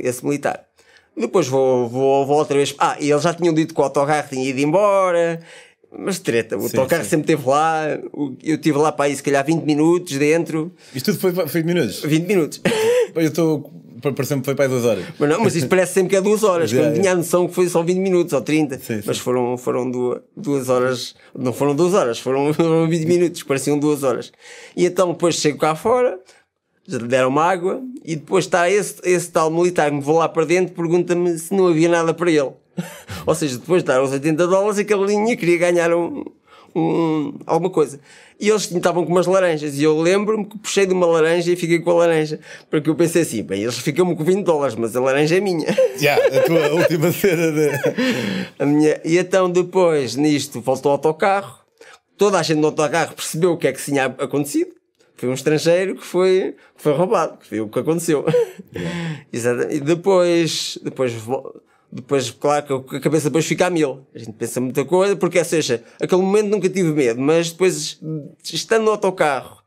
esse 0.00 0.24
militar. 0.24 0.64
Depois 1.16 1.48
vou, 1.48 1.88
vou, 1.88 2.24
vou 2.24 2.36
outra 2.36 2.56
vez. 2.56 2.74
Ah, 2.78 2.96
e 3.00 3.10
eles 3.10 3.22
já 3.22 3.34
tinham 3.34 3.52
dito 3.52 3.74
que 3.74 3.80
o 3.80 3.84
autocarro 3.84 4.28
tinha 4.28 4.48
ido 4.48 4.60
embora. 4.60 5.40
Mas 5.92 6.20
treta, 6.20 6.56
o 6.56 6.60
sim, 6.60 6.76
autocarro 6.76 7.02
sim. 7.02 7.10
sempre 7.10 7.32
esteve 7.32 7.48
lá. 7.48 7.82
Eu 8.42 8.54
estive 8.54 8.78
lá 8.78 8.92
para 8.92 9.06
aí, 9.06 9.16
se 9.16 9.22
calhar 9.22 9.44
20 9.44 9.64
minutos 9.64 10.16
dentro. 10.16 10.72
Isto 10.94 11.12
tudo 11.12 11.20
foi, 11.20 11.32
foi 11.48 11.62
20 11.62 11.64
minutos? 11.64 12.02
20 12.02 12.26
minutos. 12.26 12.60
Eu 13.12 13.22
estou 13.22 13.72
Parece-me 14.00 14.40
que 14.40 14.46
foi 14.46 14.54
para 14.54 14.68
duas 14.68 14.84
horas. 14.84 15.04
Mas 15.18 15.28
não, 15.28 15.40
mas 15.40 15.54
isto 15.54 15.68
parece 15.68 15.94
sempre 15.94 16.10
que 16.10 16.16
é 16.16 16.20
duas 16.20 16.42
horas. 16.42 16.72
Quando 16.72 16.94
tinha 16.94 17.12
a 17.12 17.14
noção 17.14 17.46
que 17.48 17.54
foi 17.54 17.68
só 17.68 17.82
20 17.82 17.98
minutos 17.98 18.32
ou 18.32 18.40
30. 18.40 18.78
Sim, 18.78 19.00
mas 19.04 19.16
sim. 19.16 19.22
foram, 19.22 19.56
foram 19.56 19.90
duas, 19.90 20.20
duas 20.36 20.68
horas. 20.68 21.14
Não 21.36 21.52
foram 21.52 21.74
duas 21.74 21.94
horas, 21.94 22.18
foram, 22.18 22.52
foram 22.54 22.88
20 22.88 23.06
minutos, 23.06 23.42
pareciam 23.42 23.78
duas 23.78 24.02
horas. 24.02 24.32
E 24.76 24.86
então 24.86 25.12
depois 25.12 25.36
chego 25.36 25.58
cá 25.58 25.74
fora, 25.74 26.18
já 26.86 26.98
lhe 26.98 27.08
deram 27.08 27.28
uma 27.28 27.44
água, 27.44 27.82
e 28.04 28.16
depois 28.16 28.44
está 28.44 28.70
esse, 28.70 28.96
esse 29.04 29.30
tal 29.30 29.50
militar 29.50 29.90
que 29.90 29.96
me 29.96 30.02
vou 30.02 30.18
lá 30.18 30.28
para 30.28 30.44
dentro, 30.44 30.74
pergunta-me 30.74 31.38
se 31.38 31.54
não 31.54 31.68
havia 31.68 31.88
nada 31.88 32.12
para 32.14 32.30
ele. 32.30 32.50
ou 33.26 33.34
seja, 33.34 33.58
depois 33.58 33.82
de 33.82 33.88
dar 33.88 34.02
os 34.02 34.12
80 34.12 34.46
dólares, 34.46 34.78
aquela 34.78 35.06
linha 35.06 35.36
queria 35.36 35.58
ganhar 35.58 35.94
um, 35.94 36.24
um, 36.74 37.34
alguma 37.46 37.70
coisa. 37.70 38.00
E 38.38 38.48
eles 38.48 38.70
estavam 38.70 39.04
com 39.04 39.12
umas 39.12 39.26
laranjas. 39.26 39.78
E 39.78 39.82
eu 39.82 40.00
lembro-me 40.00 40.46
que 40.46 40.58
puxei 40.58 40.86
de 40.86 40.94
uma 40.94 41.06
laranja 41.06 41.52
e 41.52 41.56
fiquei 41.56 41.78
com 41.78 41.90
a 41.90 41.94
laranja. 41.94 42.40
Porque 42.70 42.88
eu 42.88 42.94
pensei 42.94 43.22
assim, 43.22 43.42
bem, 43.42 43.62
eles 43.62 43.78
ficam-me 43.78 44.16
com 44.16 44.24
20 44.24 44.42
dólares, 44.44 44.74
mas 44.76 44.96
a 44.96 45.00
laranja 45.00 45.36
é 45.36 45.40
minha. 45.40 45.66
Yeah, 46.00 46.38
a 46.38 46.42
tua 46.44 46.68
última 46.72 47.12
cena 47.12 47.52
de... 47.52 47.68
a 48.58 48.64
minha... 48.64 48.98
E 49.04 49.18
então 49.18 49.50
depois, 49.50 50.16
nisto, 50.16 50.60
voltou 50.60 50.90
ao 50.90 50.96
autocarro. 50.96 51.58
Toda 52.16 52.38
a 52.38 52.42
gente 52.42 52.58
no 52.58 52.68
autocarro 52.68 53.14
percebeu 53.14 53.52
o 53.52 53.58
que 53.58 53.68
é 53.68 53.72
que 53.72 53.84
tinha 53.84 54.06
acontecido. 54.06 54.70
Foi 55.16 55.28
um 55.28 55.34
estrangeiro 55.34 55.96
que 55.96 56.04
foi, 56.04 56.56
que 56.74 56.82
foi 56.82 56.94
roubado, 56.94 57.36
que 57.36 57.46
foi 57.46 57.60
o 57.60 57.68
que 57.68 57.78
aconteceu. 57.78 58.24
Yeah. 58.74 59.68
e 59.74 59.80
depois, 59.80 60.78
depois 60.82 61.12
depois, 61.92 62.30
claro 62.30 62.84
que 62.84 62.96
a 62.96 63.00
cabeça 63.00 63.28
depois 63.28 63.44
fica 63.44 63.66
a 63.66 63.70
mil. 63.70 64.06
A 64.14 64.18
gente 64.18 64.32
pensa 64.32 64.60
muita 64.60 64.84
coisa, 64.84 65.16
porque, 65.16 65.38
ou 65.38 65.44
seja, 65.44 65.82
aquele 66.00 66.22
momento 66.22 66.48
nunca 66.48 66.68
tive 66.68 66.92
medo, 66.92 67.20
mas 67.20 67.50
depois, 67.50 68.00
estando 68.44 68.84
no 68.84 68.92
autocarro, 68.92 69.60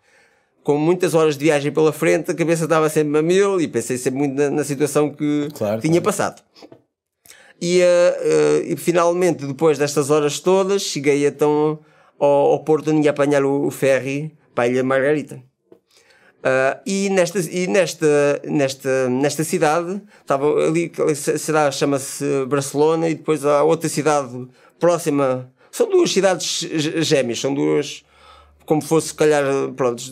com 0.64 0.78
muitas 0.78 1.14
horas 1.14 1.38
de 1.38 1.44
viagem 1.44 1.72
pela 1.72 1.92
frente, 1.92 2.32
a 2.32 2.34
cabeça 2.34 2.64
estava 2.64 2.88
sempre 2.90 3.20
a 3.20 3.22
mil 3.22 3.60
e 3.60 3.68
pensei 3.68 3.98
sempre 3.98 4.20
muito 4.20 4.36
na, 4.36 4.50
na 4.50 4.64
situação 4.64 5.12
que 5.12 5.50
claro, 5.54 5.82
tinha 5.82 5.94
claro. 5.94 6.06
passado. 6.06 6.42
E, 7.62 7.82
uh, 7.82 7.84
uh, 7.84 8.72
e, 8.72 8.76
finalmente, 8.78 9.46
depois 9.46 9.78
destas 9.78 10.10
horas 10.10 10.40
todas, 10.40 10.82
cheguei 10.82 11.28
então 11.28 11.80
ao, 12.18 12.52
ao 12.52 12.64
Porto 12.64 12.92
onde 12.92 13.06
ia 13.06 13.12
apanhar 13.12 13.44
o, 13.44 13.68
o 13.68 13.72
ferry 13.72 14.34
para 14.56 14.66
a 14.66 14.68
Ilha 14.68 14.84
Margarita. 14.84 15.44
Uh, 16.44 16.78
e 16.86 17.10
nesta, 17.10 17.40
e 17.40 17.68
nesta, 17.68 18.42
nesta, 18.44 19.10
nesta 19.10 19.44
cidade, 19.46 20.02
estava 20.20 20.46
ali, 20.66 20.92
a 21.10 21.16
cidade 21.16 21.74
chama-se 21.74 22.46
Barcelona 22.48 23.08
e 23.08 23.16
depois 23.16 23.46
há 23.46 23.64
outra 23.64 23.88
cidade 23.88 24.48
próxima. 24.78 25.50
São 25.72 25.90
duas 25.90 26.12
cidades 26.12 26.68
gêmeas, 27.06 27.40
são 27.40 27.54
duas, 27.54 28.04
como 28.66 28.82
fosse, 28.82 29.08
se 29.08 29.14
calhar, 29.14 29.46
pronto, 29.78 30.04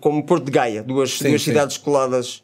como 0.00 0.26
Porto 0.26 0.46
de 0.46 0.50
Gaia, 0.50 0.82
duas, 0.82 1.18
sim, 1.18 1.28
duas 1.28 1.42
sim. 1.42 1.52
cidades 1.52 1.76
coladas 1.76 2.42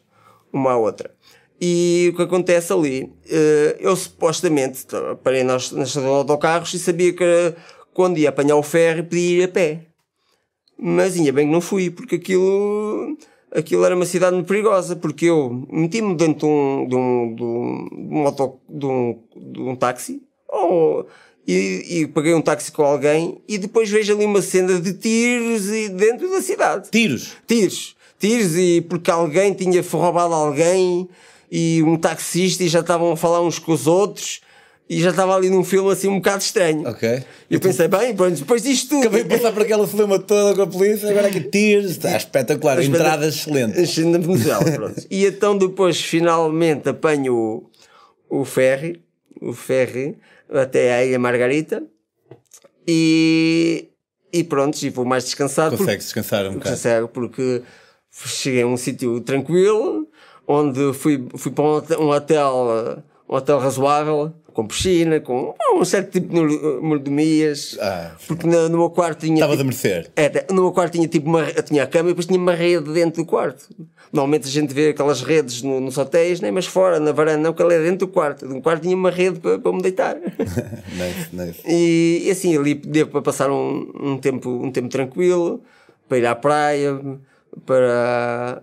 uma 0.53 0.71
à 0.71 0.77
outra. 0.77 1.13
E 1.59 2.11
o 2.13 2.15
que 2.15 2.21
acontece 2.21 2.71
ali, 2.71 3.03
uh, 3.03 3.75
eu 3.77 3.93
supostamente 3.97 4.85
parei 5.21 5.43
na 5.43 5.57
estação 5.57 6.01
de 6.01 6.07
autocarros 6.07 6.73
e 6.73 6.79
sabia 6.79 7.11
que 7.11 7.53
quando 7.93 8.17
ia 8.17 8.29
apanhar 8.29 8.55
o 8.55 8.63
ferro 8.63 9.03
podia 9.03 9.41
ir 9.41 9.43
a 9.43 9.47
pé. 9.49 9.81
Mas 10.79 11.15
ainda 11.15 11.31
bem 11.33 11.47
que 11.47 11.53
não 11.53 11.61
fui, 11.61 11.89
porque 11.89 12.15
aquilo 12.15 13.17
aquilo 13.53 13.85
era 13.85 13.95
uma 13.95 14.05
cidade 14.05 14.35
muito 14.35 14.47
perigosa, 14.47 14.95
porque 14.95 15.25
eu 15.25 15.65
meti-me 15.71 16.15
dentro 16.15 16.39
de 16.39 16.45
um, 16.45 16.87
de 16.87 16.95
um, 16.95 17.35
de 17.35 17.43
um, 17.43 17.89
de 18.09 18.15
um, 18.15 18.25
auto, 18.25 18.59
de 18.67 18.85
um, 18.85 19.19
de 19.35 19.61
um 19.61 19.75
táxi, 19.75 20.21
ou, 20.47 21.07
e, 21.47 21.85
e, 21.89 22.07
paguei 22.07 22.33
um 22.33 22.41
táxi 22.41 22.71
com 22.71 22.83
alguém, 22.83 23.41
e 23.47 23.57
depois 23.57 23.89
vejo 23.89 24.13
ali 24.13 24.25
uma 24.25 24.41
cena 24.41 24.79
de 24.79 24.93
tiros 24.93 25.69
e 25.69 25.89
dentro 25.89 26.29
da 26.29 26.41
cidade. 26.41 26.89
Tiros? 26.89 27.33
Tiros. 27.45 27.95
Tiros, 28.19 28.55
e 28.57 28.81
porque 28.81 29.11
alguém 29.11 29.53
tinha 29.53 29.81
roubado 29.81 30.33
alguém, 30.33 31.07
e 31.51 31.83
um 31.83 31.97
taxista, 31.97 32.63
e 32.63 32.69
já 32.69 32.79
estavam 32.79 33.11
a 33.11 33.17
falar 33.17 33.41
uns 33.41 33.59
com 33.59 33.71
os 33.73 33.85
outros, 33.85 34.41
e 34.89 35.01
já 35.01 35.11
estava 35.11 35.35
ali 35.35 35.49
num 35.49 35.63
filme 35.63 35.91
assim 35.91 36.07
um 36.07 36.17
bocado 36.17 36.43
estranho. 36.43 36.87
Ok. 36.87 37.23
E 37.49 37.53
eu 37.53 37.59
pensei, 37.59 37.87
bem, 37.87 38.15
pronto, 38.15 38.37
depois 38.37 38.61
disto 38.63 38.89
tudo. 38.89 39.01
Acabei 39.01 39.23
de 39.23 39.29
passar 39.29 39.51
por 39.51 39.61
aquela 39.61 39.87
filma 39.87 40.19
toda 40.19 40.55
com 40.55 40.61
a 40.61 40.67
polícia, 40.67 41.09
agora 41.09 41.27
aqui 41.27 41.41
tiros, 41.41 41.91
está 41.91 42.15
espetacular, 42.17 42.81
entrada 42.83 43.27
excelente. 43.27 43.79
Na 44.03 44.17
Venezuela, 44.17 44.63
pronto. 44.63 45.07
e 45.09 45.25
então 45.25 45.57
depois 45.57 46.01
finalmente 46.01 46.89
apanho 46.89 47.33
o, 48.29 48.41
o 48.41 48.45
ferry, 48.45 49.01
o 49.41 49.53
ferry, 49.53 50.17
até 50.51 50.93
à 50.93 51.05
Ilha 51.05 51.17
Margarita, 51.17 51.83
e, 52.85 53.89
e 54.31 54.43
pronto, 54.43 54.81
e 54.83 54.89
vou 54.89 55.05
mais 55.05 55.23
descansado. 55.23 55.77
Consegues 55.77 56.05
descansar 56.05 56.45
um 56.47 56.55
bocado. 56.55 56.75
Consegue, 56.75 57.07
porque 57.07 57.61
cheguei 58.11 58.63
a 58.63 58.67
um 58.67 58.75
sítio 58.75 59.21
tranquilo, 59.21 60.07
onde 60.45 60.93
fui, 60.93 61.25
fui 61.37 61.51
para 61.51 61.63
um 61.63 62.09
hotel, 62.09 63.01
um 63.29 63.35
hotel 63.35 63.59
razoável, 63.59 64.33
com 64.53 64.67
piscina, 64.67 65.19
com 65.19 65.53
um 65.75 65.83
certo 65.83 66.11
tipo 66.11 66.27
de 66.33 66.81
mordomias. 66.81 67.77
Ah, 67.81 68.11
porque 68.27 68.45
no, 68.45 68.69
no 68.69 68.77
meu 68.77 68.89
quarto 68.89 69.21
tinha. 69.21 69.35
Estava 69.35 69.53
tipo, 69.53 69.61
a 69.61 69.65
merecer. 69.65 70.11
É, 70.15 70.45
no 70.53 70.61
meu 70.61 70.71
quarto 70.71 70.93
tinha 70.93 71.07
tipo 71.07 71.27
uma. 71.27 71.45
Tinha 71.45 71.83
a 71.83 71.87
cama 71.87 72.09
e 72.09 72.11
depois 72.11 72.27
tinha 72.27 72.39
uma 72.39 72.53
rede 72.53 72.91
dentro 72.93 73.23
do 73.23 73.25
quarto. 73.25 73.67
Normalmente 74.11 74.47
a 74.47 74.51
gente 74.51 74.73
vê 74.73 74.89
aquelas 74.89 75.21
redes 75.21 75.63
no, 75.63 75.79
nos 75.79 75.97
hotéis, 75.97 76.39
nem 76.39 76.51
mas 76.51 76.67
fora, 76.67 76.99
na 76.99 77.11
varanda, 77.11 77.39
não, 77.39 77.53
que 77.53 77.61
ela 77.61 77.73
é 77.73 77.81
dentro 77.81 78.05
do 78.05 78.07
quarto. 78.07 78.45
No 78.45 78.61
quarto 78.61 78.83
tinha 78.83 78.95
uma 78.95 79.09
rede 79.09 79.39
para, 79.39 79.57
para 79.57 79.73
me 79.73 79.81
deitar. 79.81 80.15
nice, 80.93 81.29
nice. 81.33 81.59
E, 81.67 82.23
e, 82.25 82.31
assim, 82.31 82.55
ali 82.55 82.75
deu 82.75 83.07
para 83.07 83.21
passar 83.23 83.49
um, 83.49 83.91
um, 83.99 84.17
tempo, 84.17 84.49
um 84.49 84.71
tempo 84.71 84.87
tranquilo, 84.87 85.63
para 86.07 86.17
ir 86.19 86.25
à 86.27 86.35
praia, 86.35 86.99
para 87.65 88.61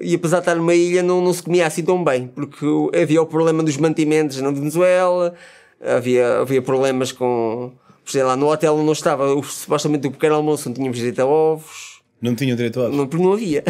e 0.00 0.14
apesar 0.14 0.38
de 0.38 0.42
estar 0.42 0.54
numa 0.54 0.74
ilha 0.74 1.02
não, 1.02 1.20
não 1.20 1.32
se 1.32 1.42
comia 1.42 1.66
assim 1.66 1.82
tão 1.82 2.02
bem, 2.02 2.26
porque 2.26 2.66
havia 3.00 3.20
o 3.20 3.26
problema 3.26 3.62
dos 3.62 3.76
mantimentos 3.76 4.40
na 4.40 4.50
Venezuela, 4.50 5.34
havia, 5.80 6.38
havia 6.38 6.62
problemas 6.62 7.12
com. 7.12 7.72
Sei 8.04 8.22
lá, 8.22 8.36
no 8.36 8.50
hotel 8.50 8.76
não 8.82 8.92
estava, 8.92 9.26
supostamente 9.42 10.06
o 10.06 10.10
pequeno 10.10 10.34
almoço 10.34 10.68
não 10.68 10.74
tínhamos 10.74 10.98
direito 10.98 11.20
a 11.20 11.26
ovos. 11.26 12.02
Não 12.20 12.34
tinham 12.34 12.54
direito 12.56 12.80
a 12.80 12.84
ovos? 12.84 12.96
Não, 12.96 13.06
porque 13.06 13.24
não 13.24 13.32
havia. 13.32 13.64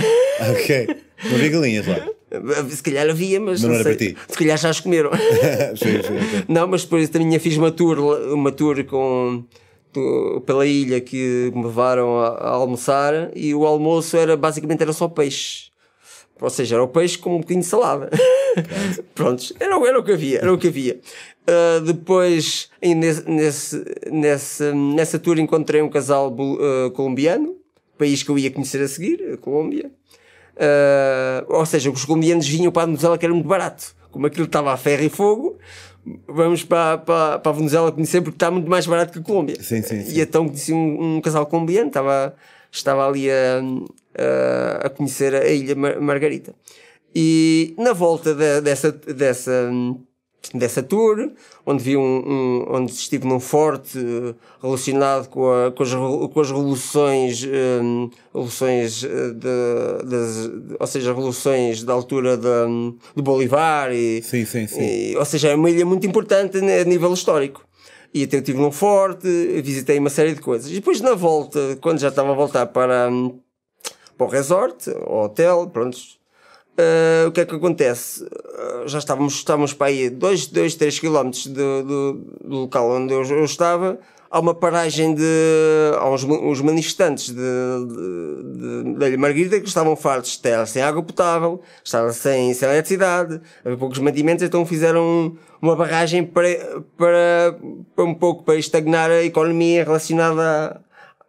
Ok. 0.51 0.89
Não 1.25 1.37
havia 1.37 1.49
galinhas 1.49 1.87
lá. 1.87 2.09
Se 2.69 2.83
calhar 2.83 3.09
havia, 3.09 3.39
mas, 3.39 3.61
mas 3.61 3.63
não, 3.63 3.69
não 3.69 3.75
era 3.77 3.85
sei. 3.85 3.97
para 3.97 4.07
ti. 4.07 4.33
Se 4.33 4.39
calhar 4.39 4.59
já 4.59 4.71
as 4.71 4.81
comeram. 4.81 5.11
sim, 5.77 6.03
sim, 6.03 6.17
okay. 6.17 6.45
Não, 6.49 6.67
mas 6.67 6.83
depois 6.83 7.09
também 7.09 7.39
fiz 7.39 7.57
uma 7.57 7.71
tour, 7.71 7.99
uma 8.33 8.51
tour 8.51 8.83
com 8.85 9.45
pela 10.45 10.67
ilha 10.67 11.01
que 11.01 11.53
me 11.55 11.65
levaram 11.65 12.19
a, 12.19 12.29
a, 12.29 12.49
almoçar 12.51 13.31
e 13.35 13.55
o 13.55 13.65
almoço 13.65 14.17
era 14.17 14.37
basicamente 14.37 14.83
era 14.83 14.93
só 14.93 15.09
peixe. 15.09 15.69
Ou 16.45 16.51
seja, 16.51 16.77
era 16.77 16.85
o 16.85 16.89
peixe 16.89 17.19
com 17.19 17.37
um 17.37 17.39
bocadinho 17.39 17.61
de 17.61 17.67
salada. 17.67 18.11
Prontos, 19.15 19.53
era, 19.59 19.75
era 19.87 19.99
o 19.99 20.05
que 20.05 20.13
havia, 20.13 20.39
era 20.39 20.53
o 20.53 20.59
que 20.59 20.69
havia. 20.69 21.01
Uh, 21.45 21.81
depois, 21.81 22.71
nesse, 22.83 23.29
nesse, 23.29 23.85
nessa, 24.11 24.73
nessa 24.73 25.19
tour 25.19 25.39
encontrei 25.39 25.83
um 25.83 25.89
casal 25.89 26.33
uh, 26.33 26.91
colombiano, 26.93 27.57
país 27.99 28.23
que 28.23 28.31
eu 28.31 28.39
ia 28.39 28.51
conhecer 28.51 28.81
a 28.83 28.89
seguir, 28.89 29.33
a 29.33 29.37
Colômbia. 29.37 29.91
Uh, 30.55 31.53
ou 31.53 31.67
seja, 31.67 31.91
os 31.91 32.05
colombianos 32.05 32.47
vinham 32.47 32.71
para 32.71 32.83
a 32.83 32.87
Venezuela 32.87 33.19
que 33.19 33.25
era 33.25 33.35
muito 33.35 33.49
barato. 33.49 33.95
Como 34.11 34.27
aquilo 34.27 34.47
estava 34.47 34.73
a 34.73 34.77
ferro 34.77 35.03
e 35.03 35.09
fogo, 35.09 35.59
vamos 36.29 36.63
para, 36.63 36.99
para, 36.99 37.39
para 37.39 37.53
a 37.53 37.55
Venezuela 37.55 37.91
conhecer 37.91 38.21
porque 38.21 38.37
está 38.37 38.51
muito 38.51 38.71
mais 38.71 38.87
barato 38.87 39.13
que 39.13 39.19
a 39.19 39.23
Colômbia. 39.23 39.57
Sim, 39.61 39.83
sim, 39.83 40.03
sim. 40.03 40.17
E 40.17 40.21
então 40.21 40.47
conheci 40.47 40.73
um, 40.73 41.17
um 41.17 41.21
casal 41.21 41.47
colombiano, 41.47 41.89
estava, 41.89 42.35
estava 42.71 43.09
ali 43.09 43.31
a, 43.31 43.61
a, 44.19 44.87
a 44.87 44.91
conhecer 44.91 45.35
a 45.35 45.49
Ilha 45.49 45.75
Margarita. 45.75 46.55
E 47.15 47.75
na 47.79 47.93
volta 47.93 48.35
de, 48.35 48.61
dessa, 48.61 48.91
dessa, 48.91 49.71
dessa 50.53 50.83
tour, 50.83 51.31
onde 51.65 51.83
vi 51.83 51.97
um, 51.97 52.03
um, 52.03 52.67
onde 52.71 52.93
estive 52.93 53.27
num 53.27 53.39
forte 53.39 53.99
relacionado 54.61 55.29
com, 55.29 55.49
a, 55.49 55.71
com, 55.71 55.83
as, 55.85 55.93
com 55.93 56.41
as 56.41 56.49
revoluções, 56.49 57.45
um, 57.45 58.11
revoluções 58.35 59.05
eh, 59.05 59.31
de, 59.31 60.09
das, 60.09 60.51
ou 60.81 60.87
seja, 60.89 61.11
revoluções 61.11 61.85
da 61.85 61.93
altura 61.93 62.37
de, 62.37 62.95
de 63.15 63.23
Bolivar 63.23 63.93
e, 63.93 64.21
sim, 64.23 64.45
sim, 64.45 64.67
sim. 64.67 64.83
E, 64.83 65.17
ou 65.17 65.25
seja, 65.25 65.51
é 65.51 65.55
uma 65.55 65.71
ilha 65.71 65.87
muito 65.87 66.05
importante 66.07 66.59
a 66.59 66.85
nível 66.85 67.15
histórico. 67.15 67.65
E 68.13 68.23
até 68.25 68.37
eu 68.37 68.41
estive 68.41 68.59
num 68.59 68.71
forte, 68.71 69.27
visitei 69.61 69.99
uma 69.99 70.11
série 70.11 70.35
de 70.35 70.41
coisas. 70.41 70.71
E 70.71 70.75
depois 70.75 71.01
na 71.01 71.15
volta, 71.15 71.77
quando 71.81 71.99
já 71.99 72.09
estava 72.09 72.31
a 72.31 72.35
voltar 72.35 72.67
para, 72.67 73.11
para 74.17 74.27
o 74.27 74.31
resort, 74.31 74.91
o 74.91 75.25
hotel, 75.25 75.69
pronto, 75.73 75.99
Uh, 76.75 77.29
o 77.29 77.31
que 77.33 77.41
é 77.41 77.45
que 77.45 77.55
acontece? 77.55 78.25
Uh, 78.25 78.89
já 78.89 78.99
estávamos, 78.99 79.35
estávamos 79.35 79.73
para 79.73 79.87
aí 79.87 80.11
2, 80.11 80.49
2 80.49 80.75
3 80.75 80.99
km 80.99 81.31
do, 81.47 81.85
do, 81.85 82.13
do 82.43 82.57
local 82.63 82.91
onde 82.91 83.15
eu, 83.15 83.23
eu, 83.23 83.45
estava. 83.45 83.97
Há 84.29 84.41
uma 84.41 84.53
paragem 84.53 85.15
de. 85.15 85.23
Há 85.97 86.11
uns, 86.11 86.25
uns 86.25 86.61
manifestantes 86.61 87.27
de, 87.27 87.37
de, 87.37 88.99
de, 88.99 89.07
Ilha 89.07 89.17
Margarida 89.19 89.61
que 89.61 89.69
estavam 89.69 89.95
fartos 89.95 90.33
de 90.33 90.37
estar 90.39 90.67
sem 90.67 90.83
água 90.83 91.01
potável, 91.01 91.63
estavam 91.85 92.13
sem, 92.13 92.53
sem 92.53 92.69
eletricidade, 92.69 93.41
havia 93.65 93.79
poucos 93.79 94.01
mantimentos, 94.01 94.43
então 94.43 94.67
fizeram 94.67 95.39
uma 95.63 95.77
barragem 95.77 96.25
para, 96.25 96.49
para, 96.99 97.57
para 97.95 98.05
um 98.05 98.15
pouco 98.15 98.43
para 98.43 98.57
estagnar 98.57 99.13
a 99.13 99.23
economia 99.23 99.85
relacionada 99.85 100.83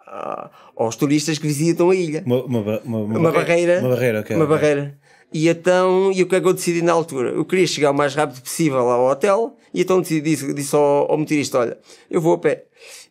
a, 0.08 0.16
a, 0.16 0.50
aos 0.76 0.96
turistas 0.96 1.38
que 1.38 1.48
visitam 1.48 1.90
a 1.90 1.96
ilha. 1.96 2.24
Uma, 2.26 2.44
uma, 2.44 2.82
uma, 2.84 3.00
uma 3.20 3.32
barreira. 3.32 3.80
Uma 3.80 3.90
barreira, 3.90 4.20
okay, 4.22 4.36
Uma 4.36 4.46
barreira. 4.46 4.98
E 5.34 5.50
então, 5.50 6.12
e 6.14 6.22
o 6.22 6.28
que 6.28 6.36
é 6.36 6.42
que 6.42 6.48
eu 6.48 6.54
decidi 6.54 6.82
na 6.82 6.94
altura? 6.94 7.30
Eu 7.30 7.44
queria 7.44 7.68
chegar 7.68 7.92
o 7.92 7.94
mais 7.94 8.16
rápido 8.16 8.42
possível 8.42 8.80
ao 8.90 9.10
hotel, 9.10 9.58
e 9.74 9.82
então 9.82 10.00
decidi, 10.00 10.22
disse, 10.22 10.54
disse 10.54 10.76
ao, 10.76 11.12
ao 11.12 11.18
motorista: 11.18 11.60
Olha, 11.60 11.78
eu 12.10 12.22
vou 12.22 12.34
a 12.34 12.38
pé. 12.38 12.66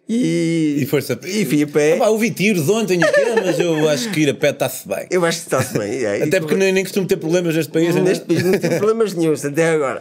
E, 0.09 0.77
e 0.81 0.85
a 0.85 1.17
pé. 1.17 1.29
E 1.29 1.45
fui 1.45 1.63
a 1.63 1.67
pé. 1.67 1.99
Ah, 2.01 2.11
ouvi 2.11 2.31
tiros 2.31 2.69
ontem 2.69 3.03
aqui, 3.03 3.21
mas 3.43 3.59
eu 3.59 3.89
acho 3.89 4.11
que 4.11 4.21
ir 4.21 4.31
a 4.31 4.35
pé 4.35 4.51
está-se 4.51 4.87
bem. 4.87 5.07
Eu 5.11 5.25
acho 5.25 5.41
que 5.41 5.47
está-se 5.47 5.79
bem. 5.79 6.05
É. 6.05 6.23
Até 6.25 6.41
porque 6.41 6.55
nem, 6.55 6.73
nem 6.73 6.85
costumo 6.85 7.07
ter 7.07 7.17
problemas 7.17 7.57
neste 7.57 7.73
país. 7.73 7.95
Neste 7.95 8.25
país 8.25 8.43
não 8.43 8.59
tenho 8.59 8.77
problemas 8.79 9.15
nenhums, 9.15 9.45
até 9.45 9.71
agora. 9.71 10.01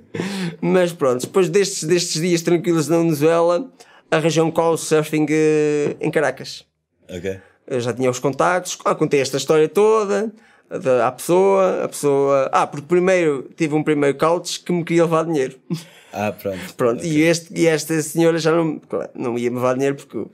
mas 0.60 0.92
pronto, 0.92 1.26
depois 1.26 1.50
destes, 1.50 1.84
destes 1.84 2.20
dias 2.20 2.40
tranquilos 2.40 2.88
na 2.88 2.98
Venezuela, 2.98 3.70
arranjei 4.10 4.42
um 4.42 4.50
call 4.50 4.78
surfing 4.78 5.24
uh, 5.24 5.96
em 6.00 6.10
Caracas. 6.10 6.64
Ok. 7.08 7.40
Eu 7.66 7.80
já 7.80 7.92
tinha 7.92 8.10
os 8.10 8.18
contactos, 8.18 8.78
ah, 8.84 8.94
contei 8.94 9.20
esta 9.20 9.36
história 9.36 9.68
toda 9.68 10.32
à 11.04 11.12
pessoa, 11.12 11.84
a 11.84 11.88
pessoa. 11.88 12.50
Ah, 12.52 12.66
porque 12.66 12.86
primeiro 12.86 13.50
tive 13.56 13.74
um 13.74 13.82
primeiro 13.82 14.16
couch 14.16 14.60
que 14.60 14.72
me 14.72 14.84
queria 14.84 15.04
levar 15.04 15.24
dinheiro. 15.24 15.56
Ah, 16.16 16.30
pronto. 16.30 16.74
pronto, 16.76 16.98
okay. 17.00 17.10
e, 17.10 17.22
este, 17.22 17.52
e 17.52 17.66
esta 17.66 18.00
senhora 18.00 18.38
já 18.38 18.52
não, 18.52 18.78
claro, 18.78 19.10
não 19.16 19.36
ia 19.36 19.50
me 19.50 19.56
levar 19.56 19.74
dinheiro 19.74 19.96
porque 19.96 20.16
o, 20.16 20.30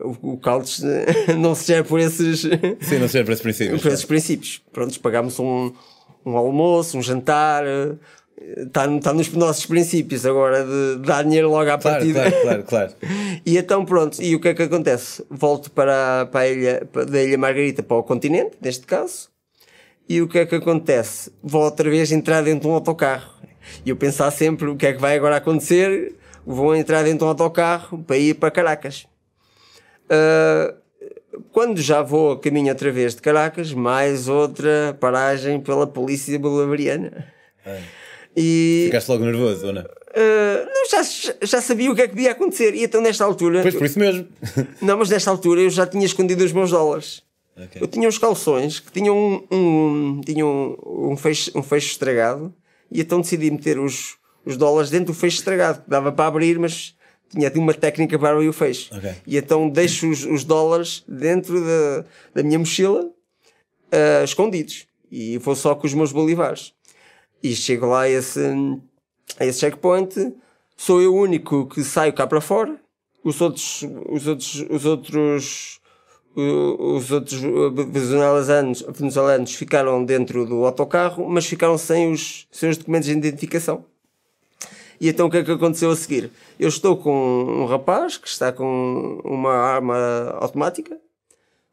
o, 0.00 0.32
o 0.32 0.36
couch 0.38 0.80
não 1.38 1.54
se 1.54 1.66
gera 1.66 1.84
por 1.84 2.00
esses. 2.00 2.40
Sim, 2.80 2.98
não 2.98 3.06
se 3.06 3.12
gera 3.12 3.24
por 3.26 3.32
esses 3.32 3.42
princípios. 3.42 3.82
Por 3.82 3.92
esses 3.92 4.06
princípios. 4.06 4.62
Pronto, 4.72 4.98
pagámos 5.00 5.38
um, 5.38 5.70
um 6.24 6.34
almoço, 6.34 6.96
um 6.96 7.02
jantar. 7.02 7.62
Está, 8.38 8.86
está 8.86 9.12
nos 9.12 9.32
nossos 9.32 9.66
princípios 9.66 10.26
agora 10.26 10.64
de 10.64 11.06
dar 11.06 11.22
dinheiro 11.22 11.48
logo 11.48 11.70
à 11.70 11.78
claro, 11.78 11.80
partida. 11.80 12.30
Claro, 12.30 12.42
claro, 12.42 12.64
claro. 12.64 12.92
e 13.46 13.56
então 13.56 13.84
pronto, 13.84 14.20
e 14.20 14.34
o 14.34 14.40
que 14.40 14.48
é 14.48 14.54
que 14.54 14.62
acontece? 14.62 15.24
Volto 15.30 15.70
para, 15.70 16.26
para 16.26 16.40
a 16.40 16.48
ilha, 16.48 16.88
para, 16.90 17.04
da 17.04 17.22
Ilha 17.22 17.38
Margarita 17.38 17.82
para 17.82 17.96
o 17.96 18.02
continente, 18.02 18.56
neste 18.60 18.86
caso, 18.86 19.30
e 20.08 20.20
o 20.20 20.28
que 20.28 20.38
é 20.38 20.46
que 20.46 20.54
acontece? 20.54 21.32
Vou 21.42 21.62
outra 21.62 21.88
vez 21.88 22.10
entrar 22.10 22.42
dentro 22.42 22.62
de 22.62 22.68
um 22.68 22.74
autocarro. 22.74 23.40
E 23.86 23.90
eu 23.90 23.96
pensar 23.96 24.30
sempre 24.30 24.68
o 24.68 24.76
que 24.76 24.86
é 24.86 24.92
que 24.92 25.00
vai 25.00 25.16
agora 25.16 25.36
acontecer. 25.36 26.16
Vou 26.44 26.74
entrar 26.74 27.02
dentro 27.04 27.20
de 27.20 27.24
um 27.24 27.28
autocarro 27.28 28.02
para 28.02 28.18
ir 28.18 28.34
para 28.34 28.50
Caracas. 28.50 29.06
Uh, 30.04 30.74
quando 31.50 31.80
já 31.80 32.02
vou 32.02 32.32
a 32.32 32.40
caminho 32.40 32.68
outra 32.70 32.90
vez 32.90 33.14
de 33.14 33.22
Caracas, 33.22 33.72
mais 33.72 34.28
outra 34.28 34.96
paragem 35.00 35.60
pela 35.60 35.86
polícia 35.86 36.38
bolivariana. 36.38 37.32
É. 37.64 37.80
E... 38.36 38.84
Ficaste 38.86 39.08
logo 39.08 39.24
nervoso, 39.24 39.66
ou 39.66 39.72
não? 39.72 39.82
Uh, 39.82 40.66
não, 40.66 40.90
já, 40.90 41.02
já 41.42 41.60
sabia 41.60 41.90
o 41.90 41.94
que 41.94 42.02
é 42.02 42.08
que 42.08 42.20
ia 42.20 42.32
acontecer. 42.32 42.74
E 42.74 42.84
então, 42.84 43.00
nesta 43.00 43.24
altura. 43.24 43.62
Pois 43.62 43.74
por 43.74 43.86
isso 43.86 43.98
mesmo. 43.98 44.26
não, 44.80 44.98
mas 44.98 45.08
nesta 45.08 45.30
altura 45.30 45.62
eu 45.62 45.70
já 45.70 45.86
tinha 45.86 46.04
escondido 46.04 46.44
os 46.44 46.52
meus 46.52 46.70
dólares. 46.70 47.22
Okay. 47.56 47.82
Eu 47.82 47.86
tinha 47.86 48.08
uns 48.08 48.18
calções 48.18 48.80
que 48.80 48.90
tinham 48.90 49.16
um, 49.16 49.56
um, 49.56 50.20
tinham 50.24 50.78
um, 50.84 51.16
fecho, 51.16 51.50
um 51.54 51.62
fecho 51.62 51.88
estragado 51.88 52.54
e 52.90 53.00
então 53.00 53.20
decidi 53.20 53.50
meter 53.50 53.78
os, 53.78 54.16
os 54.44 54.56
dólares 54.56 54.90
dentro 54.90 55.06
do 55.06 55.14
fecho 55.14 55.38
estragado, 55.38 55.82
que 55.82 55.90
dava 55.90 56.10
para 56.10 56.26
abrir, 56.26 56.58
mas 56.58 56.94
tinha 57.28 57.50
uma 57.56 57.74
técnica 57.74 58.18
para 58.18 58.34
abrir 58.34 58.48
o 58.48 58.52
fecho. 58.52 58.94
Okay. 58.94 59.14
E 59.26 59.36
então 59.36 59.68
deixo 59.68 60.08
os, 60.08 60.24
os 60.24 60.44
dólares 60.44 61.04
dentro 61.06 61.60
da, 61.60 62.04
da 62.34 62.42
minha 62.42 62.58
mochila, 62.58 63.04
uh, 63.04 64.24
escondidos. 64.24 64.86
E 65.10 65.36
vou 65.38 65.54
só 65.54 65.74
com 65.74 65.86
os 65.86 65.92
meus 65.92 66.10
bolivares. 66.10 66.72
E 67.42 67.54
chego 67.54 67.86
lá 67.86 68.02
a 68.02 68.08
esse, 68.08 68.40
a 69.38 69.44
esse 69.44 69.60
checkpoint, 69.60 70.34
sou 70.76 71.00
eu 71.00 71.14
o 71.14 71.20
único 71.20 71.66
que 71.66 71.82
saio 71.82 72.12
cá 72.12 72.26
para 72.26 72.40
fora. 72.40 72.80
Os 73.24 73.40
outros, 73.40 73.84
os 74.08 74.26
outros, 74.26 74.66
os 74.70 74.84
outros 74.84 75.80
os 76.34 77.10
outros 77.10 77.40
venezuelanos, 77.40 78.82
venezuelanos 78.88 79.54
ficaram 79.54 80.02
dentro 80.04 80.46
do 80.46 80.64
autocarro, 80.64 81.28
mas 81.28 81.46
ficaram 81.46 81.76
sem 81.76 82.10
os 82.10 82.46
seus 82.50 82.78
documentos 82.78 83.06
de 83.06 83.12
identificação. 83.12 83.84
E 85.00 85.08
então 85.08 85.26
o 85.26 85.30
que 85.30 85.38
é 85.38 85.44
que 85.44 85.50
aconteceu 85.50 85.90
a 85.90 85.96
seguir? 85.96 86.30
Eu 86.58 86.68
estou 86.68 86.96
com 86.96 87.12
um 87.12 87.66
rapaz 87.66 88.16
que 88.16 88.28
está 88.28 88.52
com 88.52 89.20
uma 89.24 89.52
arma 89.52 89.96
automática, 90.40 90.98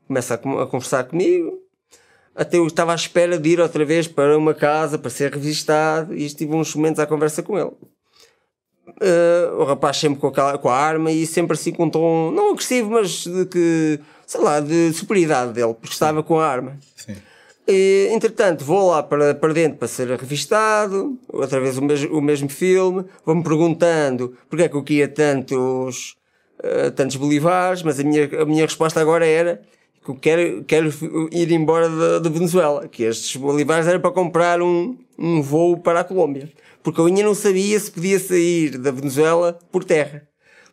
começa 0.08 0.34
a, 0.34 0.64
a 0.64 0.68
conversar 0.68 1.06
comigo, 1.06 1.62
até 2.40 2.58
eu 2.58 2.66
estava 2.66 2.94
à 2.94 2.96
espera 2.96 3.38
de 3.38 3.50
ir 3.50 3.60
outra 3.60 3.84
vez 3.84 4.08
para 4.08 4.38
uma 4.38 4.54
casa 4.54 4.98
para 4.98 5.10
ser 5.10 5.34
revistado 5.34 6.16
e 6.16 6.26
estive 6.26 6.56
uns 6.56 6.74
momentos 6.74 6.98
à 6.98 7.06
conversa 7.06 7.44
com 7.44 7.60
ele. 7.60 7.72
Uh, 8.88 9.60
o 9.60 9.66
rapaz 9.66 9.98
sempre 9.98 10.20
com, 10.22 10.28
aquela, 10.28 10.58
com 10.58 10.70
a 10.70 10.76
arma 10.76 11.12
e 11.12 11.28
sempre 11.28 11.56
assim 11.56 11.74
com 11.74 11.86
um 11.86 11.90
tom, 11.90 12.32
não 12.32 12.52
agressivo, 12.52 12.92
mas 12.92 13.26
de 13.26 13.46
que 13.46 14.00
sei 14.26 14.40
lá, 14.40 14.62
de 14.62 14.94
superioridade 14.94 15.52
dele, 15.52 15.74
porque 15.74 15.94
estava 15.94 16.24
com 16.24 16.40
a 16.40 16.48
arma. 16.48 16.78
Sim. 16.96 17.18
E, 17.68 18.08
entretanto, 18.12 18.64
vou 18.64 18.90
lá 18.90 19.04
para, 19.04 19.36
para 19.36 19.54
dentro 19.54 19.78
para 19.78 19.88
ser 19.88 20.08
revistado, 20.08 21.20
outra 21.28 21.60
vez 21.60 21.78
o, 21.78 21.82
mesmo, 21.82 22.18
o 22.18 22.22
mesmo 22.22 22.48
filme, 22.48 23.04
vou-me 23.26 23.44
perguntando 23.44 24.38
porque 24.50 24.64
é 24.64 24.70
que 24.70 24.76
eu 24.76 24.84
queria 24.84 25.10
tantos, 25.10 26.16
uh, 26.60 26.90
tantos 26.92 27.18
bolivares, 27.18 27.84
mas 27.84 28.00
a 28.00 28.04
minha, 28.04 28.30
a 28.42 28.46
minha 28.46 28.66
resposta 28.66 29.02
agora 29.02 29.26
era 29.26 29.62
que 30.04 30.12
eu 30.12 30.16
quero, 30.16 30.64
quero 30.64 30.90
ir 31.32 31.52
embora 31.52 32.20
da 32.20 32.30
Venezuela, 32.30 32.88
que 32.88 33.04
estes 33.04 33.36
bolivares 33.36 33.88
era 33.88 34.00
para 34.00 34.12
comprar 34.12 34.62
um, 34.62 34.98
um 35.18 35.42
voo 35.42 35.78
para 35.78 36.02
a 36.02 36.04
Colômbia. 36.04 36.50
Porque 36.82 37.00
eu 37.00 37.06
ainda 37.06 37.24
não 37.24 37.36
sabia 37.36 37.80
se 37.80 37.92
podia 37.92 38.20
sair 38.20 38.78
da 38.78 38.92
Venezuela 38.92 39.60
por 39.72 39.84
terra 39.84 40.30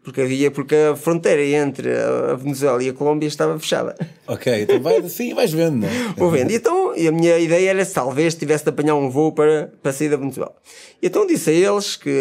porque 0.07 0.21
havia, 0.21 0.53
porque 0.53 0.77
a 0.77 0.95
fronteira 0.95 1.43
entre 1.45 1.91
a 1.91 2.35
Venezuela 2.35 2.81
e 2.81 2.89
a 2.89 2.93
Colômbia 2.93 3.27
estava 3.27 3.59
fechada. 3.59 3.97
Ok, 4.29 4.63
então 4.63 4.81
vai 4.81 4.99
assim 5.05 5.35
vais 5.35 5.53
vendo, 5.53 5.79
não 5.79 5.89
é? 5.89 6.15
Vou 6.17 6.31
vendo. 6.31 6.53
E 6.53 6.55
então, 6.55 6.97
e 6.97 7.09
a 7.09 7.11
minha 7.11 7.37
ideia 7.41 7.71
era 7.71 7.85
se 7.85 7.93
talvez 7.93 8.37
tivesse 8.37 8.63
de 8.63 8.71
apanhar 8.71 8.95
um 8.95 9.11
voo 9.11 9.33
para, 9.33 9.73
para 9.83 9.93
sair 9.93 10.09
da 10.09 10.17
Venezuela. 10.17 10.55
E 11.03 11.09
então 11.09 11.27
disse 11.27 11.51
a 11.51 11.53
eles 11.53 11.97
que, 11.97 12.13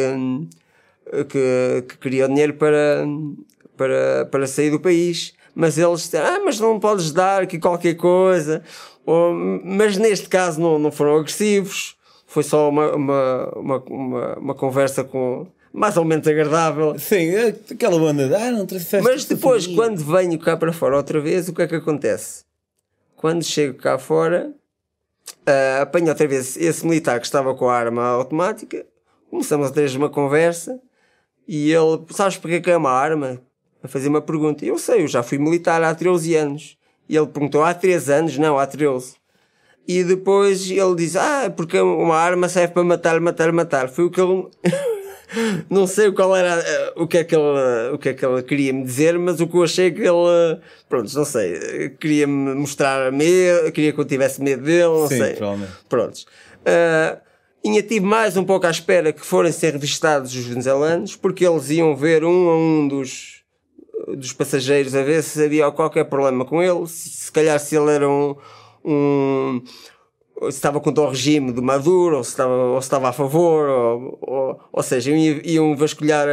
que, 1.30 1.84
que 1.88 1.98
queria 2.00 2.28
dinheiro 2.28 2.56
para, 2.56 3.06
para, 3.78 4.26
para 4.32 4.48
sair 4.48 4.72
do 4.72 4.80
país. 4.80 5.36
Mas 5.56 5.78
eles 5.78 6.02
disseram, 6.02 6.28
ah, 6.28 6.40
mas 6.44 6.60
não 6.60 6.80
podes 6.80 7.14
dar 7.14 7.44
aqui 7.44 7.58
qualquer 7.58 7.96
coisa. 7.96 8.62
Ou, 9.06 9.34
mas 9.34 9.98
neste 9.98 10.28
caso 10.28 10.60
não, 10.60 10.78
não 10.78 10.92
foram 10.92 11.18
agressivos. 11.18 11.96
Foi 12.28 12.44
só 12.44 12.68
uma, 12.68 12.94
uma, 12.94 13.50
uma, 13.56 13.84
uma, 13.88 14.36
uma 14.40 14.54
conversa 14.54 15.04
com, 15.04 15.48
mais 15.72 15.98
ou 15.98 16.06
menos 16.06 16.28
agradável. 16.28 16.98
Sim, 16.98 17.30
é 17.30 17.56
aquela 17.72 18.00
banda 18.00 18.28
de, 18.28 18.36
ah, 18.36 18.52
não 18.52 18.66
Mas 19.04 19.26
depois, 19.26 19.68
quando 19.68 19.98
venho 19.98 20.40
cá 20.40 20.58
para 20.58 20.74
fora 20.74 20.98
outra 20.98 21.20
vez, 21.20 21.50
o 21.50 21.54
que 21.54 21.62
é 21.62 21.68
que 21.68 21.76
acontece? 21.76 22.44
Quando 23.16 23.44
chego 23.44 23.78
cá 23.78 23.98
fora, 23.98 24.52
uh, 25.48 25.82
apanho 25.82 26.10
outra 26.10 26.28
vez 26.28 26.58
esse 26.58 26.86
militar 26.86 27.20
que 27.20 27.26
estava 27.26 27.54
com 27.54 27.70
a 27.70 27.76
arma 27.76 28.04
automática, 28.04 28.86
começamos 29.30 29.68
a 29.68 29.72
ter 29.72 29.90
uma 29.96 30.10
conversa 30.10 30.80
e 31.48 31.72
ele, 31.72 32.04
sabes 32.12 32.38
porque 32.38 32.56
é 32.56 32.62
que 32.62 32.72
é 32.72 32.78
uma 32.78 32.92
arma? 32.92 33.42
A 33.86 33.88
fazer 33.88 34.10
uma 34.10 34.22
pergunta. 34.22 34.66
Eu 34.66 34.80
sei, 34.80 35.04
eu 35.04 35.08
já 35.08 35.22
fui 35.22 35.38
militar 35.38 35.84
há 35.84 35.94
13 35.94 36.36
anos. 36.36 36.78
E 37.08 37.16
ele 37.16 37.28
perguntou, 37.28 37.64
há 37.64 37.72
3 37.72 38.10
anos? 38.10 38.38
Não, 38.38 38.58
há 38.58 38.66
13. 38.66 39.14
E 39.88 40.04
depois 40.04 40.70
ele 40.70 40.96
diz, 40.96 41.16
ah, 41.16 41.54
porque 41.56 41.80
uma 41.80 42.16
arma 42.18 42.50
serve 42.50 42.74
para 42.74 42.84
matar, 42.84 43.20
matar, 43.20 43.52
matar. 43.52 43.90
Foi 43.90 44.06
o 44.06 44.10
que 44.10 44.20
ele... 44.20 44.48
não 45.70 45.86
sei 45.86 46.12
qual 46.12 46.36
era 46.36 46.60
eh, 46.60 46.94
o 46.96 47.08
que 47.08 47.20
é 47.20 47.24
que 47.24 47.36
ele, 47.36 47.94
o 47.94 47.98
que 47.98 48.10
é 48.10 48.14
que 48.14 48.26
ele 48.26 48.42
queria 48.44 48.74
me 48.74 48.84
dizer, 48.84 49.18
mas 49.18 49.40
o 49.40 49.48
que 49.48 49.56
eu 49.56 49.64
achei 49.64 49.92
que 49.92 50.02
ele, 50.02 50.60
pronto, 50.88 51.14
não 51.14 51.26
sei, 51.26 51.90
queria 52.00 52.28
me 52.28 52.56
mostrar 52.56 53.12
medo, 53.12 53.72
queria 53.72 53.92
que 53.92 54.00
eu 54.00 54.06
tivesse 54.06 54.42
medo 54.42 54.64
dele, 54.64 54.86
não 54.86 55.08
Sim, 55.08 55.18
sei. 55.18 55.34
Provavelmente. 55.34 55.74
Prontos. 55.90 56.26
Uh, 56.62 57.20
ainda 57.66 57.82
tive 57.84 58.06
mais 58.06 58.38
um 58.38 58.44
pouco 58.44 58.66
à 58.66 58.72
espera 58.72 59.12
que 59.12 59.26
forem 59.26 59.52
ser 59.52 59.74
revistados 59.74 60.36
os 60.36 60.46
venezuelanos, 60.46 61.16
porque 61.16 61.46
eles 61.46 61.70
iam 61.70 61.96
ver 61.96 62.24
um 62.24 62.50
a 62.50 62.58
um 62.58 62.88
dos, 62.88 63.35
dos 64.08 64.34
passageiros 64.34 64.94
a 64.96 65.04
ver 65.04 65.24
se 65.24 65.44
havia 65.44 65.72
qualquer 65.72 66.06
problema 66.06 66.46
com 66.46 66.62
ele, 66.62 66.88
se, 66.88 67.10
se 67.10 67.32
calhar 67.32 67.60
se 67.60 67.76
ele 67.76 67.92
era 67.92 68.10
um, 68.10 68.36
um 68.84 69.62
se 70.44 70.50
estava 70.50 70.80
contra 70.80 71.04
o 71.04 71.10
regime 71.10 71.52
do 71.52 71.64
Maduro, 71.64 72.18
ou 72.18 72.24
se 72.24 72.32
estava, 72.32 72.54
ou 72.54 72.82
se 72.82 72.86
estava 72.86 73.10
a 73.10 73.14
favor, 73.14 73.70
ou, 73.70 74.18
ou, 74.22 74.60
ou 74.72 74.84
seja, 74.84 75.12
iam 75.12 75.76
vasculhar 75.76 76.28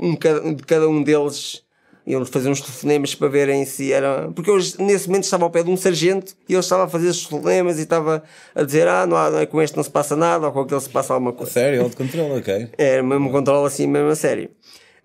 um 0.00 0.14
de 0.54 0.64
cada 0.64 0.88
um 0.88 1.02
deles 1.02 1.62
Iam 2.04 2.24
fazer 2.24 2.50
uns 2.50 2.60
telefonemas 2.60 3.14
para 3.14 3.28
verem 3.28 3.64
se 3.64 3.92
era. 3.92 4.28
Porque 4.34 4.50
eu 4.50 4.56
nesse 4.80 5.06
momento 5.06 5.22
estava 5.22 5.44
ao 5.44 5.50
pé 5.50 5.62
de 5.62 5.70
um 5.70 5.76
sargento 5.76 6.34
e 6.48 6.52
ele 6.52 6.60
estava 6.60 6.84
a 6.84 6.88
fazer 6.88 7.08
os 7.08 7.26
telefonemas 7.26 7.78
e 7.78 7.82
estava 7.82 8.24
a 8.54 8.62
dizer: 8.64 8.88
Ah, 8.88 9.06
não 9.06 9.16
há, 9.16 9.40
é, 9.40 9.46
com 9.46 9.62
este 9.62 9.76
não 9.76 9.84
se 9.84 9.90
passa 9.90 10.16
nada 10.16 10.46
ou 10.46 10.52
com 10.52 10.60
aquele 10.60 10.80
se 10.80 10.90
passa 10.90 11.14
alguma 11.14 11.32
coisa. 11.32 11.52
Sério, 11.52 11.80
ele 11.80 11.88
de 11.90 11.96
controle, 11.96 12.40
ok. 12.40 12.70
É, 12.76 13.00
mesmo 13.00 13.30
controle 13.30 13.66
assim, 13.66 13.86
mesmo 13.86 14.08
a 14.08 14.16
sério. 14.16 14.50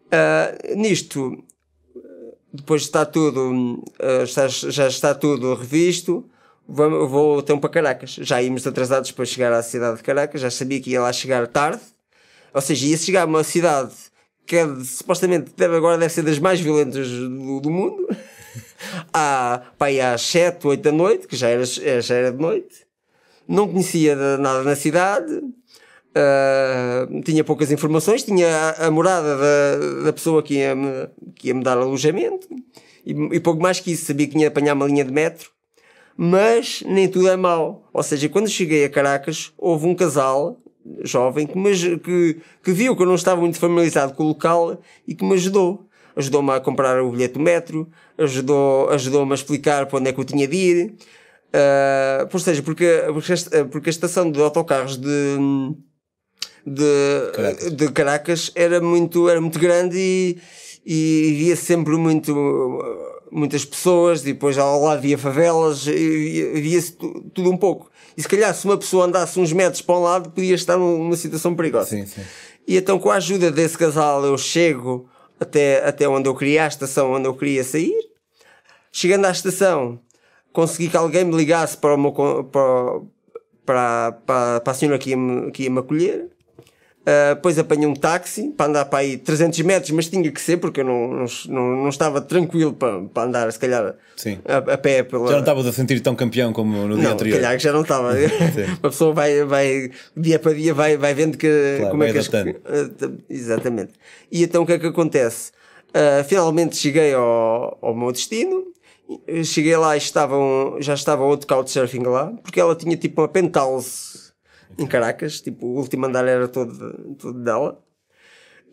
Uh, 0.07 0.75
nisto, 0.75 1.43
depois 2.57 2.81
está 2.81 3.05
tudo, 3.05 3.81
uh, 3.99 4.23
está, 4.23 4.47
já 4.47 4.87
está 4.87 5.13
tudo 5.13 5.53
revisto, 5.53 6.25
vou, 6.67 7.07
vou 7.07 7.39
então 7.39 7.59
para 7.59 7.69
Caracas. 7.69 8.11
Já 8.21 8.41
íamos 8.41 8.65
atrasados 8.65 9.11
para 9.11 9.25
chegar 9.25 9.53
à 9.53 9.61
cidade 9.63 9.97
de 9.97 10.03
Caracas, 10.03 10.41
já 10.41 10.49
sabia 10.51 10.81
que 10.81 10.91
ia 10.91 11.01
lá 11.01 11.13
chegar 11.13 11.47
tarde, 11.47 11.81
ou 12.53 12.61
seja, 12.61 12.87
ia 12.87 12.97
chegar 12.97 13.23
a 13.23 13.25
uma 13.25 13.43
cidade 13.43 13.91
que 14.45 14.55
é, 14.55 14.65
supostamente 14.83 15.51
deve, 15.57 15.75
agora 15.75 15.97
deve 15.97 16.13
ser 16.13 16.23
das 16.23 16.39
mais 16.39 16.59
violentas 16.59 17.07
do, 17.07 17.59
do 17.59 17.69
mundo, 17.69 18.07
à, 19.13 19.61
pá, 19.77 19.87
às 20.13 20.21
7, 20.21 20.65
8 20.65 20.81
da 20.81 20.91
noite, 20.91 21.27
que 21.27 21.35
já 21.35 21.49
era, 21.49 21.65
já 21.65 22.15
era 22.15 22.31
de 22.31 22.41
noite, 22.41 22.87
não 23.47 23.67
conhecia 23.67 24.15
nada 24.37 24.63
na 24.63 24.75
cidade, 24.75 25.41
uh, 26.15 27.21
tinha 27.21 27.43
poucas 27.43 27.71
informações, 27.71 28.23
tinha 28.23 28.47
a, 28.47 28.87
a 28.87 28.91
morada 28.91 29.37
da, 29.37 30.03
da 30.05 30.13
pessoa 30.13 30.43
que 30.43 30.55
ia, 30.55 30.75
-me, 30.75 31.09
que 31.35 31.47
ia 31.47 31.53
me 31.53 31.63
dar 31.63 31.77
alojamento, 31.77 32.47
e, 33.05 33.13
e 33.35 33.39
pouco 33.39 33.61
mais 33.61 33.79
que 33.79 33.91
isso, 33.91 34.05
sabia 34.05 34.27
que 34.27 34.37
ia 34.37 34.47
apanhar 34.47 34.73
uma 34.73 34.85
linha 34.85 35.05
de 35.05 35.11
metro, 35.11 35.49
mas 36.15 36.83
nem 36.85 37.07
tudo 37.07 37.29
é 37.29 37.37
mau. 37.37 37.87
Ou 37.93 38.03
seja, 38.03 38.27
quando 38.27 38.49
cheguei 38.49 38.85
a 38.85 38.89
Caracas, 38.89 39.53
houve 39.57 39.85
um 39.85 39.93
casal 39.93 40.57
jovem 41.03 41.45
que, 41.45 41.57
me, 41.57 41.99
que, 41.99 42.37
que 42.63 42.71
viu 42.71 42.95
que 42.95 43.01
eu 43.01 43.07
não 43.07 43.15
estava 43.15 43.39
muito 43.39 43.59
familiarizado 43.59 44.13
com 44.13 44.23
o 44.23 44.27
local 44.27 44.81
e 45.07 45.13
que 45.13 45.23
me 45.23 45.33
ajudou. 45.33 45.85
Ajudou-me 46.15 46.51
a 46.51 46.59
comprar 46.59 46.99
o 47.03 47.11
bilhete 47.11 47.35
do 47.35 47.39
metro, 47.39 47.87
ajudou-me 48.17 48.93
ajudou 48.95 49.31
a 49.31 49.35
explicar 49.35 49.85
para 49.85 49.99
onde 49.99 50.09
é 50.09 50.13
que 50.13 50.19
eu 50.19 50.25
tinha 50.25 50.47
de 50.47 50.55
ir. 50.55 50.95
Uh, 51.47 52.27
ou 52.31 52.39
seja, 52.39 52.63
porque, 52.63 53.03
porque 53.71 53.89
a 53.89 53.91
estação 53.91 54.31
de 54.31 54.41
autocarros 54.41 54.97
de, 54.97 55.37
de 56.67 57.31
Caracas, 57.33 57.71
de 57.71 57.91
Caracas 57.91 58.51
era, 58.55 58.81
muito, 58.81 59.29
era 59.29 59.39
muito 59.39 59.57
grande 59.57 59.97
e, 59.97 60.37
e 60.85 61.33
via 61.33 61.55
sempre 61.55 61.95
muito 61.95 62.33
muitas 63.31 63.65
pessoas, 63.65 64.21
e 64.21 64.33
depois 64.33 64.57
ao 64.57 64.81
lado 64.81 65.01
via 65.01 65.17
favelas, 65.17 65.85
via-se 65.85 66.93
tudo 67.33 67.51
um 67.51 67.57
pouco. 67.57 67.91
E 68.15 68.21
se 68.21 68.27
calhar 68.27 68.53
se 68.53 68.65
uma 68.65 68.77
pessoa 68.77 69.05
andasse 69.05 69.39
uns 69.39 69.53
metros 69.53 69.81
para 69.81 69.95
um 69.95 70.01
lado, 70.01 70.31
podia 70.31 70.55
estar 70.55 70.77
numa 70.77 71.15
situação 71.15 71.55
perigosa. 71.55 71.89
Sim, 71.89 72.05
sim. 72.05 72.21
E 72.67 72.77
então 72.77 72.99
com 72.99 73.09
a 73.09 73.15
ajuda 73.15 73.51
desse 73.51 73.77
casal 73.77 74.25
eu 74.25 74.37
chego 74.37 75.09
até, 75.39 75.85
até 75.87 76.07
onde 76.07 76.27
eu 76.27 76.35
queria, 76.35 76.65
a 76.65 76.67
estação 76.67 77.13
onde 77.13 77.27
eu 77.27 77.33
queria 77.33 77.63
sair. 77.63 77.95
Chegando 78.91 79.25
à 79.25 79.31
estação, 79.31 79.99
consegui 80.51 80.89
que 80.89 80.97
alguém 80.97 81.23
me 81.23 81.35
ligasse 81.35 81.77
para, 81.77 81.93
o 81.93 81.97
meu, 81.97 82.11
para, 82.11 83.01
para, 83.65 84.11
para, 84.11 84.59
para 84.61 84.71
a 84.71 84.73
senhora 84.73 84.97
que 84.97 85.11
ia, 85.11 85.17
me, 85.17 85.51
que 85.51 85.63
ia 85.63 85.69
me 85.69 85.79
acolher. 85.79 86.29
Uh, 87.07 87.35
depois 87.35 87.57
apanhei 87.57 87.87
um 87.87 87.93
táxi 87.93 88.49
para 88.49 88.65
andar 88.65 88.83
para 88.83 88.99
aí 88.99 89.15
300 89.15 89.61
metros, 89.61 89.91
mas 89.91 90.09
tinha 90.09 90.29
que 90.29 90.41
ser 90.41 90.57
porque 90.57 90.81
eu 90.81 90.83
não, 90.83 91.25
não, 91.47 91.83
não, 91.83 91.87
estava 91.87 92.19
tranquilo 92.19 92.73
para, 92.73 92.99
para 92.99 93.23
andar, 93.23 93.49
se 93.49 93.57
calhar. 93.57 93.95
A, 94.45 94.73
a 94.73 94.77
pé. 94.77 95.03
Pela... 95.03 95.27
Já 95.27 95.33
não 95.35 95.39
estavas 95.39 95.65
a 95.67 95.71
sentir 95.71 96.01
tão 96.01 96.13
campeão 96.13 96.51
como 96.51 96.85
no 96.85 96.95
dia 96.95 97.05
não, 97.05 97.13
anterior? 97.13 97.35
Se 97.35 97.41
calhar 97.41 97.57
que 97.57 97.63
já 97.63 97.71
não 97.71 97.83
estava. 97.83 98.11
Uma 98.83 98.89
pessoa 98.89 99.13
vai, 99.13 99.41
vai, 99.45 99.89
dia 100.17 100.37
para 100.37 100.53
dia, 100.53 100.73
vai, 100.73 100.97
vai 100.97 101.13
vendo 101.13 101.37
que, 101.37 101.47
claro, 101.77 101.91
como 101.91 102.03
é 102.03 102.11
que 102.11 102.17
as... 102.17 102.29
Exatamente. 103.29 103.93
E 104.29 104.43
então 104.43 104.63
o 104.63 104.65
que 104.65 104.73
é 104.73 104.79
que 104.79 104.87
acontece? 104.87 105.53
Uh, 105.91 106.25
finalmente 106.25 106.75
cheguei 106.75 107.13
ao, 107.13 107.77
ao 107.81 107.95
meu 107.95 108.11
destino. 108.11 108.65
Cheguei 109.45 109.77
lá 109.77 109.95
e 109.95 109.99
estavam, 109.99 110.75
já 110.81 110.93
estava 110.93 111.23
outro 111.23 111.47
couchsurfing 111.47 112.03
lá, 112.03 112.33
porque 112.43 112.59
ela 112.59 112.75
tinha 112.75 112.97
tipo 112.97 113.21
uma 113.21 113.29
penthouse 113.29 114.26
em 114.77 114.85
Caracas, 114.85 115.41
tipo, 115.41 115.65
o 115.65 115.77
último 115.77 116.05
andar 116.05 116.27
era 116.27 116.47
todo, 116.47 117.15
todo 117.15 117.39
dela. 117.43 117.83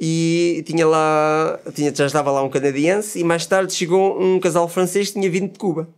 E 0.00 0.62
tinha 0.66 0.86
lá, 0.86 1.58
tinha, 1.72 1.94
já 1.94 2.06
estava 2.06 2.30
lá 2.30 2.42
um 2.42 2.50
canadiense 2.50 3.18
e 3.18 3.24
mais 3.24 3.46
tarde 3.46 3.72
chegou 3.72 4.20
um 4.20 4.40
casal 4.40 4.68
francês 4.68 5.08
que 5.08 5.14
tinha 5.14 5.30
vindo 5.30 5.52
de 5.52 5.58
Cuba. 5.58 5.88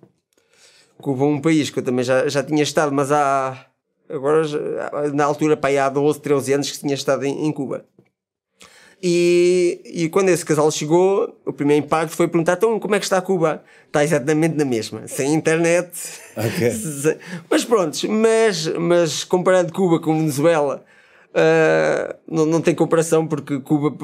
Cuba 0.99 1.25
é 1.25 1.27
um 1.29 1.41
país 1.41 1.71
que 1.71 1.79
eu 1.79 1.83
também 1.83 2.05
já, 2.05 2.29
já 2.29 2.43
tinha 2.43 2.63
estado, 2.63 2.93
mas 2.93 3.11
há, 3.11 3.67
agora, 4.09 4.43
na 5.13 5.25
altura, 5.25 5.57
para 5.57 5.71
aí 5.71 5.79
há 5.79 5.89
12, 5.89 6.21
13 6.21 6.53
anos 6.53 6.71
que 6.71 6.79
tinha 6.79 6.95
estado 6.95 7.25
em, 7.25 7.47
em 7.47 7.53
Cuba. 7.53 7.87
E, 9.03 9.81
e 9.85 10.09
quando 10.09 10.31
esse 10.31 10.45
casal 10.45 10.71
chegou, 10.71 11.39
o 11.45 11.53
primeiro 11.53 11.85
impacto 11.85 12.17
foi 12.17 12.29
perguntar: 12.29 12.55
então, 12.55 12.81
como 12.81 12.95
é 12.95 12.99
que 12.99 13.05
está 13.05 13.21
Cuba? 13.21 13.63
Está 13.87 14.03
exatamente 14.03 14.57
na 14.57 14.65
mesma, 14.65 15.07
sem 15.07 15.35
internet. 15.35 15.91
Okay. 16.37 16.73
mas 17.49 17.65
pronto, 17.65 18.11
mas, 18.11 18.67
mas 18.69 19.25
comparando 19.25 19.73
Cuba 19.73 20.01
com 20.01 20.17
Venezuela, 20.17 20.83
uh, 21.31 22.15
não, 22.27 22.47
não 22.47 22.61
tem 22.61 22.75
comparação 22.75 23.27
porque 23.27 23.61
Cuba 23.61 23.95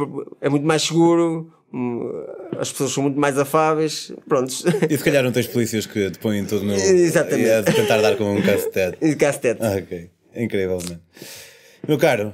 é 0.43 0.51
muito 0.51 0.67
mais 0.67 0.83
seguro, 0.83 1.51
hum, 1.73 2.13
as 2.59 2.71
pessoas 2.71 2.93
são 2.93 3.03
muito 3.03 3.19
mais 3.19 3.39
afáveis. 3.39 4.13
Prontos. 4.29 4.63
E 4.91 4.97
se 4.99 5.03
calhar 5.03 5.25
não 5.25 5.33
tens 5.33 5.47
polícias 5.47 5.87
que 5.87 6.11
te 6.11 6.19
põem 6.19 6.45
tudo 6.45 6.67
no. 6.67 6.75
Exatamente. 6.75 7.49
E 7.49 7.51
a 7.51 7.63
tentar 7.63 8.03
dar 8.03 8.17
com 8.17 8.35
um 8.35 8.43
cacetete. 8.43 8.99
cacetete. 9.17 9.63
Ah, 9.63 9.77
ok, 9.79 10.11
incrivelmente. 10.37 11.01
Meu 11.89 11.99
caro, 11.99 12.33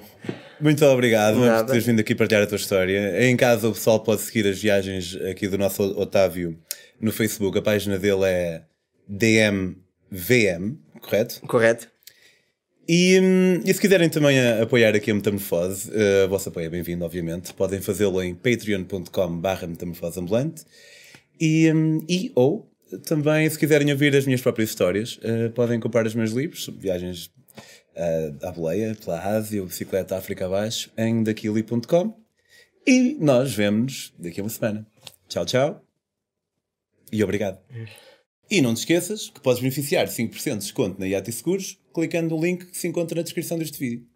muito 0.60 0.84
obrigado 0.84 1.36
por 1.36 1.66
teres 1.66 1.86
vindo 1.86 2.00
aqui 2.00 2.14
partilhar 2.14 2.42
a 2.42 2.46
tua 2.46 2.56
história. 2.56 3.24
Em 3.28 3.36
casa 3.36 3.68
o 3.68 3.72
pessoal 3.72 4.00
pode 4.00 4.20
seguir 4.22 4.46
as 4.46 4.60
viagens 4.60 5.16
aqui 5.30 5.48
do 5.48 5.58
nosso 5.58 5.82
Otávio 5.82 6.58
no 7.00 7.12
Facebook. 7.12 7.58
A 7.58 7.62
página 7.62 7.98
dele 7.98 8.24
é 8.24 8.62
DMVM, 9.08 10.76
correto? 11.00 11.40
Correto. 11.46 11.88
E, 12.88 13.20
hum, 13.20 13.60
e 13.66 13.74
se 13.74 13.80
quiserem 13.80 14.08
também 14.08 14.40
apoiar 14.62 14.94
aqui 14.96 15.10
a 15.10 15.14
Metamorfose, 15.14 15.90
uh, 15.90 16.24
o 16.24 16.28
vosso 16.28 16.48
apoio 16.48 16.66
é 16.66 16.70
bem-vindo, 16.70 17.04
obviamente. 17.04 17.52
Podem 17.52 17.82
fazê-lo 17.82 18.22
em 18.22 18.34
patreon.com.br 18.34 19.66
metamorfoseambulante. 19.68 20.64
E, 21.38 21.70
um, 21.70 22.02
e 22.08 22.32
ou 22.34 22.66
também, 23.04 23.48
se 23.50 23.58
quiserem 23.58 23.92
ouvir 23.92 24.16
as 24.16 24.24
minhas 24.24 24.40
próprias 24.40 24.70
histórias, 24.70 25.18
uh, 25.18 25.50
podem 25.54 25.78
comprar 25.78 26.06
os 26.06 26.14
meus 26.14 26.30
livros 26.30 26.70
viagens 26.78 27.30
à 28.42 28.52
boleia, 28.52 28.94
pela 28.94 29.20
Ásia, 29.20 29.60
ou 29.60 29.66
bicicleta 29.66 30.16
África 30.16 30.46
abaixo, 30.46 30.90
em 30.96 31.22
daquili.com. 31.22 32.14
E 32.86 33.16
nós 33.20 33.54
vemos 33.54 34.14
daqui 34.18 34.40
a 34.40 34.44
uma 34.44 34.50
semana. 34.50 34.86
Tchau, 35.28 35.44
tchau. 35.44 35.84
E 37.12 37.22
obrigado. 37.22 37.58
E 38.50 38.62
não 38.62 38.72
te 38.72 38.78
esqueças 38.78 39.28
que 39.28 39.40
podes 39.40 39.60
beneficiar 39.60 40.06
de 40.06 40.12
5% 40.12 40.52
de 40.52 40.58
desconto 40.58 40.98
na 40.98 41.06
IAT 41.06 41.30
Seguros 41.30 41.78
clicando 41.92 42.34
no 42.34 42.42
link 42.42 42.64
que 42.64 42.76
se 42.76 42.88
encontra 42.88 43.16
na 43.16 43.22
descrição 43.22 43.58
deste 43.58 43.78
vídeo. 43.78 44.06